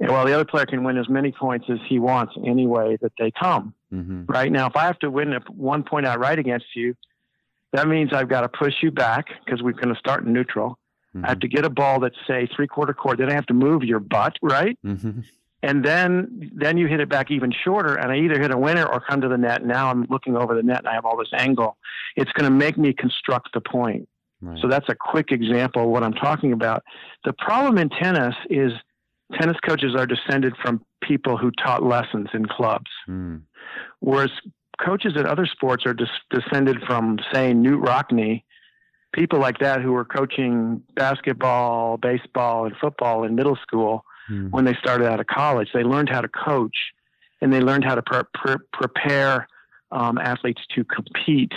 and 0.00 0.10
while 0.10 0.26
the 0.26 0.32
other 0.32 0.44
player 0.44 0.66
can 0.66 0.82
win 0.84 0.96
as 0.96 1.08
many 1.08 1.32
points 1.32 1.66
as 1.70 1.78
he 1.88 1.98
wants 1.98 2.34
any 2.44 2.66
way 2.66 2.98
that 3.00 3.12
they 3.18 3.30
come. 3.30 3.74
Mm-hmm. 3.92 4.24
Right 4.26 4.50
now, 4.50 4.66
if 4.66 4.76
I 4.76 4.84
have 4.84 4.98
to 5.00 5.10
win 5.10 5.32
one 5.48 5.84
point 5.84 6.06
outright 6.06 6.38
against 6.38 6.66
you, 6.74 6.96
that 7.72 7.86
means 7.86 8.12
I've 8.12 8.28
got 8.28 8.40
to 8.40 8.48
push 8.48 8.74
you 8.82 8.90
back 8.90 9.26
because 9.44 9.62
we're 9.62 9.72
going 9.72 9.94
to 9.94 9.98
start 9.98 10.24
in 10.24 10.32
neutral. 10.32 10.78
Mm-hmm. 11.14 11.24
I 11.24 11.28
have 11.28 11.40
to 11.40 11.48
get 11.48 11.64
a 11.64 11.70
ball 11.70 12.00
that's 12.00 12.16
say 12.26 12.48
three 12.54 12.66
quarter 12.66 12.92
court. 12.92 13.18
Then 13.18 13.30
I 13.30 13.34
have 13.34 13.46
to 13.46 13.54
move 13.54 13.84
your 13.84 14.00
butt, 14.00 14.36
right? 14.42 14.76
Mm-hmm. 14.84 15.20
And 15.62 15.84
then 15.84 16.50
then 16.54 16.76
you 16.76 16.88
hit 16.88 17.00
it 17.00 17.08
back 17.08 17.30
even 17.30 17.52
shorter, 17.52 17.94
and 17.94 18.12
I 18.12 18.16
either 18.16 18.38
hit 18.38 18.50
a 18.50 18.58
winner 18.58 18.84
or 18.84 19.00
come 19.00 19.20
to 19.20 19.28
the 19.28 19.38
net. 19.38 19.64
Now 19.64 19.90
I'm 19.90 20.06
looking 20.10 20.36
over 20.36 20.54
the 20.54 20.62
net, 20.62 20.78
and 20.80 20.88
I 20.88 20.94
have 20.94 21.06
all 21.06 21.16
this 21.16 21.32
angle. 21.32 21.78
It's 22.16 22.32
going 22.32 22.50
to 22.50 22.54
make 22.54 22.76
me 22.76 22.92
construct 22.92 23.54
the 23.54 23.60
point. 23.60 24.08
Right. 24.44 24.58
So 24.60 24.68
that's 24.68 24.88
a 24.88 24.94
quick 24.94 25.32
example 25.32 25.84
of 25.84 25.88
what 25.88 26.02
I'm 26.02 26.12
talking 26.12 26.52
about. 26.52 26.82
The 27.24 27.32
problem 27.32 27.78
in 27.78 27.88
tennis 27.88 28.34
is 28.50 28.72
tennis 29.40 29.56
coaches 29.66 29.94
are 29.96 30.06
descended 30.06 30.54
from 30.62 30.84
people 31.02 31.36
who 31.36 31.50
taught 31.50 31.82
lessons 31.82 32.28
in 32.34 32.46
clubs, 32.46 32.90
mm. 33.08 33.40
whereas 34.00 34.30
coaches 34.84 35.14
at 35.16 35.26
other 35.26 35.46
sports 35.46 35.86
are 35.86 35.94
dis- 35.94 36.08
descended 36.30 36.82
from, 36.86 37.18
say, 37.32 37.52
Knute 37.52 37.82
Rockne, 37.82 38.42
people 39.14 39.38
like 39.38 39.58
that 39.58 39.80
who 39.80 39.92
were 39.92 40.04
coaching 40.04 40.82
basketball, 40.94 41.96
baseball, 41.96 42.66
and 42.66 42.76
football 42.76 43.24
in 43.24 43.34
middle 43.34 43.56
school 43.56 44.04
mm. 44.30 44.50
when 44.50 44.64
they 44.64 44.74
started 44.74 45.06
out 45.06 45.20
of 45.20 45.26
college. 45.26 45.68
They 45.72 45.84
learned 45.84 46.10
how 46.10 46.20
to 46.20 46.28
coach, 46.28 46.76
and 47.40 47.52
they 47.52 47.60
learned 47.60 47.84
how 47.84 47.94
to 47.94 48.02
pre- 48.02 48.22
pre- 48.34 48.66
prepare 48.72 49.48
um, 49.90 50.18
athletes 50.18 50.62
to 50.74 50.84
compete. 50.84 51.52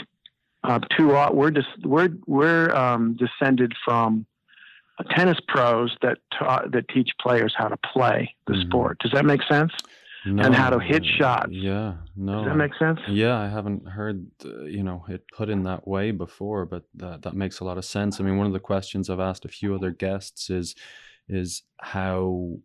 Uh, 0.67 0.79
uh, 0.99 1.29
we're 1.33 1.51
dis- 1.51 1.65
we're 1.83 2.09
we're 2.27 2.69
um, 2.75 3.15
descended 3.15 3.73
from 3.85 4.25
tennis 5.11 5.37
pros 5.47 5.95
that 6.01 6.17
ta- 6.37 6.65
that 6.71 6.87
teach 6.89 7.09
players 7.21 7.53
how 7.57 7.67
to 7.67 7.77
play 7.77 8.35
the 8.47 8.53
mm-hmm. 8.53 8.67
sport. 8.67 8.99
Does 8.99 9.11
that 9.11 9.25
make 9.25 9.41
sense? 9.43 9.71
No, 10.25 10.43
and 10.43 10.53
how 10.53 10.69
to 10.69 10.79
hit 10.79 11.05
shots. 11.05 11.51
Yeah, 11.51 11.93
no. 12.15 12.39
Does 12.39 12.47
that 12.47 12.57
make 12.57 12.73
sense? 12.77 12.99
Yeah, 13.07 13.37
I 13.37 13.47
haven't 13.47 13.87
heard 13.87 14.27
uh, 14.43 14.63
you 14.63 14.83
know 14.83 15.05
it 15.07 15.23
put 15.35 15.49
in 15.49 15.63
that 15.63 15.87
way 15.87 16.11
before, 16.11 16.65
but 16.65 16.83
that 16.95 17.21
that 17.21 17.33
makes 17.33 17.59
a 17.59 17.63
lot 17.63 17.77
of 17.77 17.85
sense. 17.85 18.19
I 18.19 18.23
mean, 18.23 18.37
one 18.37 18.47
of 18.47 18.53
the 18.53 18.59
questions 18.59 19.09
I've 19.09 19.19
asked 19.21 19.45
a 19.45 19.49
few 19.49 19.73
other 19.73 19.91
guests 19.91 20.49
is 20.49 20.75
is 21.29 21.63
how 21.79 22.57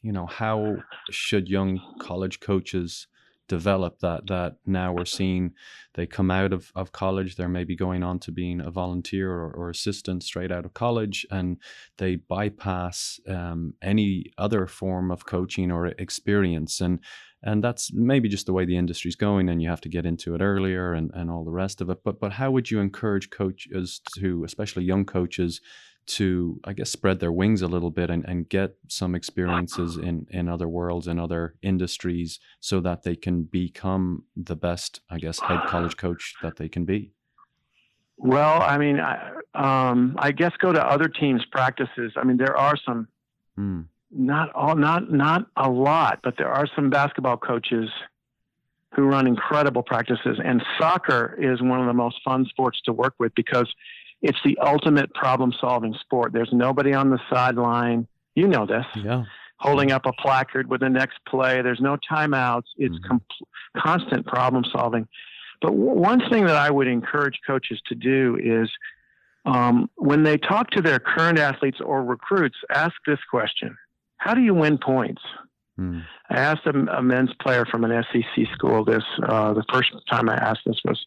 you 0.00 0.12
know 0.12 0.26
how 0.26 0.76
should 1.10 1.48
young 1.48 1.80
college 2.00 2.40
coaches 2.40 3.06
develop 3.48 3.98
that 3.98 4.26
that 4.26 4.56
now 4.64 4.92
we're 4.92 5.04
seeing 5.04 5.52
they 5.94 6.06
come 6.06 6.30
out 6.30 6.52
of, 6.52 6.72
of 6.74 6.92
college 6.92 7.36
they're 7.36 7.48
maybe 7.48 7.76
going 7.76 8.02
on 8.02 8.18
to 8.18 8.32
being 8.32 8.60
a 8.60 8.70
volunteer 8.70 9.30
or, 9.30 9.52
or 9.52 9.70
assistant 9.70 10.22
straight 10.22 10.50
out 10.50 10.64
of 10.64 10.72
college 10.72 11.26
and 11.30 11.58
they 11.98 12.16
bypass 12.16 13.20
um, 13.28 13.74
any 13.82 14.32
other 14.38 14.66
form 14.66 15.10
of 15.10 15.26
coaching 15.26 15.70
or 15.70 15.86
experience 15.86 16.80
and 16.80 17.00
and 17.42 17.62
that's 17.62 17.92
maybe 17.92 18.26
just 18.26 18.46
the 18.46 18.54
way 18.54 18.64
the 18.64 18.78
industry's 18.78 19.16
going 19.16 19.50
and 19.50 19.60
you 19.60 19.68
have 19.68 19.82
to 19.82 19.90
get 19.90 20.06
into 20.06 20.34
it 20.34 20.40
earlier 20.40 20.94
and, 20.94 21.10
and 21.12 21.30
all 21.30 21.44
the 21.44 21.50
rest 21.50 21.82
of 21.82 21.90
it 21.90 21.98
but 22.02 22.18
but 22.18 22.32
how 22.32 22.50
would 22.50 22.70
you 22.70 22.80
encourage 22.80 23.28
coaches 23.28 24.00
to 24.16 24.44
especially 24.44 24.84
young 24.84 25.04
coaches 25.04 25.60
to 26.06 26.60
I 26.64 26.72
guess 26.72 26.90
spread 26.90 27.20
their 27.20 27.32
wings 27.32 27.62
a 27.62 27.68
little 27.68 27.90
bit 27.90 28.10
and, 28.10 28.24
and 28.24 28.48
get 28.48 28.76
some 28.88 29.14
experiences 29.14 29.96
in 29.96 30.26
in 30.30 30.48
other 30.48 30.68
worlds 30.68 31.06
and 31.06 31.20
other 31.20 31.54
industries 31.62 32.40
so 32.60 32.80
that 32.80 33.02
they 33.02 33.16
can 33.16 33.44
become 33.44 34.24
the 34.36 34.56
best 34.56 35.00
I 35.10 35.18
guess 35.18 35.40
head 35.40 35.60
college 35.66 35.96
coach 35.96 36.34
that 36.42 36.56
they 36.56 36.68
can 36.68 36.84
be. 36.84 37.12
Well, 38.16 38.62
I 38.62 38.78
mean, 38.78 39.00
I, 39.00 39.32
um, 39.54 40.16
I 40.18 40.32
guess 40.32 40.52
go 40.58 40.72
to 40.72 40.82
other 40.82 41.08
teams' 41.08 41.44
practices. 41.50 42.12
I 42.16 42.24
mean, 42.24 42.36
there 42.36 42.56
are 42.56 42.74
some, 42.86 43.08
mm. 43.58 43.86
not 44.10 44.52
all, 44.54 44.76
not 44.76 45.10
not 45.10 45.46
a 45.56 45.68
lot, 45.68 46.20
but 46.22 46.34
there 46.38 46.48
are 46.48 46.66
some 46.76 46.90
basketball 46.90 47.36
coaches 47.36 47.90
who 48.94 49.02
run 49.02 49.26
incredible 49.26 49.82
practices. 49.82 50.38
And 50.44 50.62
soccer 50.78 51.36
is 51.40 51.60
one 51.60 51.80
of 51.80 51.86
the 51.86 51.92
most 51.92 52.16
fun 52.24 52.46
sports 52.48 52.80
to 52.84 52.92
work 52.92 53.14
with 53.18 53.34
because 53.34 53.72
it's 54.24 54.38
the 54.42 54.56
ultimate 54.58 55.12
problem-solving 55.12 55.94
sport. 56.00 56.32
There's 56.32 56.48
nobody 56.50 56.94
on 56.94 57.10
the 57.10 57.20
sideline. 57.30 58.08
You 58.34 58.48
know 58.48 58.64
this. 58.64 58.86
Yeah. 58.96 59.24
Holding 59.58 59.92
up 59.92 60.06
a 60.06 60.12
placard 60.14 60.68
with 60.68 60.80
the 60.80 60.88
next 60.88 61.18
play. 61.28 61.60
There's 61.60 61.80
no 61.80 61.98
timeouts. 62.10 62.62
It's 62.78 62.94
mm-hmm. 62.94 63.06
com- 63.06 63.22
constant 63.76 64.26
problem 64.26 64.64
solving. 64.72 65.06
But 65.60 65.72
w- 65.72 66.00
one 66.00 66.22
thing 66.30 66.46
that 66.46 66.56
I 66.56 66.70
would 66.70 66.88
encourage 66.88 67.38
coaches 67.46 67.82
to 67.88 67.94
do 67.94 68.38
is 68.42 68.70
um, 69.44 69.90
when 69.96 70.22
they 70.22 70.38
talk 70.38 70.70
to 70.70 70.80
their 70.80 70.98
current 70.98 71.38
athletes 71.38 71.78
or 71.84 72.02
recruits, 72.02 72.56
ask 72.70 72.94
this 73.06 73.20
question 73.30 73.76
How 74.16 74.32
do 74.32 74.40
you 74.40 74.54
win 74.54 74.78
points? 74.78 75.20
Hmm. 75.76 76.00
I 76.30 76.38
asked 76.38 76.64
a, 76.64 76.70
a, 76.96 77.02
men's 77.02 77.34
player 77.42 77.66
from 77.66 77.84
an 77.84 78.02
SEC 78.10 78.46
school 78.54 78.86
this. 78.86 79.04
Uh, 79.22 79.52
the 79.52 79.64
first 79.70 79.92
time 80.10 80.30
I 80.30 80.36
asked 80.36 80.60
this 80.64 80.80
was 80.82 81.04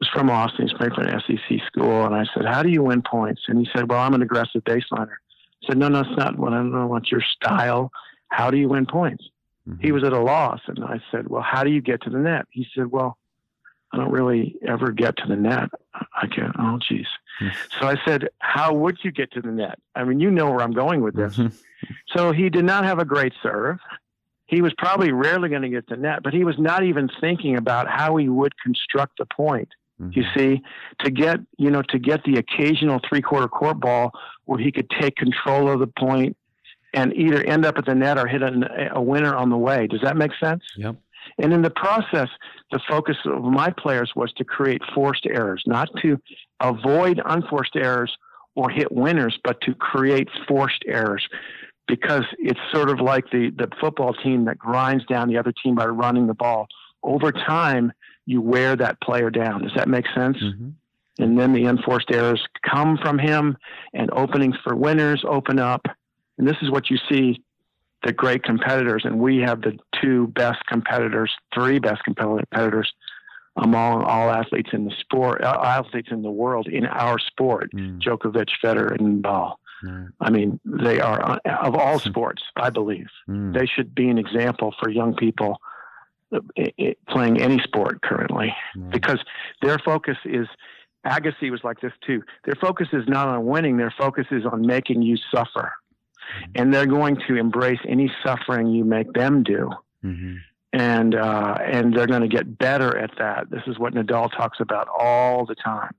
was 0.00 0.08
from 0.12 0.30
Austin. 0.30 0.68
He's 0.68 0.76
playing 0.76 0.94
for 0.94 1.02
an 1.02 1.20
SEC 1.20 1.58
school, 1.66 2.04
and 2.04 2.14
I 2.14 2.24
said, 2.34 2.44
"How 2.46 2.62
do 2.62 2.68
you 2.68 2.82
win 2.82 3.02
points?" 3.02 3.42
And 3.48 3.58
he 3.58 3.68
said, 3.74 3.90
"Well, 3.90 4.00
I'm 4.00 4.14
an 4.14 4.22
aggressive 4.22 4.62
baseliner." 4.64 5.16
I 5.62 5.66
said, 5.66 5.78
"No, 5.78 5.88
no, 5.88 6.00
it's 6.00 6.16
not. 6.16 6.38
What 6.38 6.52
I 6.52 6.56
don't 6.56 6.72
know 6.72 6.86
what's 6.86 7.10
your 7.10 7.22
style. 7.22 7.90
How 8.28 8.50
do 8.50 8.56
you 8.56 8.68
win 8.68 8.86
points?" 8.86 9.24
Mm-hmm. 9.68 9.82
He 9.82 9.92
was 9.92 10.04
at 10.04 10.12
a 10.12 10.20
loss, 10.20 10.60
and 10.66 10.84
I 10.84 11.00
said, 11.10 11.28
"Well, 11.28 11.42
how 11.42 11.64
do 11.64 11.70
you 11.70 11.80
get 11.80 12.02
to 12.02 12.10
the 12.10 12.18
net?" 12.18 12.46
He 12.50 12.66
said, 12.74 12.90
"Well, 12.90 13.18
I 13.92 13.96
don't 13.96 14.10
really 14.10 14.56
ever 14.66 14.92
get 14.92 15.16
to 15.18 15.26
the 15.26 15.36
net. 15.36 15.70
I 15.94 16.26
can't. 16.26 16.54
Oh, 16.58 16.78
geez. 16.86 17.06
Hmm. 17.38 17.48
So 17.80 17.86
I 17.86 17.96
said, 18.04 18.28
How 18.38 18.74
would 18.74 18.98
you 19.02 19.10
get 19.10 19.32
to 19.32 19.40
the 19.40 19.50
net? 19.50 19.78
I 19.94 20.04
mean, 20.04 20.20
you 20.20 20.30
know 20.30 20.50
where 20.50 20.60
I'm 20.60 20.72
going 20.72 21.00
with 21.02 21.14
this. 21.14 21.36
Mm-hmm. 21.36 21.54
so 22.14 22.32
he 22.32 22.50
did 22.50 22.64
not 22.64 22.84
have 22.84 22.98
a 22.98 23.04
great 23.04 23.32
serve. 23.42 23.78
He 24.46 24.62
was 24.62 24.72
probably 24.78 25.12
rarely 25.12 25.48
going 25.48 25.62
to 25.62 25.68
get 25.68 25.88
to 25.88 25.96
the 25.96 26.00
net, 26.00 26.22
but 26.22 26.32
he 26.32 26.44
was 26.44 26.58
not 26.58 26.82
even 26.82 27.08
thinking 27.20 27.56
about 27.56 27.86
how 27.88 28.16
he 28.16 28.28
would 28.28 28.58
construct 28.58 29.18
the 29.18 29.26
point. 29.26 29.68
Mm-hmm. 30.00 30.18
You 30.18 30.24
see, 30.36 30.62
to 31.00 31.10
get 31.10 31.40
you 31.56 31.70
know 31.70 31.82
to 31.88 31.98
get 31.98 32.22
the 32.24 32.36
occasional 32.36 33.00
three 33.08 33.20
quarter 33.20 33.48
court 33.48 33.80
ball 33.80 34.12
where 34.44 34.58
he 34.58 34.70
could 34.70 34.88
take 34.90 35.16
control 35.16 35.70
of 35.70 35.80
the 35.80 35.86
point 35.86 36.36
and 36.94 37.12
either 37.14 37.42
end 37.44 37.64
up 37.64 37.78
at 37.78 37.86
the 37.86 37.94
net 37.94 38.18
or 38.18 38.26
hit 38.26 38.42
a, 38.42 38.90
a 38.94 39.02
winner 39.02 39.34
on 39.34 39.50
the 39.50 39.56
way. 39.56 39.86
Does 39.86 40.00
that 40.02 40.16
make 40.16 40.32
sense? 40.40 40.62
Yep. 40.76 40.96
And 41.38 41.52
in 41.52 41.62
the 41.62 41.70
process, 41.70 42.28
the 42.70 42.80
focus 42.88 43.16
of 43.26 43.42
my 43.42 43.70
players 43.70 44.12
was 44.16 44.32
to 44.34 44.44
create 44.44 44.80
forced 44.94 45.26
errors, 45.26 45.62
not 45.66 45.88
to 46.02 46.18
avoid 46.60 47.20
unforced 47.24 47.76
errors 47.76 48.16
or 48.54 48.70
hit 48.70 48.90
winners, 48.90 49.38
but 49.44 49.60
to 49.62 49.74
create 49.74 50.28
forced 50.46 50.82
errors. 50.86 51.26
Because 51.86 52.24
it's 52.38 52.60
sort 52.72 52.90
of 52.90 53.00
like 53.00 53.24
the, 53.30 53.50
the 53.50 53.68
football 53.80 54.12
team 54.12 54.44
that 54.44 54.58
grinds 54.58 55.04
down 55.06 55.28
the 55.28 55.38
other 55.38 55.52
team 55.62 55.74
by 55.74 55.86
running 55.86 56.26
the 56.26 56.34
ball. 56.34 56.66
Over 57.02 57.32
time, 57.32 57.92
you 58.28 58.42
wear 58.42 58.76
that 58.76 59.00
player 59.00 59.30
down. 59.30 59.62
Does 59.62 59.72
that 59.74 59.88
make 59.88 60.04
sense? 60.14 60.36
Mm-hmm. 60.36 60.68
And 61.18 61.38
then 61.38 61.54
the 61.54 61.64
enforced 61.64 62.10
errors 62.12 62.44
come 62.62 62.98
from 62.98 63.18
him, 63.18 63.56
and 63.94 64.10
openings 64.12 64.54
for 64.62 64.76
winners 64.76 65.24
open 65.26 65.58
up. 65.58 65.86
And 66.36 66.46
this 66.46 66.58
is 66.60 66.70
what 66.70 66.90
you 66.90 66.98
see 67.08 67.42
the 68.04 68.12
great 68.12 68.44
competitors, 68.44 69.02
and 69.04 69.18
we 69.18 69.38
have 69.38 69.62
the 69.62 69.78
two 70.00 70.28
best 70.28 70.64
competitors, 70.66 71.32
three 71.54 71.78
best 71.78 72.04
competitors 72.04 72.92
among 73.56 74.02
all 74.04 74.30
athletes 74.30 74.70
in 74.72 74.84
the 74.84 74.94
sport, 75.00 75.42
uh, 75.42 75.58
athletes 75.64 76.08
in 76.12 76.22
the 76.22 76.30
world 76.30 76.68
in 76.68 76.84
our 76.84 77.18
sport: 77.18 77.70
mm. 77.74 78.00
Djokovic, 78.00 78.48
Federer, 78.62 78.94
and. 79.00 79.24
Mm. 79.24 80.08
I 80.20 80.30
mean, 80.30 80.58
they 80.64 81.00
are 81.00 81.22
uh, 81.22 81.38
of 81.62 81.76
all 81.76 82.00
sports. 82.00 82.42
I 82.56 82.68
believe 82.70 83.06
mm. 83.28 83.54
they 83.54 83.66
should 83.66 83.94
be 83.94 84.08
an 84.08 84.18
example 84.18 84.74
for 84.80 84.90
young 84.90 85.14
people 85.14 85.60
uh, 86.34 86.40
playing 87.08 87.40
any 87.40 87.60
sport 87.60 88.02
currently, 88.02 88.54
because 88.90 89.18
their 89.62 89.78
focus 89.78 90.16
is. 90.24 90.46
Agassi 91.06 91.50
was 91.50 91.60
like 91.62 91.80
this 91.80 91.92
too. 92.04 92.22
Their 92.44 92.56
focus 92.60 92.88
is 92.92 93.04
not 93.06 93.28
on 93.28 93.46
winning. 93.46 93.76
Their 93.76 93.94
focus 93.96 94.26
is 94.30 94.44
on 94.44 94.66
making 94.66 95.00
you 95.00 95.16
suffer 95.32 95.72
and 96.54 96.72
they're 96.72 96.86
going 96.86 97.16
to 97.28 97.36
embrace 97.36 97.80
any 97.86 98.10
suffering 98.24 98.68
you 98.68 98.84
make 98.84 99.12
them 99.12 99.42
do. 99.42 99.70
Mm-hmm. 100.04 100.36
And 100.72 101.14
uh, 101.14 101.56
and 101.64 101.96
they're 101.96 102.06
going 102.06 102.22
to 102.22 102.28
get 102.28 102.58
better 102.58 102.96
at 102.98 103.10
that. 103.18 103.50
This 103.50 103.62
is 103.66 103.78
what 103.78 103.94
Nadal 103.94 104.30
talks 104.30 104.60
about 104.60 104.86
all 104.88 105.46
the 105.46 105.54
time. 105.54 105.92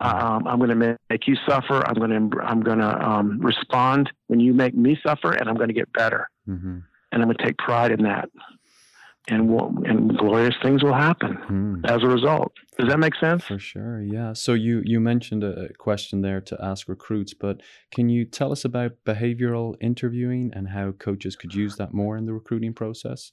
Um, 0.00 0.46
I'm 0.46 0.58
going 0.58 0.70
to 0.70 0.96
make 1.10 1.28
you 1.28 1.36
suffer. 1.46 1.86
I'm 1.86 1.94
going 1.94 2.30
to 2.30 2.40
I'm 2.40 2.62
going 2.62 2.78
to 2.78 3.08
um, 3.08 3.38
respond 3.40 4.10
when 4.28 4.40
you 4.40 4.54
make 4.54 4.74
me 4.74 4.98
suffer, 5.06 5.32
and 5.32 5.50
I'm 5.50 5.56
going 5.56 5.68
to 5.68 5.74
get 5.74 5.92
better. 5.92 6.30
Mm-hmm. 6.48 6.78
And 7.12 7.22
I'm 7.22 7.24
going 7.24 7.36
to 7.36 7.44
take 7.44 7.58
pride 7.58 7.90
in 7.90 8.04
that 8.04 8.30
and 9.30 9.48
and 9.86 10.18
glorious 10.18 10.54
things 10.62 10.82
will 10.82 10.94
happen 10.94 11.34
hmm. 11.34 11.84
as 11.84 12.02
a 12.02 12.06
result. 12.06 12.52
Does 12.78 12.88
that 12.88 12.98
make 12.98 13.14
sense? 13.14 13.44
For 13.44 13.58
sure, 13.58 14.02
yeah. 14.02 14.32
So 14.32 14.54
you 14.54 14.82
you 14.84 15.00
mentioned 15.00 15.44
a 15.44 15.72
question 15.74 16.22
there 16.22 16.40
to 16.42 16.56
ask 16.60 16.88
recruits, 16.88 17.32
but 17.32 17.60
can 17.90 18.08
you 18.08 18.24
tell 18.24 18.52
us 18.52 18.64
about 18.64 18.92
behavioral 19.06 19.76
interviewing 19.80 20.50
and 20.54 20.68
how 20.68 20.92
coaches 20.92 21.36
could 21.36 21.54
use 21.54 21.76
that 21.76 21.94
more 21.94 22.16
in 22.16 22.26
the 22.26 22.32
recruiting 22.32 22.74
process? 22.74 23.32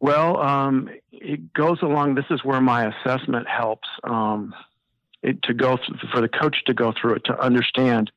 Well, 0.00 0.38
um, 0.38 0.90
it 1.10 1.54
goes 1.54 1.78
along. 1.80 2.16
This 2.16 2.26
is 2.30 2.44
where 2.44 2.60
my 2.60 2.92
assessment 2.92 3.48
helps 3.48 3.88
um, 4.04 4.54
it, 5.22 5.42
to 5.44 5.54
go 5.54 5.76
th- 5.76 5.88
for 6.12 6.20
the 6.20 6.28
coach 6.28 6.56
to 6.66 6.74
go 6.74 6.92
through 7.00 7.14
it 7.14 7.24
to 7.24 7.40
understand 7.40 8.10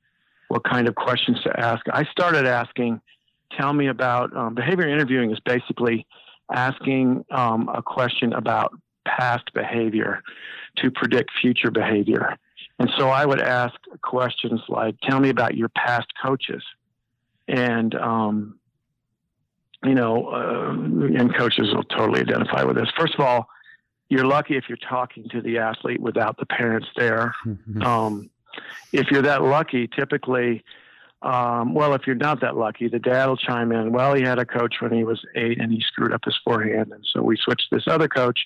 what 0.50 0.64
kind 0.66 0.90
of 0.90 0.96
questions 0.96 1.40
to 1.44 1.58
ask. 1.58 1.86
I 1.94 2.04
started 2.06 2.46
asking, 2.46 3.00
"Tell 3.58 3.72
me 3.72 3.88
about 3.88 4.36
um, 4.36 4.56
behavior 4.56 4.90
interviewing." 4.90 5.32
Is 5.32 5.40
basically 5.46 6.06
asking 6.54 7.26
um, 7.32 7.70
a 7.74 7.82
question 7.82 8.34
about 8.34 8.74
past 9.06 9.46
behavior 9.54 10.22
to 10.78 10.92
predict 10.92 11.32
future 11.42 11.72
behavior. 11.72 12.38
And 12.80 12.90
so 12.98 13.10
I 13.10 13.26
would 13.26 13.42
ask 13.42 13.76
questions 14.02 14.62
like, 14.70 14.96
tell 15.04 15.20
me 15.20 15.30
about 15.30 15.56
your 15.56 15.70
past 15.70 16.08
coaches. 16.24 16.64
And, 17.48 17.94
um, 17.96 18.60
you 19.84 19.96
know, 19.96 20.28
uh, 20.28 20.72
and 20.72 21.36
coaches 21.36 21.74
will 21.74 21.84
totally 21.84 22.22
identify 22.22 22.64
with 22.64 22.78
this. 22.78 22.90
First 22.98 23.16
of 23.16 23.22
all, 23.22 23.50
you're 24.10 24.26
lucky 24.26 24.56
if 24.56 24.66
you're 24.68 24.78
talking 24.78 25.28
to 25.30 25.42
the 25.42 25.58
athlete 25.60 26.02
without 26.02 26.38
the 26.38 26.46
parents 26.46 26.88
there. 26.96 27.36
um, 27.82 28.30
if 28.92 29.12
you're 29.12 29.22
that 29.24 29.44
lucky, 29.44 29.88
typically 29.88 30.64
um, 31.22 31.74
well, 31.74 31.94
if 31.94 32.08
you're 32.08 32.16
not 32.16 32.42
that 32.42 32.56
lucky, 32.56 32.88
the 32.88 33.00
dad 33.00 33.28
will 33.28 33.38
chime 33.38 33.72
in. 33.72 33.92
Well, 33.92 34.14
he 34.14 34.24
had 34.24 34.40
a 34.40 34.46
coach 34.46 34.76
when 34.80 34.94
he 34.94 35.04
was 35.04 35.24
eight 35.36 35.60
and 35.60 35.72
he 35.72 35.82
screwed 35.82 36.14
up 36.14 36.24
his 36.24 36.38
forehand. 36.44 36.92
And 36.94 37.06
so 37.14 37.22
we 37.22 37.36
switched 37.36 37.68
this 37.72 37.84
other 37.88 38.08
coach. 38.08 38.40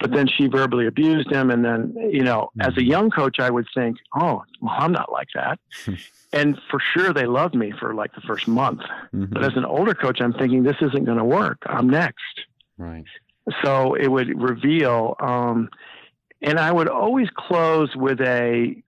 But 0.00 0.10
then 0.10 0.26
she 0.26 0.48
verbally 0.48 0.86
abused 0.86 1.30
him. 1.30 1.50
And 1.50 1.64
then, 1.64 1.94
you 2.10 2.24
know, 2.24 2.50
mm-hmm. 2.58 2.68
as 2.68 2.76
a 2.76 2.84
young 2.84 3.10
coach, 3.10 3.38
I 3.38 3.48
would 3.48 3.66
think, 3.74 3.96
oh, 4.14 4.42
well, 4.60 4.74
I'm 4.76 4.92
not 4.92 5.12
like 5.12 5.28
that. 5.34 5.58
and 6.32 6.60
for 6.70 6.80
sure, 6.92 7.12
they 7.12 7.26
loved 7.26 7.54
me 7.54 7.72
for 7.78 7.94
like 7.94 8.14
the 8.14 8.20
first 8.20 8.48
month. 8.48 8.80
Mm-hmm. 9.14 9.26
But 9.26 9.44
as 9.44 9.56
an 9.56 9.64
older 9.64 9.94
coach, 9.94 10.20
I'm 10.20 10.32
thinking, 10.32 10.62
this 10.62 10.76
isn't 10.82 11.04
going 11.04 11.18
to 11.18 11.24
work. 11.24 11.58
I'm 11.66 11.88
next. 11.88 12.40
Right. 12.76 13.04
So 13.62 13.94
it 13.94 14.08
would 14.08 14.42
reveal. 14.42 15.16
Um, 15.20 15.70
and 16.42 16.58
I 16.58 16.72
would 16.72 16.88
always 16.88 17.28
close 17.34 17.94
with 17.94 18.20
a 18.20 18.82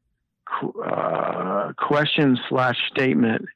uh, 0.85 1.73
question 1.77 2.39
slash 2.49 2.77
statement 2.91 3.47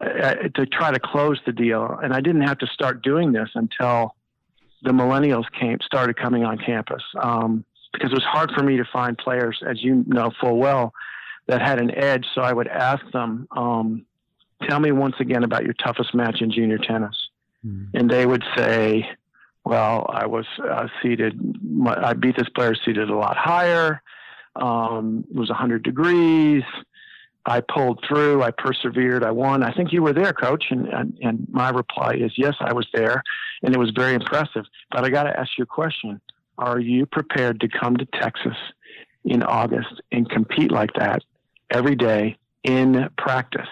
uh, 0.00 0.34
to 0.54 0.66
try 0.66 0.90
to 0.90 0.98
close 0.98 1.38
the 1.46 1.52
deal. 1.52 1.98
And 2.02 2.12
I 2.12 2.20
didn't 2.20 2.42
have 2.42 2.58
to 2.58 2.66
start 2.66 3.02
doing 3.02 3.32
this 3.32 3.50
until 3.54 4.14
the 4.82 4.90
millennials 4.90 5.44
came 5.58 5.78
started 5.84 6.16
coming 6.16 6.44
on 6.44 6.58
campus 6.58 7.02
um, 7.20 7.64
because 7.92 8.10
it 8.10 8.14
was 8.14 8.24
hard 8.24 8.50
for 8.52 8.62
me 8.62 8.76
to 8.78 8.84
find 8.92 9.16
players, 9.16 9.62
as 9.66 9.82
you 9.82 10.04
know 10.06 10.32
full 10.40 10.56
well, 10.56 10.92
that 11.46 11.60
had 11.60 11.80
an 11.80 11.94
edge. 11.94 12.26
So 12.34 12.42
I 12.42 12.52
would 12.52 12.68
ask 12.68 13.04
them, 13.12 13.46
um, 13.52 14.04
"Tell 14.68 14.80
me 14.80 14.92
once 14.92 15.16
again 15.20 15.44
about 15.44 15.64
your 15.64 15.74
toughest 15.74 16.14
match 16.14 16.40
in 16.40 16.50
junior 16.50 16.78
tennis," 16.78 17.16
mm. 17.64 17.88
and 17.94 18.10
they 18.10 18.26
would 18.26 18.44
say. 18.56 19.08
Well, 19.64 20.10
I 20.12 20.26
was 20.26 20.46
uh, 20.68 20.88
seeded. 21.00 21.38
I 21.86 22.14
beat 22.14 22.36
this 22.36 22.48
player 22.48 22.74
seeded 22.74 23.08
a 23.08 23.14
lot 23.14 23.36
higher. 23.36 24.02
Um, 24.56 25.24
it 25.30 25.36
was 25.36 25.48
100 25.48 25.82
degrees. 25.82 26.62
I 27.44 27.60
pulled 27.60 28.04
through. 28.06 28.42
I 28.42 28.50
persevered. 28.52 29.24
I 29.24 29.32
won. 29.32 29.62
I 29.62 29.72
think 29.72 29.92
you 29.92 30.02
were 30.02 30.12
there, 30.12 30.32
coach. 30.32 30.66
And, 30.70 30.86
and, 30.88 31.18
and 31.20 31.46
my 31.50 31.70
reply 31.70 32.14
is 32.14 32.32
yes, 32.36 32.54
I 32.60 32.72
was 32.72 32.86
there. 32.92 33.22
And 33.62 33.74
it 33.74 33.78
was 33.78 33.90
very 33.90 34.14
impressive. 34.14 34.64
But 34.90 35.04
I 35.04 35.10
got 35.10 35.24
to 35.24 35.38
ask 35.38 35.50
you 35.58 35.64
a 35.64 35.66
question 35.66 36.20
Are 36.58 36.78
you 36.78 37.06
prepared 37.06 37.60
to 37.60 37.68
come 37.68 37.96
to 37.96 38.06
Texas 38.20 38.56
in 39.24 39.42
August 39.42 40.00
and 40.12 40.28
compete 40.28 40.70
like 40.70 40.92
that 40.94 41.22
every 41.70 41.96
day 41.96 42.36
in 42.62 43.08
practice? 43.18 43.68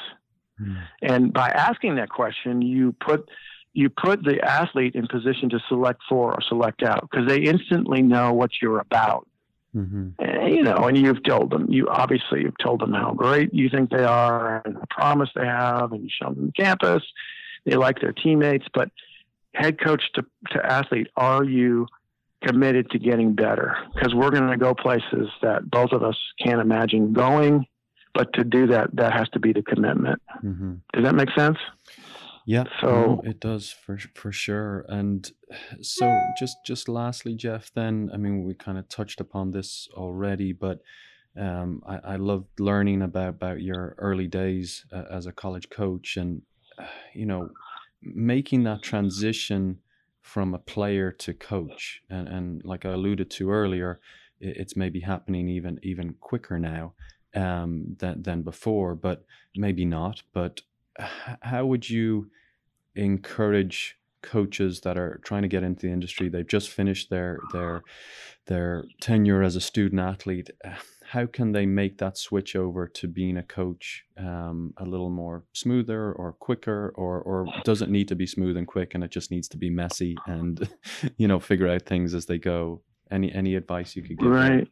Mm. 0.60 0.82
And 1.02 1.32
by 1.32 1.48
asking 1.50 1.96
that 1.96 2.08
question, 2.08 2.62
you 2.62 2.92
put 3.00 3.28
you 3.72 3.88
put 3.88 4.24
the 4.24 4.40
athlete 4.40 4.96
in 4.96 5.06
position 5.06 5.48
to 5.50 5.60
select 5.68 6.00
for 6.08 6.32
or 6.32 6.40
select 6.42 6.82
out 6.82 7.08
because 7.08 7.28
they 7.28 7.38
instantly 7.38 8.02
know 8.02 8.32
what 8.32 8.50
you're 8.60 8.80
about. 8.80 9.28
Mm-hmm. 9.74 10.08
And, 10.18 10.54
you 10.54 10.62
know, 10.62 10.76
and 10.76 10.96
you've 10.96 11.22
told 11.22 11.50
them, 11.50 11.66
you 11.70 11.88
obviously 11.88 12.42
you've 12.42 12.58
told 12.58 12.80
them 12.80 12.92
how 12.92 13.12
great 13.12 13.54
you 13.54 13.68
think 13.68 13.90
they 13.90 14.04
are 14.04 14.62
and 14.64 14.76
the 14.76 14.86
promise 14.88 15.30
they 15.34 15.46
have, 15.46 15.92
and 15.92 16.02
you 16.02 16.08
show 16.10 16.32
them 16.32 16.46
the 16.46 16.52
campus. 16.52 17.02
They 17.64 17.76
like 17.76 18.00
their 18.00 18.12
teammates, 18.12 18.66
but 18.72 18.90
head 19.54 19.80
coach 19.80 20.02
to, 20.14 20.24
to 20.50 20.64
athlete, 20.64 21.08
are 21.16 21.44
you 21.44 21.86
committed 22.42 22.90
to 22.90 22.98
getting 22.98 23.34
better? 23.34 23.76
Because 23.94 24.14
we're 24.14 24.30
going 24.30 24.48
to 24.48 24.56
go 24.56 24.74
places 24.74 25.28
that 25.42 25.70
both 25.70 25.92
of 25.92 26.02
us 26.02 26.16
can't 26.42 26.60
imagine 26.60 27.12
going, 27.12 27.66
but 28.14 28.32
to 28.34 28.44
do 28.44 28.66
that, 28.68 28.94
that 28.96 29.12
has 29.12 29.28
to 29.30 29.38
be 29.38 29.52
the 29.52 29.62
commitment. 29.62 30.20
Mm-hmm. 30.42 30.74
Does 30.94 31.04
that 31.04 31.14
make 31.14 31.30
sense? 31.36 31.58
Yeah, 32.46 32.64
so 32.80 32.86
no, 32.88 33.20
it 33.24 33.40
does 33.40 33.70
for 33.70 33.98
for 34.14 34.32
sure. 34.32 34.84
And 34.88 35.30
so, 35.80 36.10
just 36.38 36.56
just 36.64 36.88
lastly, 36.88 37.34
Jeff. 37.34 37.70
Then, 37.74 38.10
I 38.12 38.16
mean, 38.16 38.44
we 38.44 38.54
kind 38.54 38.78
of 38.78 38.88
touched 38.88 39.20
upon 39.20 39.50
this 39.50 39.88
already, 39.94 40.52
but 40.52 40.80
um, 41.38 41.82
I, 41.86 42.14
I 42.14 42.16
loved 42.16 42.58
learning 42.58 43.02
about 43.02 43.28
about 43.30 43.60
your 43.62 43.94
early 43.98 44.26
days 44.26 44.84
uh, 44.92 45.04
as 45.10 45.26
a 45.26 45.32
college 45.32 45.70
coach, 45.70 46.16
and 46.16 46.42
uh, 46.78 46.84
you 47.14 47.26
know, 47.26 47.50
making 48.02 48.64
that 48.64 48.82
transition 48.82 49.78
from 50.22 50.54
a 50.54 50.58
player 50.58 51.12
to 51.12 51.34
coach, 51.34 52.02
and 52.10 52.28
and 52.28 52.64
like 52.64 52.84
I 52.84 52.90
alluded 52.92 53.30
to 53.32 53.50
earlier, 53.50 54.00
it, 54.40 54.56
it's 54.56 54.76
maybe 54.76 55.00
happening 55.00 55.48
even 55.48 55.78
even 55.82 56.14
quicker 56.20 56.58
now 56.58 56.94
um, 57.34 57.96
than 57.98 58.22
than 58.22 58.42
before, 58.42 58.94
but 58.94 59.24
maybe 59.56 59.84
not. 59.84 60.22
But 60.32 60.62
how 61.42 61.66
would 61.66 61.88
you 61.88 62.30
encourage 62.94 63.96
coaches 64.22 64.82
that 64.82 64.98
are 64.98 65.20
trying 65.24 65.42
to 65.42 65.48
get 65.48 65.62
into 65.62 65.86
the 65.86 65.92
industry? 65.92 66.28
They've 66.28 66.46
just 66.46 66.70
finished 66.70 67.10
their 67.10 67.38
their 67.52 67.82
their 68.46 68.84
tenure 69.00 69.42
as 69.42 69.56
a 69.56 69.60
student 69.60 70.00
athlete. 70.00 70.50
How 71.04 71.26
can 71.26 71.52
they 71.52 71.66
make 71.66 71.98
that 71.98 72.16
switch 72.16 72.54
over 72.54 72.86
to 72.86 73.08
being 73.08 73.36
a 73.36 73.42
coach 73.42 74.04
um, 74.16 74.72
a 74.76 74.84
little 74.84 75.10
more 75.10 75.44
smoother 75.52 76.12
or 76.12 76.32
quicker 76.32 76.92
or 76.96 77.20
or 77.20 77.46
does 77.64 77.82
it 77.82 77.90
need 77.90 78.08
to 78.08 78.14
be 78.14 78.26
smooth 78.26 78.56
and 78.56 78.66
quick 78.66 78.94
and 78.94 79.02
it 79.02 79.10
just 79.10 79.30
needs 79.30 79.48
to 79.48 79.56
be 79.56 79.70
messy 79.70 80.16
and 80.26 80.68
you 81.16 81.26
know 81.26 81.40
figure 81.40 81.68
out 81.68 81.82
things 81.82 82.14
as 82.14 82.26
they 82.26 82.38
go? 82.38 82.82
Any 83.10 83.32
any 83.32 83.54
advice 83.54 83.96
you 83.96 84.02
could 84.02 84.18
give 84.18 84.30
right. 84.30 84.48
Them? 84.50 84.68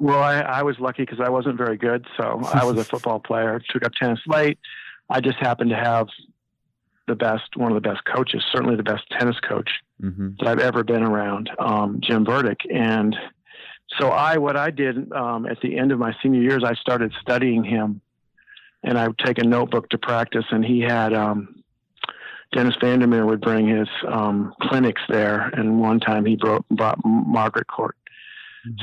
well 0.00 0.22
I, 0.22 0.40
I 0.40 0.62
was 0.62 0.78
lucky 0.78 1.02
because 1.02 1.18
i 1.20 1.28
wasn't 1.28 1.56
very 1.58 1.76
good 1.76 2.06
so 2.16 2.40
i 2.54 2.64
was 2.64 2.78
a 2.78 2.84
football 2.84 3.18
player. 3.18 3.60
Took 3.72 3.84
up 3.84 3.92
tennis 4.00 4.20
late 4.28 4.58
i 5.10 5.20
just 5.20 5.38
happened 5.38 5.70
to 5.70 5.76
have 5.76 6.08
the 7.08 7.16
best, 7.16 7.56
one 7.56 7.72
of 7.72 7.82
the 7.82 7.88
best 7.88 8.04
coaches, 8.04 8.44
certainly 8.52 8.76
the 8.76 8.84
best 8.84 9.02
tennis 9.18 9.40
coach 9.40 9.70
mm-hmm. 10.00 10.30
that 10.38 10.46
I've 10.46 10.60
ever 10.60 10.84
been 10.84 11.02
around, 11.02 11.50
um, 11.58 11.98
Jim 12.00 12.22
Burdick. 12.22 12.60
And 12.72 13.16
so 13.98 14.10
I, 14.10 14.36
what 14.36 14.56
I 14.56 14.70
did 14.70 15.10
um, 15.12 15.46
at 15.46 15.60
the 15.60 15.76
end 15.76 15.90
of 15.90 15.98
my 15.98 16.14
senior 16.22 16.42
years, 16.42 16.62
I 16.64 16.74
started 16.74 17.12
studying 17.20 17.64
him, 17.64 18.00
and 18.84 18.96
I 18.96 19.08
would 19.08 19.18
take 19.18 19.38
a 19.38 19.44
notebook 19.44 19.88
to 19.90 19.98
practice. 19.98 20.44
And 20.50 20.64
he 20.64 20.80
had 20.80 21.12
um, 21.12 21.64
Dennis 22.52 22.76
van 22.80 23.00
der 23.00 23.06
Meer 23.08 23.26
would 23.26 23.40
bring 23.40 23.66
his 23.66 23.88
um, 24.06 24.54
clinics 24.62 25.02
there, 25.08 25.48
and 25.48 25.80
one 25.80 25.98
time 25.98 26.24
he 26.24 26.36
brought, 26.36 26.68
brought 26.68 26.98
Margaret 27.04 27.66
Court. 27.66 27.96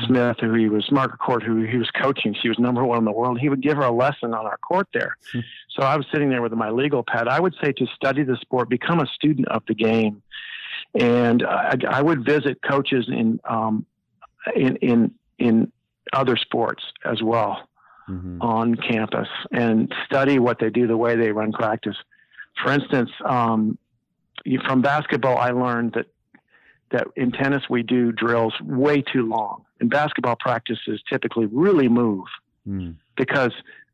Smith, 0.06 0.36
who 0.40 0.54
he 0.54 0.68
was 0.68 0.90
Margaret 0.90 1.18
Court, 1.18 1.42
who 1.42 1.62
he 1.64 1.76
was 1.76 1.90
coaching. 1.90 2.34
She 2.40 2.48
was 2.48 2.58
number 2.58 2.84
one 2.84 2.98
in 2.98 3.04
the 3.04 3.12
world. 3.12 3.38
He 3.40 3.48
would 3.48 3.62
give 3.62 3.76
her 3.76 3.84
a 3.84 3.92
lesson 3.92 4.34
on 4.34 4.46
our 4.46 4.58
court 4.58 4.88
there. 4.92 5.16
Mm-hmm. 5.28 5.40
So 5.70 5.82
I 5.82 5.96
was 5.96 6.06
sitting 6.12 6.30
there 6.30 6.42
with 6.42 6.52
my 6.52 6.70
legal 6.70 7.02
pad. 7.02 7.28
I 7.28 7.40
would 7.40 7.54
say 7.62 7.72
to 7.72 7.86
study 7.94 8.22
the 8.22 8.36
sport, 8.40 8.68
become 8.68 9.00
a 9.00 9.06
student 9.06 9.48
of 9.48 9.62
the 9.68 9.74
game, 9.74 10.22
and 10.98 11.44
I, 11.44 11.76
I 11.88 12.02
would 12.02 12.24
visit 12.24 12.60
coaches 12.62 13.06
in 13.08 13.40
um, 13.44 13.86
in 14.54 14.76
in 14.76 15.14
in 15.38 15.72
other 16.12 16.36
sports 16.36 16.84
as 17.04 17.22
well 17.22 17.68
mm-hmm. 18.08 18.40
on 18.40 18.74
campus 18.76 19.28
and 19.52 19.92
study 20.06 20.38
what 20.38 20.58
they 20.58 20.70
do, 20.70 20.86
the 20.86 20.96
way 20.96 21.16
they 21.16 21.32
run 21.32 21.52
practice. 21.52 21.96
For 22.62 22.72
instance, 22.72 23.10
um, 23.24 23.78
from 24.64 24.82
basketball, 24.82 25.36
I 25.38 25.50
learned 25.50 25.92
that 25.94 26.06
that 26.90 27.06
in 27.16 27.32
tennis 27.32 27.64
we 27.68 27.82
do 27.82 28.12
drills 28.12 28.54
way 28.62 29.02
too 29.02 29.26
long. 29.26 29.64
In 29.80 29.88
basketball 29.88 30.36
practices 30.36 31.02
typically 31.08 31.46
really 31.46 31.88
move 31.88 32.24
mm. 32.66 32.94
because 33.16 33.52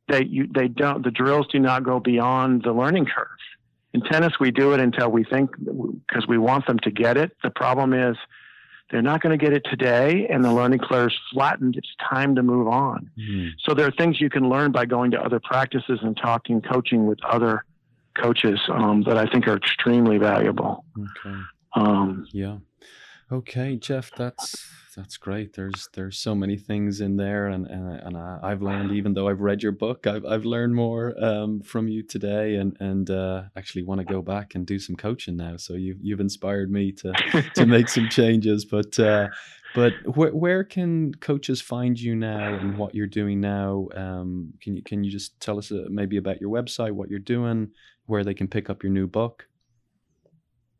they 0.08 0.24
you, 0.24 0.48
they 0.54 0.68
don't 0.68 1.02
the 1.02 1.10
drills 1.10 1.46
do 1.48 1.58
not 1.58 1.84
go 1.84 2.00
beyond 2.00 2.62
the 2.62 2.72
learning 2.72 3.06
curve. 3.06 3.26
In 3.94 4.02
tennis 4.02 4.34
we 4.40 4.50
do 4.50 4.72
it 4.72 4.80
until 4.80 5.10
we 5.10 5.24
think 5.24 5.50
because 6.06 6.26
we 6.26 6.38
want 6.38 6.66
them 6.66 6.78
to 6.80 6.90
get 6.90 7.16
it. 7.16 7.36
The 7.42 7.50
problem 7.50 7.92
is 7.92 8.16
they're 8.90 9.02
not 9.02 9.22
going 9.22 9.36
to 9.36 9.42
get 9.42 9.54
it 9.54 9.64
today 9.68 10.26
and 10.28 10.44
the 10.44 10.52
learning 10.52 10.80
curve 10.80 11.10
is 11.10 11.18
flattened. 11.32 11.76
It's 11.76 11.94
time 12.08 12.34
to 12.36 12.42
move 12.42 12.68
on. 12.68 13.10
Mm. 13.18 13.50
So 13.64 13.74
there 13.74 13.86
are 13.86 13.92
things 13.92 14.20
you 14.20 14.28
can 14.28 14.48
learn 14.48 14.70
by 14.70 14.84
going 14.84 15.10
to 15.12 15.20
other 15.20 15.40
practices 15.40 16.00
and 16.02 16.16
talking 16.16 16.60
coaching 16.60 17.06
with 17.06 17.18
other 17.24 17.64
coaches 18.14 18.60
um, 18.70 19.02
that 19.04 19.16
I 19.16 19.26
think 19.26 19.48
are 19.48 19.56
extremely 19.56 20.18
valuable. 20.18 20.84
Okay. 20.98 21.36
Um, 21.74 22.26
yeah. 22.32 22.58
Okay, 23.32 23.76
Jeff, 23.76 24.10
that's 24.14 24.68
that's 24.94 25.16
great. 25.16 25.54
There's 25.54 25.88
there's 25.94 26.18
so 26.18 26.34
many 26.34 26.58
things 26.58 27.00
in 27.00 27.16
there, 27.16 27.46
and 27.46 27.66
and, 27.66 27.90
and 27.90 28.14
I, 28.14 28.50
have 28.50 28.60
learned 28.60 28.92
even 28.92 29.14
though 29.14 29.26
I've 29.26 29.40
read 29.40 29.62
your 29.62 29.72
book, 29.72 30.06
I've 30.06 30.26
I've 30.26 30.44
learned 30.44 30.74
more 30.74 31.14
um, 31.18 31.62
from 31.62 31.88
you 31.88 32.02
today, 32.02 32.56
and 32.56 32.76
and 32.78 33.08
uh, 33.08 33.44
actually 33.56 33.84
want 33.84 34.00
to 34.00 34.04
go 34.04 34.20
back 34.20 34.54
and 34.54 34.66
do 34.66 34.78
some 34.78 34.96
coaching 34.96 35.38
now. 35.38 35.56
So 35.56 35.72
you've 35.74 35.96
you've 36.02 36.20
inspired 36.20 36.70
me 36.70 36.92
to 36.92 37.12
to 37.54 37.64
make 37.64 37.88
some 37.88 38.10
changes. 38.10 38.66
But 38.66 38.98
uh, 38.98 39.28
but 39.74 39.94
wh- 40.04 40.34
where 40.34 40.62
can 40.62 41.14
coaches 41.14 41.62
find 41.62 41.98
you 41.98 42.14
now, 42.14 42.52
and 42.52 42.76
what 42.76 42.94
you're 42.94 43.06
doing 43.06 43.40
now? 43.40 43.88
Um, 43.94 44.52
can 44.60 44.76
you 44.76 44.82
can 44.82 45.04
you 45.04 45.10
just 45.10 45.40
tell 45.40 45.56
us 45.56 45.72
uh, 45.72 45.84
maybe 45.88 46.18
about 46.18 46.38
your 46.38 46.50
website, 46.50 46.92
what 46.92 47.08
you're 47.08 47.18
doing, 47.18 47.70
where 48.04 48.24
they 48.24 48.34
can 48.34 48.46
pick 48.46 48.68
up 48.68 48.82
your 48.82 48.92
new 48.92 49.06
book? 49.06 49.46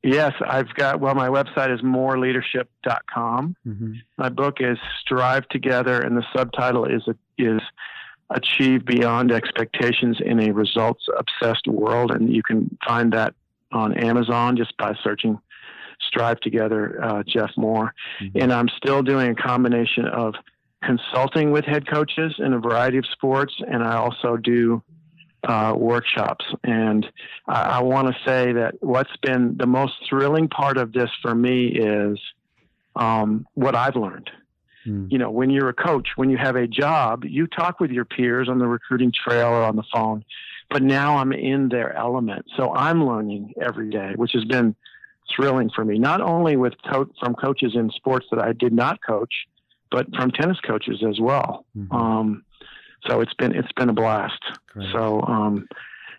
Yes, 0.03 0.33
I've 0.45 0.73
got, 0.75 1.01
well, 1.01 1.15
my 1.15 1.29
website 1.29 1.73
is 1.73 1.81
moreleadership.com. 1.81 3.57
Mm-hmm. 3.67 3.93
My 4.19 4.29
book 4.29 4.57
is 4.61 4.79
Strive 5.01 5.49
Together, 5.49 6.01
and 6.01 6.17
the 6.17 6.25
subtitle 6.35 6.87
is, 6.87 7.03
is 7.39 7.61
Achieve 8.31 8.85
Beyond 8.85 9.31
Expectations 9.31 10.19
in 10.25 10.41
a 10.41 10.53
Results 10.53 11.07
Obsessed 11.17 11.69
World. 11.69 12.11
And 12.11 12.35
you 12.35 12.43
can 12.43 12.77
find 12.85 13.13
that 13.13 13.35
on 13.71 13.97
Amazon 13.97 14.57
just 14.57 14.77
by 14.77 14.95
searching 15.05 15.39
Strive 16.01 16.41
Together, 16.41 16.99
uh, 17.03 17.23
Jeff 17.25 17.51
Moore. 17.57 17.95
Mm-hmm. 18.21 18.39
And 18.41 18.53
I'm 18.53 18.69
still 18.77 19.03
doing 19.03 19.31
a 19.31 19.35
combination 19.37 20.07
of 20.07 20.35
consulting 20.83 21.53
with 21.53 21.65
head 21.65 21.89
coaches 21.89 22.35
in 22.39 22.53
a 22.55 22.59
variety 22.59 22.99
of 22.99 23.07
sports, 23.07 23.55
and 23.69 23.85
I 23.85 23.97
also 23.97 24.37
do 24.37 24.83
uh, 25.45 25.75
workshops. 25.77 26.45
And 26.65 27.07
I, 27.49 27.63
I 27.63 27.83
want 27.83 28.09
to 28.09 28.15
say 28.25 28.53
that 28.53 28.75
what's 28.81 29.17
been 29.23 29.57
the 29.57 29.67
most 29.67 29.95
thrilling 30.09 30.49
part 30.49 30.77
of 30.77 30.93
this 30.93 31.11
for 31.21 31.35
me 31.35 31.67
is 31.69 32.19
um, 32.97 33.47
what 33.55 33.75
I've 33.75 33.97
learned. 33.97 34.31
Hmm. 34.85 35.07
You 35.11 35.19
know, 35.19 35.31
when 35.31 35.51
you're 35.51 35.69
a 35.69 35.75
coach, 35.75 36.09
when 36.17 36.31
you 36.31 36.37
have 36.37 36.57
a 36.57 36.67
job, 36.67 37.25
you 37.25 37.47
talk 37.47 37.81
with 37.81 37.91
your 37.91 38.05
peers 38.05 38.49
on 38.49 38.59
the 38.59 38.67
recruiting 38.67 39.13
trail 39.13 39.49
or 39.49 39.63
on 39.63 39.77
the 39.77 39.85
phone. 39.93 40.25
But 40.71 40.83
now 40.83 41.19
I'm 41.19 41.33
in 41.33 41.69
their 41.69 41.95
element. 41.95 42.47
So 42.57 42.73
I'm 42.75 43.07
learning 43.07 43.55
every 43.61 43.91
day, 43.91 44.13
which 44.17 44.33
has 44.33 44.45
been 44.45 44.75
thrilling 45.35 45.71
for 45.71 45.85
me, 45.85 45.99
not 45.99 46.21
only 46.21 46.57
with 46.57 46.75
co- 46.91 47.11
from 47.21 47.35
coaches 47.35 47.73
in 47.75 47.91
sports 47.91 48.27
that 48.31 48.41
I 48.41 48.53
did 48.53 48.73
not 48.73 49.01
coach, 49.05 49.33
but 49.91 50.07
from 50.15 50.31
tennis 50.31 50.59
coaches 50.61 51.03
as 51.07 51.21
well. 51.21 51.67
Mm-hmm. 51.77 51.95
Um, 51.95 52.45
so 53.07 53.21
it's 53.21 53.35
been 53.35 53.55
it's 53.55 53.73
been 53.73 53.89
a 53.89 53.93
blast. 53.93 54.41
Great. 54.69 54.93
So 54.93 55.23
um, 55.23 55.69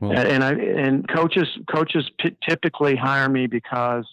well, 0.02 0.18
and 0.18 0.44
I 0.44 0.52
and 0.54 1.08
coaches 1.08 1.48
coaches 1.74 2.10
p- 2.20 2.36
typically 2.48 2.96
hire 2.96 3.30
me 3.30 3.48
because 3.48 4.06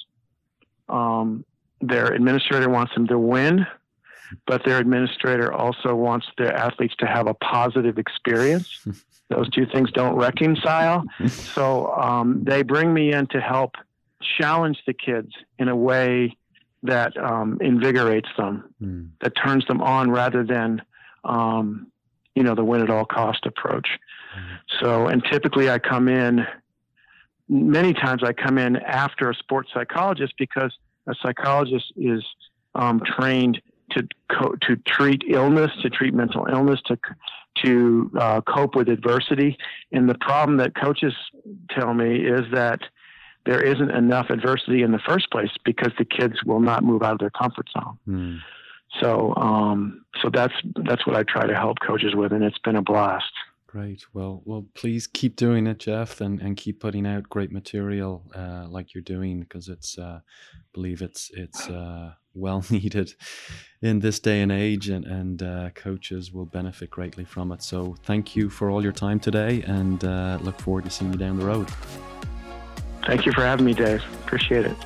um, 0.89 1.45
their 1.81 2.13
administrator 2.13 2.69
wants 2.69 2.95
them 2.95 3.07
to 3.09 3.19
win, 3.19 3.67
but 4.47 4.65
their 4.65 4.79
administrator 4.79 5.53
also 5.53 5.95
wants 5.95 6.27
their 6.39 6.55
athletes 6.55 6.95
to 6.99 7.07
have 7.07 7.27
a 7.27 7.35
positive 7.35 7.99
experience. 7.99 8.87
Those 9.29 9.49
two 9.51 9.67
things 9.67 9.93
don't 9.93 10.17
reconcile. 10.17 11.05
so 11.29 11.93
um, 11.93 12.43
they 12.45 12.63
bring 12.63 12.93
me 12.93 13.13
in 13.13 13.29
to 13.29 13.41
help 13.41 13.77
challenge 14.39 14.79
the 14.87 14.93
kids 14.93 15.33
in 15.59 15.69
a 15.69 15.77
way 15.77 16.37
that 16.83 17.17
um, 17.17 17.59
invigorates 17.61 18.29
them, 18.37 18.75
mm. 18.83 19.09
that 19.21 19.33
turns 19.37 19.67
them 19.67 19.81
on 19.83 20.11
rather 20.11 20.45
than 20.45 20.83
um, 21.25 21.87
you 22.35 22.43
know, 22.43 22.55
the 22.55 22.65
win 22.65 22.81
at 22.83 22.91
all 22.91 23.05
cost 23.05 23.47
approach. 23.47 23.89
Mm-hmm. 24.37 24.85
So, 24.85 25.07
and 25.07 25.23
typically 25.25 25.71
I 25.71 25.79
come 25.79 26.09
in, 26.09 26.47
many 27.49 27.93
times 27.93 28.23
I 28.25 28.33
come 28.33 28.59
in 28.59 28.77
after 28.77 29.31
a 29.31 29.35
sports 29.35 29.71
psychologist 29.75 30.35
because 30.39 30.73
a 31.09 31.15
psychologist 31.23 31.93
is 31.97 32.25
um, 32.75 33.01
trained 33.05 33.61
to 33.91 34.07
co- 34.31 34.55
to 34.63 34.77
treat 34.77 35.23
illness, 35.29 35.71
to 35.83 35.91
treat 35.91 36.15
mental 36.15 36.47
illness, 36.47 36.81
to 36.87 36.99
to 37.65 38.11
uh, 38.19 38.41
cope 38.43 38.77
with 38.77 38.89
adversity. 38.89 39.59
And 39.93 40.09
the 40.09 40.15
problem 40.15 40.59
that 40.59 40.75
coaches 40.75 41.13
tell 41.71 41.93
me 41.95 42.17
is 42.21 42.43
that 42.53 42.81
there 43.47 43.61
isn't 43.61 43.91
enough 43.91 44.31
adversity 44.31 44.83
in 44.83 44.93
the 44.93 45.01
first 45.01 45.31
place 45.31 45.51
because 45.65 45.93
the 45.99 46.05
kids 46.05 46.45
will 46.45 46.61
not 46.61 46.85
move 46.85 47.03
out 47.03 47.15
of 47.15 47.19
their 47.19 47.31
comfort 47.31 47.69
zone. 47.73 47.99
Mm. 48.09 48.39
So, 48.99 49.35
um, 49.37 50.05
so 50.21 50.31
that's 50.33 50.55
that's 50.85 51.07
what 51.07 51.17
I 51.17 51.23
try 51.23 51.47
to 51.47 51.55
help 51.55 51.79
coaches 51.87 52.15
with, 52.15 52.33
and 52.33 52.43
it's 52.43 52.59
been 52.59 52.77
a 52.77 52.83
blast. 52.83 53.33
Great. 53.71 54.05
Well, 54.13 54.43
well, 54.45 54.67
please 54.75 55.07
keep 55.07 55.37
doing 55.37 55.69
it, 55.69 55.79
Jeff, 55.79 56.21
and, 56.21 56.41
and 56.41 56.57
keep 56.57 56.81
putting 56.81 57.07
out 57.07 57.29
great 57.29 57.53
material 57.53 58.25
uh, 58.35 58.67
like 58.69 58.95
you're 58.95 59.03
doing 59.03 59.39
because 59.43 59.69
it's, 59.69 59.97
uh, 59.97 60.19
believe 60.75 61.03
it's 61.03 61.31
it's 61.35 61.69
uh, 61.69 62.15
well 62.35 62.65
needed 62.71 63.15
in 63.81 64.01
this 64.01 64.19
day 64.19 64.41
and 64.43 64.51
age, 64.51 64.89
and 64.89 65.05
and 65.05 65.43
uh, 65.45 65.71
coaches 65.77 66.33
will 66.33 66.47
benefit 66.47 66.91
greatly 66.91 67.25
from 67.25 67.53
it. 67.53 67.63
So, 67.63 67.95
thank 68.03 68.35
you 68.35 68.51
for 68.51 68.71
all 68.71 68.83
your 68.83 68.91
time 68.91 69.21
today, 69.21 69.63
and 69.63 70.05
uh, 70.05 70.39
look 70.43 70.61
forward 70.61 70.83
to 70.87 70.91
seeing 70.91 71.13
you 71.13 71.19
down 71.19 71.39
the 71.39 71.47
road. 71.47 71.69
Thank 73.07 73.25
you 73.25 73.31
for 73.31 73.43
having 73.43 73.67
me, 73.67 73.73
Dave. 73.73 74.03
Appreciate 74.25 74.67
it. 74.67 74.77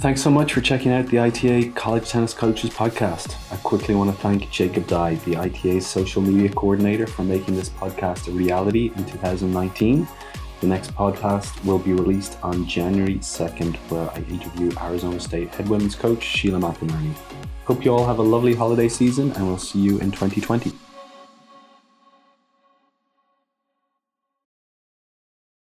Thanks 0.00 0.22
so 0.22 0.30
much 0.30 0.54
for 0.54 0.62
checking 0.62 0.92
out 0.92 1.06
the 1.08 1.18
ITA 1.18 1.72
College 1.72 2.08
Tennis 2.08 2.32
Coaches 2.32 2.70
podcast. 2.70 3.36
I 3.52 3.56
quickly 3.58 3.94
want 3.94 4.10
to 4.10 4.16
thank 4.16 4.50
Jacob 4.50 4.86
Dye, 4.86 5.16
the 5.26 5.38
ITA's 5.38 5.86
social 5.86 6.22
media 6.22 6.48
coordinator, 6.48 7.06
for 7.06 7.22
making 7.22 7.54
this 7.54 7.68
podcast 7.68 8.26
a 8.26 8.30
reality 8.30 8.92
in 8.96 9.04
2019. 9.04 10.08
The 10.62 10.66
next 10.66 10.94
podcast 10.94 11.62
will 11.66 11.78
be 11.78 11.92
released 11.92 12.38
on 12.42 12.66
January 12.66 13.16
2nd, 13.16 13.76
where 13.90 14.10
I 14.12 14.20
interview 14.30 14.70
Arizona 14.80 15.20
State 15.20 15.54
head 15.54 15.68
women's 15.68 15.96
coach 15.96 16.22
Sheila 16.22 16.60
McInerney. 16.60 17.12
Hope 17.66 17.84
you 17.84 17.92
all 17.92 18.06
have 18.06 18.20
a 18.20 18.22
lovely 18.22 18.54
holiday 18.54 18.88
season, 18.88 19.32
and 19.32 19.46
we'll 19.46 19.58
see 19.58 19.80
you 19.80 19.98
in 19.98 20.10
2020. 20.10 20.72